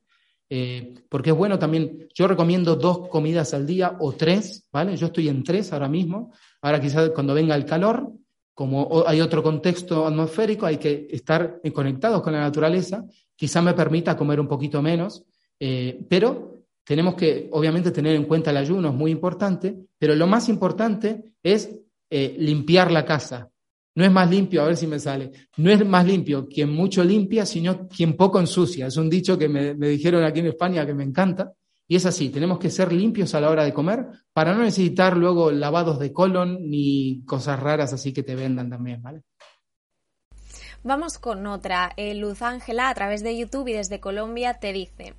eh, 0.48 0.94
porque 1.08 1.30
es 1.30 1.36
bueno 1.36 1.58
también, 1.58 2.08
yo 2.14 2.28
recomiendo 2.28 2.76
dos 2.76 3.08
comidas 3.08 3.52
al 3.52 3.66
día 3.66 3.96
o 3.98 4.12
tres, 4.12 4.68
¿vale? 4.72 4.96
Yo 4.96 5.06
estoy 5.06 5.28
en 5.28 5.42
tres 5.42 5.72
ahora 5.72 5.88
mismo, 5.88 6.32
ahora 6.62 6.80
quizás 6.80 7.10
cuando 7.10 7.34
venga 7.34 7.56
el 7.56 7.64
calor, 7.64 8.12
como 8.60 9.04
hay 9.06 9.22
otro 9.22 9.42
contexto 9.42 10.06
atmosférico, 10.06 10.66
hay 10.66 10.76
que 10.76 11.08
estar 11.10 11.62
conectados 11.72 12.20
con 12.20 12.34
la 12.34 12.40
naturaleza, 12.40 13.06
quizá 13.34 13.62
me 13.62 13.72
permita 13.72 14.18
comer 14.18 14.38
un 14.38 14.46
poquito 14.46 14.82
menos, 14.82 15.24
eh, 15.58 15.98
pero 16.06 16.66
tenemos 16.84 17.14
que 17.14 17.48
obviamente 17.52 17.90
tener 17.90 18.14
en 18.14 18.24
cuenta 18.24 18.50
el 18.50 18.58
ayuno, 18.58 18.90
es 18.90 18.94
muy 18.94 19.12
importante, 19.12 19.86
pero 19.98 20.14
lo 20.14 20.26
más 20.26 20.50
importante 20.50 21.36
es 21.42 21.74
eh, 22.10 22.36
limpiar 22.38 22.92
la 22.92 23.06
casa. 23.06 23.48
No 23.94 24.04
es 24.04 24.12
más 24.12 24.28
limpio, 24.28 24.60
a 24.60 24.66
ver 24.66 24.76
si 24.76 24.86
me 24.86 24.98
sale, 24.98 25.30
no 25.56 25.70
es 25.70 25.82
más 25.86 26.04
limpio 26.04 26.46
quien 26.46 26.70
mucho 26.70 27.02
limpia, 27.02 27.46
sino 27.46 27.88
quien 27.88 28.14
poco 28.14 28.40
ensucia. 28.40 28.88
Es 28.88 28.96
un 28.98 29.08
dicho 29.08 29.38
que 29.38 29.48
me, 29.48 29.72
dijeron 29.72 30.22
aquí 30.22 30.40
en 30.40 30.48
España 30.48 30.84
que 30.84 30.92
me 30.92 31.04
encanta. 31.04 31.50
Y 31.90 31.96
es 31.96 32.06
así, 32.06 32.28
tenemos 32.28 32.60
que 32.60 32.70
ser 32.70 32.92
limpios 32.92 33.34
a 33.34 33.40
la 33.40 33.50
hora 33.50 33.64
de 33.64 33.74
comer 33.74 34.06
para 34.32 34.54
no 34.54 34.62
necesitar 34.62 35.16
luego 35.16 35.50
lavados 35.50 35.98
de 35.98 36.12
colon 36.12 36.70
ni 36.70 37.24
cosas 37.24 37.58
raras 37.58 37.92
así 37.92 38.12
que 38.12 38.22
te 38.22 38.36
vendan 38.36 38.70
también, 38.70 39.02
¿vale? 39.02 39.24
Vamos 40.84 41.18
con 41.18 41.44
otra. 41.48 41.92
Eh, 41.96 42.14
Luz 42.14 42.42
Ángela 42.42 42.90
a 42.90 42.94
través 42.94 43.24
de 43.24 43.36
YouTube 43.36 43.66
y 43.66 43.72
desde 43.72 43.98
Colombia 43.98 44.60
te 44.60 44.72
dice, 44.72 45.14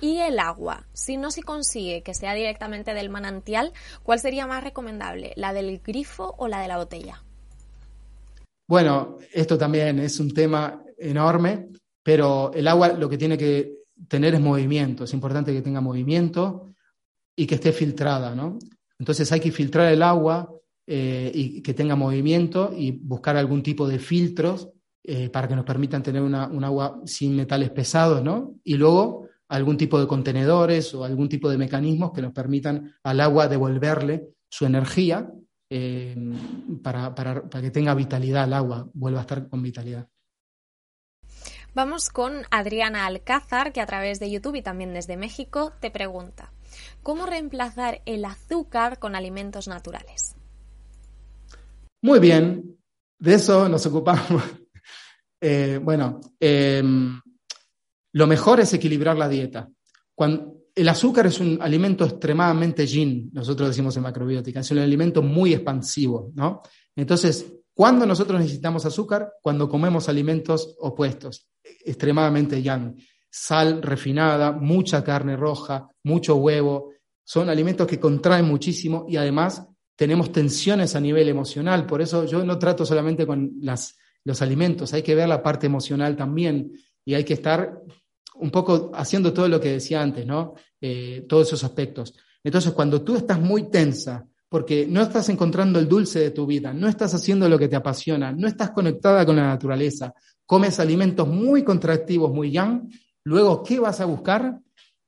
¿y 0.00 0.18
el 0.18 0.38
agua? 0.38 0.86
Si 0.92 1.16
no 1.16 1.32
se 1.32 1.42
consigue 1.42 2.04
que 2.04 2.14
sea 2.14 2.34
directamente 2.34 2.94
del 2.94 3.10
manantial, 3.10 3.72
¿cuál 4.04 4.20
sería 4.20 4.46
más 4.46 4.62
recomendable? 4.62 5.32
¿La 5.34 5.52
del 5.52 5.80
grifo 5.80 6.36
o 6.38 6.46
la 6.46 6.60
de 6.60 6.68
la 6.68 6.76
botella? 6.76 7.20
Bueno, 8.68 9.18
esto 9.32 9.58
también 9.58 9.98
es 9.98 10.20
un 10.20 10.32
tema 10.32 10.84
enorme, 10.96 11.70
pero 12.00 12.52
el 12.54 12.68
agua 12.68 12.92
lo 12.92 13.08
que 13.08 13.18
tiene 13.18 13.36
que 13.36 13.81
tener 14.08 14.34
es 14.34 14.40
movimiento. 14.40 15.04
Es 15.04 15.14
importante 15.14 15.52
que 15.52 15.62
tenga 15.62 15.80
movimiento 15.80 16.74
y 17.36 17.46
que 17.46 17.56
esté 17.56 17.72
filtrada, 17.72 18.34
¿no? 18.34 18.58
Entonces 18.98 19.30
hay 19.32 19.40
que 19.40 19.52
filtrar 19.52 19.92
el 19.92 20.02
agua 20.02 20.52
eh, 20.86 21.30
y 21.34 21.62
que 21.62 21.74
tenga 21.74 21.96
movimiento 21.96 22.72
y 22.76 22.90
buscar 22.92 23.36
algún 23.36 23.62
tipo 23.62 23.88
de 23.88 23.98
filtros 23.98 24.68
eh, 25.04 25.28
para 25.30 25.48
que 25.48 25.56
nos 25.56 25.64
permitan 25.64 26.02
tener 26.02 26.22
un 26.22 26.64
agua 26.64 27.00
sin 27.04 27.34
metales 27.34 27.70
pesados, 27.70 28.22
¿no? 28.22 28.54
Y 28.62 28.74
luego 28.74 29.28
algún 29.48 29.76
tipo 29.76 30.00
de 30.00 30.06
contenedores 30.06 30.94
o 30.94 31.04
algún 31.04 31.28
tipo 31.28 31.50
de 31.50 31.58
mecanismos 31.58 32.12
que 32.12 32.22
nos 32.22 32.32
permitan 32.32 32.94
al 33.02 33.20
agua 33.20 33.48
devolverle 33.48 34.28
su 34.48 34.64
energía 34.64 35.30
eh, 35.68 36.16
para, 36.82 37.14
para, 37.14 37.48
para, 37.48 37.62
que 37.62 37.70
tenga 37.70 37.94
vitalidad 37.94 38.44
el 38.44 38.52
agua, 38.52 38.88
vuelva 38.94 39.20
a 39.20 39.22
estar 39.22 39.48
con 39.48 39.62
vitalidad. 39.62 40.08
Vamos 41.74 42.10
con 42.10 42.42
Adriana 42.50 43.06
Alcázar, 43.06 43.72
que 43.72 43.80
a 43.80 43.86
través 43.86 44.20
de 44.20 44.30
YouTube 44.30 44.56
y 44.56 44.62
también 44.62 44.92
desde 44.92 45.16
México 45.16 45.72
te 45.80 45.90
pregunta, 45.90 46.52
¿cómo 47.02 47.24
reemplazar 47.24 48.02
el 48.04 48.26
azúcar 48.26 48.98
con 48.98 49.14
alimentos 49.14 49.68
naturales? 49.68 50.36
Muy 52.02 52.18
bien, 52.18 52.76
de 53.18 53.34
eso 53.34 53.70
nos 53.70 53.86
ocupamos. 53.86 54.42
eh, 55.40 55.80
bueno, 55.82 56.20
eh, 56.38 56.82
lo 58.12 58.26
mejor 58.26 58.60
es 58.60 58.74
equilibrar 58.74 59.16
la 59.16 59.30
dieta. 59.30 59.66
Cuando, 60.14 60.62
el 60.74 60.88
azúcar 60.88 61.26
es 61.26 61.40
un 61.40 61.58
alimento 61.60 62.04
extremadamente 62.04 62.86
yin, 62.86 63.30
nosotros 63.32 63.68
decimos 63.68 63.96
en 63.96 64.02
macrobiótica, 64.02 64.60
es 64.60 64.70
un 64.70 64.78
alimento 64.78 65.22
muy 65.22 65.54
expansivo, 65.54 66.32
¿no? 66.34 66.62
Entonces, 66.96 67.46
¿cuándo 67.74 68.06
nosotros 68.06 68.40
necesitamos 68.40 68.84
azúcar? 68.86 69.32
Cuando 69.42 69.68
comemos 69.68 70.08
alimentos 70.08 70.76
opuestos, 70.80 71.48
extremadamente 71.84 72.62
yang. 72.62 72.96
Sal 73.30 73.82
refinada, 73.82 74.52
mucha 74.52 75.02
carne 75.02 75.36
roja, 75.36 75.88
mucho 76.04 76.36
huevo, 76.36 76.90
son 77.24 77.48
alimentos 77.48 77.86
que 77.86 77.98
contraen 77.98 78.46
muchísimo 78.46 79.06
y 79.08 79.16
además 79.16 79.66
tenemos 79.96 80.32
tensiones 80.32 80.94
a 80.96 81.00
nivel 81.00 81.28
emocional. 81.28 81.86
Por 81.86 82.02
eso 82.02 82.24
yo 82.26 82.44
no 82.44 82.58
trato 82.58 82.84
solamente 82.84 83.26
con 83.26 83.52
los 84.24 84.42
alimentos, 84.42 84.92
hay 84.92 85.02
que 85.02 85.14
ver 85.14 85.28
la 85.28 85.42
parte 85.42 85.66
emocional 85.66 86.16
también 86.16 86.72
y 87.04 87.14
hay 87.14 87.24
que 87.24 87.34
estar 87.34 87.80
un 88.34 88.50
poco 88.50 88.90
haciendo 88.94 89.32
todo 89.32 89.48
lo 89.48 89.60
que 89.60 89.72
decía 89.72 90.02
antes, 90.02 90.26
¿no? 90.26 90.54
Eh, 90.80 91.24
todos 91.28 91.48
esos 91.48 91.64
aspectos. 91.64 92.14
Entonces, 92.42 92.72
cuando 92.72 93.02
tú 93.02 93.16
estás 93.16 93.40
muy 93.40 93.70
tensa, 93.70 94.26
porque 94.52 94.86
no 94.86 95.00
estás 95.00 95.30
encontrando 95.30 95.78
el 95.78 95.88
dulce 95.88 96.20
de 96.20 96.30
tu 96.30 96.44
vida, 96.44 96.74
no 96.74 96.86
estás 96.86 97.14
haciendo 97.14 97.48
lo 97.48 97.58
que 97.58 97.68
te 97.68 97.76
apasiona, 97.76 98.32
no 98.32 98.46
estás 98.46 98.70
conectada 98.72 99.24
con 99.24 99.36
la 99.36 99.46
naturaleza, 99.46 100.12
comes 100.44 100.78
alimentos 100.78 101.26
muy 101.26 101.64
contractivos, 101.64 102.30
muy 102.30 102.50
yang, 102.50 102.86
luego, 103.24 103.62
¿qué 103.62 103.80
vas 103.80 104.02
a 104.02 104.04
buscar? 104.04 104.60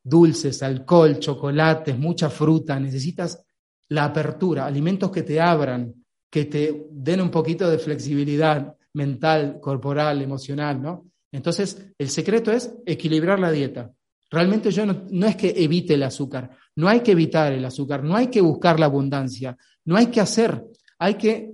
Dulces, 0.03 0.63
alcohol, 0.63 1.19
chocolates, 1.19 1.99
mucha 1.99 2.31
fruta, 2.31 2.81
necesitas 2.81 3.45
la 3.91 4.07
apertura, 4.07 4.65
alimentos 4.65 5.11
que 5.11 5.23
te 5.23 5.39
abran, 5.39 5.93
que 6.31 6.47
te 6.47 6.87
den 6.91 7.21
un 7.21 7.31
poquito 7.31 7.69
de 7.69 7.77
flexibilidad 7.77 8.75
mental, 8.95 9.61
corporal, 9.61 10.23
emocional, 10.23 10.81
¿no? 10.81 11.05
Entonces, 11.31 11.87
el 11.99 12.09
secreto 12.09 12.51
es 12.51 12.75
equilibrar 12.87 13.39
la 13.39 13.51
dieta. 13.51 13.93
Realmente 14.31 14.71
yo 14.71 14.85
no, 14.87 15.27
es 15.27 15.37
que 15.37 15.55
evite 15.57 15.95
el 15.95 16.03
azúcar, 16.03 16.51
no 16.77 16.89
hay 16.89 17.01
que 17.01 17.13
evitar 17.13 17.53
el 17.53 17.65
azúcar, 17.65 18.03
no 18.03 18.17
hay 18.17 18.29
que 18.29 18.41
buscar 18.41 18.81
la 18.81 18.87
abundancia, 18.87 19.57
no 19.85 19.97
hay 19.97 20.07
que 20.07 20.21
hacer, 20.21 20.65
hay 20.99 21.15
que 21.15 21.53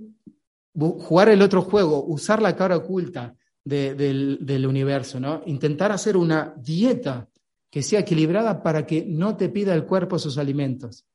jugar 0.73 1.29
el 1.29 1.41
otro 1.41 1.61
juego, 1.61 2.03
usar 2.05 2.41
la 2.41 2.55
cara 2.55 2.77
oculta 2.77 3.35
del, 3.63 4.39
del 4.41 4.65
universo, 4.65 5.19
¿no? 5.19 5.43
Intentar 5.45 5.91
hacer 5.91 6.17
una 6.17 6.55
dieta 6.57 7.27
que 7.69 7.83
sea 7.83 7.99
equilibrada 7.99 8.63
para 8.63 8.85
que 8.85 9.05
no 9.05 9.37
te 9.37 9.49
pida 9.49 9.73
el 9.73 9.85
cuerpo 9.85 10.17
sus 10.17 10.37
alimentos. 10.37 11.05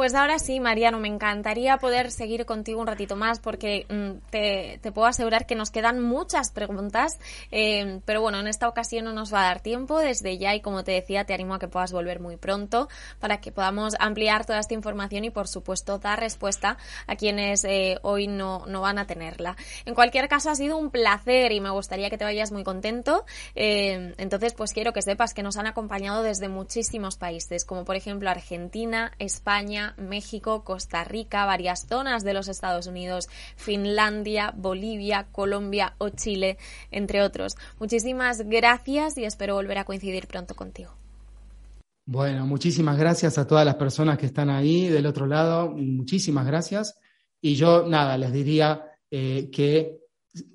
Pues 0.00 0.14
ahora 0.14 0.38
sí, 0.38 0.60
Mariano, 0.60 0.98
me 0.98 1.08
encantaría 1.08 1.76
poder 1.76 2.10
seguir 2.10 2.46
contigo 2.46 2.80
un 2.80 2.86
ratito 2.86 3.16
más 3.16 3.38
porque 3.38 3.84
mm, 3.90 4.30
te, 4.30 4.80
puedo 4.94 5.06
asegurar 5.06 5.44
que 5.44 5.54
nos 5.54 5.70
quedan 5.70 6.00
muchas 6.00 6.52
preguntas, 6.52 7.18
eh, 7.50 8.00
pero 8.06 8.22
bueno, 8.22 8.40
en 8.40 8.46
esta 8.46 8.66
ocasión 8.66 9.04
no 9.04 9.12
nos 9.12 9.30
va 9.30 9.42
a 9.42 9.48
dar 9.48 9.60
tiempo 9.60 9.98
desde 9.98 10.38
ya 10.38 10.54
y 10.54 10.62
como 10.62 10.84
te 10.84 10.92
decía, 10.92 11.26
te 11.26 11.34
animo 11.34 11.52
a 11.52 11.58
que 11.58 11.68
puedas 11.68 11.92
volver 11.92 12.18
muy 12.18 12.38
pronto 12.38 12.88
para 13.18 13.42
que 13.42 13.52
podamos 13.52 13.94
ampliar 13.98 14.46
toda 14.46 14.60
esta 14.60 14.72
información 14.72 15.24
y 15.24 15.30
por 15.30 15.48
supuesto 15.48 15.98
dar 15.98 16.18
respuesta 16.18 16.78
a 17.06 17.16
quienes 17.16 17.62
eh, 17.64 17.98
hoy 18.00 18.26
no, 18.26 18.64
no 18.66 18.80
van 18.80 18.98
a 18.98 19.06
tenerla. 19.06 19.58
En 19.84 19.94
cualquier 19.94 20.28
caso, 20.28 20.48
ha 20.48 20.54
sido 20.54 20.78
un 20.78 20.90
placer 20.90 21.52
y 21.52 21.60
me 21.60 21.68
gustaría 21.68 22.08
que 22.08 22.16
te 22.16 22.24
vayas 22.24 22.52
muy 22.52 22.64
contento. 22.64 23.26
Eh, 23.54 24.14
entonces, 24.16 24.54
pues 24.54 24.72
quiero 24.72 24.94
que 24.94 25.02
sepas 25.02 25.34
que 25.34 25.42
nos 25.42 25.58
han 25.58 25.66
acompañado 25.66 26.22
desde 26.22 26.48
muchísimos 26.48 27.18
países, 27.18 27.66
como 27.66 27.84
por 27.84 27.96
ejemplo 27.96 28.30
Argentina, 28.30 29.12
España, 29.18 29.89
México, 29.96 30.64
Costa 30.64 31.04
Rica, 31.04 31.46
varias 31.46 31.86
zonas 31.86 32.24
de 32.24 32.34
los 32.34 32.48
Estados 32.48 32.86
Unidos, 32.86 33.28
Finlandia, 33.56 34.52
Bolivia, 34.56 35.26
Colombia 35.32 35.94
o 35.98 36.08
Chile, 36.10 36.58
entre 36.90 37.22
otros. 37.22 37.56
Muchísimas 37.78 38.42
gracias 38.42 39.18
y 39.18 39.24
espero 39.24 39.54
volver 39.54 39.78
a 39.78 39.84
coincidir 39.84 40.26
pronto 40.26 40.54
contigo. 40.54 40.92
Bueno, 42.06 42.44
muchísimas 42.44 42.98
gracias 42.98 43.38
a 43.38 43.46
todas 43.46 43.64
las 43.64 43.76
personas 43.76 44.18
que 44.18 44.26
están 44.26 44.50
ahí 44.50 44.88
del 44.88 45.06
otro 45.06 45.26
lado, 45.26 45.70
muchísimas 45.70 46.44
gracias. 46.46 46.98
Y 47.40 47.54
yo, 47.54 47.86
nada, 47.86 48.18
les 48.18 48.32
diría 48.32 48.84
eh, 49.10 49.48
que 49.50 50.00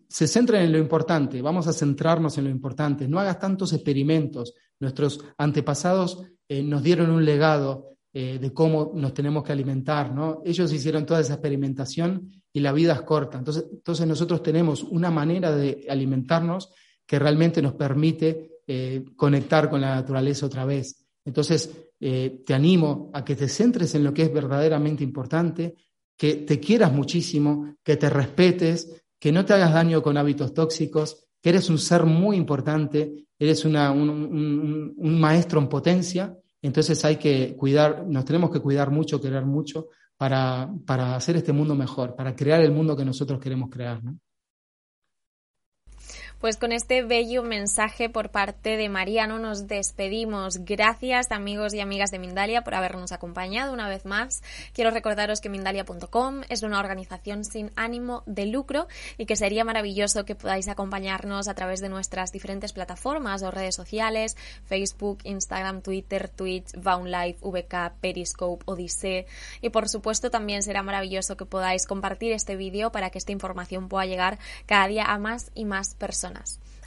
se 0.08 0.28
centren 0.28 0.64
en 0.64 0.72
lo 0.72 0.78
importante, 0.78 1.42
vamos 1.42 1.68
a 1.68 1.74
centrarnos 1.74 2.38
en 2.38 2.46
lo 2.46 2.50
importante, 2.50 3.08
no 3.08 3.20
hagas 3.20 3.40
tantos 3.40 3.74
experimentos. 3.74 4.54
Nuestros 4.80 5.24
antepasados 5.38 6.24
eh, 6.48 6.62
nos 6.62 6.84
dieron 6.84 7.10
un 7.10 7.26
legado 7.26 7.95
eh, 8.18 8.40
de 8.40 8.54
cómo 8.54 8.94
nos 8.96 9.14
tenemos 9.14 9.44
que 9.44 9.52
alimentar, 9.52 10.16
¿no? 10.16 10.42
Ellos 10.46 10.72
hicieron 10.72 11.06
toda 11.06 11.20
esa 11.20 11.34
experimentación 11.34 12.32
y 12.54 12.62
la 12.62 12.72
vida 12.72 12.94
es 12.94 13.02
corta. 13.02 13.38
Entonces, 13.38 13.66
entonces 13.70 14.08
nosotros 14.08 14.42
tenemos 14.42 14.84
una 14.84 15.12
manera 15.12 15.54
de 15.54 15.86
alimentarnos 15.90 16.72
que 17.06 17.20
realmente 17.20 17.62
nos 17.62 17.74
permite 17.74 18.62
eh, 18.66 19.04
conectar 19.18 19.70
con 19.70 19.82
la 19.82 19.96
naturaleza 19.96 20.46
otra 20.46 20.64
vez. 20.64 21.06
Entonces, 21.26 21.70
eh, 22.00 22.42
te 22.46 22.54
animo 22.54 23.12
a 23.14 23.26
que 23.26 23.36
te 23.36 23.50
centres 23.50 23.96
en 23.96 24.06
lo 24.06 24.14
que 24.14 24.22
es 24.22 24.34
verdaderamente 24.34 25.04
importante, 25.04 25.76
que 26.16 26.36
te 26.36 26.62
quieras 26.62 26.94
muchísimo, 26.94 27.76
que 27.84 27.98
te 27.98 28.10
respetes, 28.10 29.04
que 29.20 29.34
no 29.34 29.44
te 29.44 29.56
hagas 29.56 29.74
daño 29.74 30.02
con 30.02 30.16
hábitos 30.16 30.54
tóxicos, 30.54 31.28
que 31.42 31.50
eres 31.50 31.70
un 31.70 31.80
ser 31.80 32.06
muy 32.06 32.38
importante, 32.38 33.28
eres 33.38 33.66
un, 33.66 33.76
un 33.76 35.20
maestro 35.20 35.60
en 35.60 35.68
potencia 35.68 36.34
entonces 36.66 37.04
hay 37.06 37.18
que 37.18 37.56
cuidar, 37.56 38.06
nos 38.08 38.26
tenemos 38.26 38.52
que 38.52 38.60
cuidar 38.60 38.92
mucho, 38.92 39.22
querer 39.22 39.46
mucho 39.46 39.90
para, 40.18 40.70
para 40.86 41.16
hacer 41.16 41.36
este 41.36 41.54
mundo 41.54 41.76
mejor, 41.76 42.16
para 42.16 42.36
crear 42.36 42.62
el 42.62 42.72
mundo 42.72 42.96
que 42.96 43.06
nosotros 43.06 43.40
queremos 43.40 43.70
crear. 43.70 44.04
¿no? 44.04 44.18
Pues 46.46 46.58
con 46.58 46.72
este 46.72 47.02
bello 47.02 47.42
mensaje 47.42 48.08
por 48.08 48.30
parte 48.30 48.78
de 48.78 48.88
Mariano 48.88 49.40
nos 49.40 49.66
despedimos. 49.66 50.60
Gracias 50.60 51.32
amigos 51.32 51.74
y 51.74 51.80
amigas 51.80 52.12
de 52.12 52.20
Mindalia 52.20 52.64
por 52.64 52.76
habernos 52.76 53.12
acompañado 53.12 53.74
una 53.74 53.90
vez 53.90 54.06
más. 54.06 54.44
Quiero 54.72 54.92
recordaros 54.92 55.42
que 55.42 55.50
Mindalia.com 55.50 56.42
es 56.48 56.62
una 56.62 56.80
organización 56.80 57.46
sin 57.46 57.72
ánimo 57.76 58.22
de 58.28 58.46
lucro 58.46 58.86
y 59.18 59.26
que 59.26 59.36
sería 59.36 59.66
maravilloso 59.66 60.24
que 60.24 60.36
podáis 60.36 60.68
acompañarnos 60.68 61.48
a 61.48 61.56
través 61.56 61.82
de 61.82 61.90
nuestras 61.90 62.32
diferentes 62.32 62.74
plataformas 62.74 63.42
o 63.42 63.50
redes 63.50 63.74
sociales, 63.74 64.38
Facebook, 64.68 65.22
Instagram, 65.24 65.82
Twitter, 65.82 66.30
Twitch, 66.30 66.76
Live, 66.76 67.38
VK, 67.42 67.96
Periscope, 68.00 68.64
Odyssey 68.68 69.26
y 69.64 69.70
por 69.70 69.90
supuesto 69.90 70.30
también 70.30 70.62
será 70.62 70.84
maravilloso 70.84 71.38
que 71.38 71.46
podáis 71.46 71.88
compartir 71.88 72.34
este 72.34 72.56
vídeo 72.56 72.92
para 72.92 73.10
que 73.10 73.18
esta 73.18 73.32
información 73.32 73.90
pueda 73.90 74.06
llegar 74.06 74.38
cada 74.68 74.88
día 74.88 75.06
a 75.06 75.18
más 75.18 75.50
y 75.56 75.66
más 75.66 75.96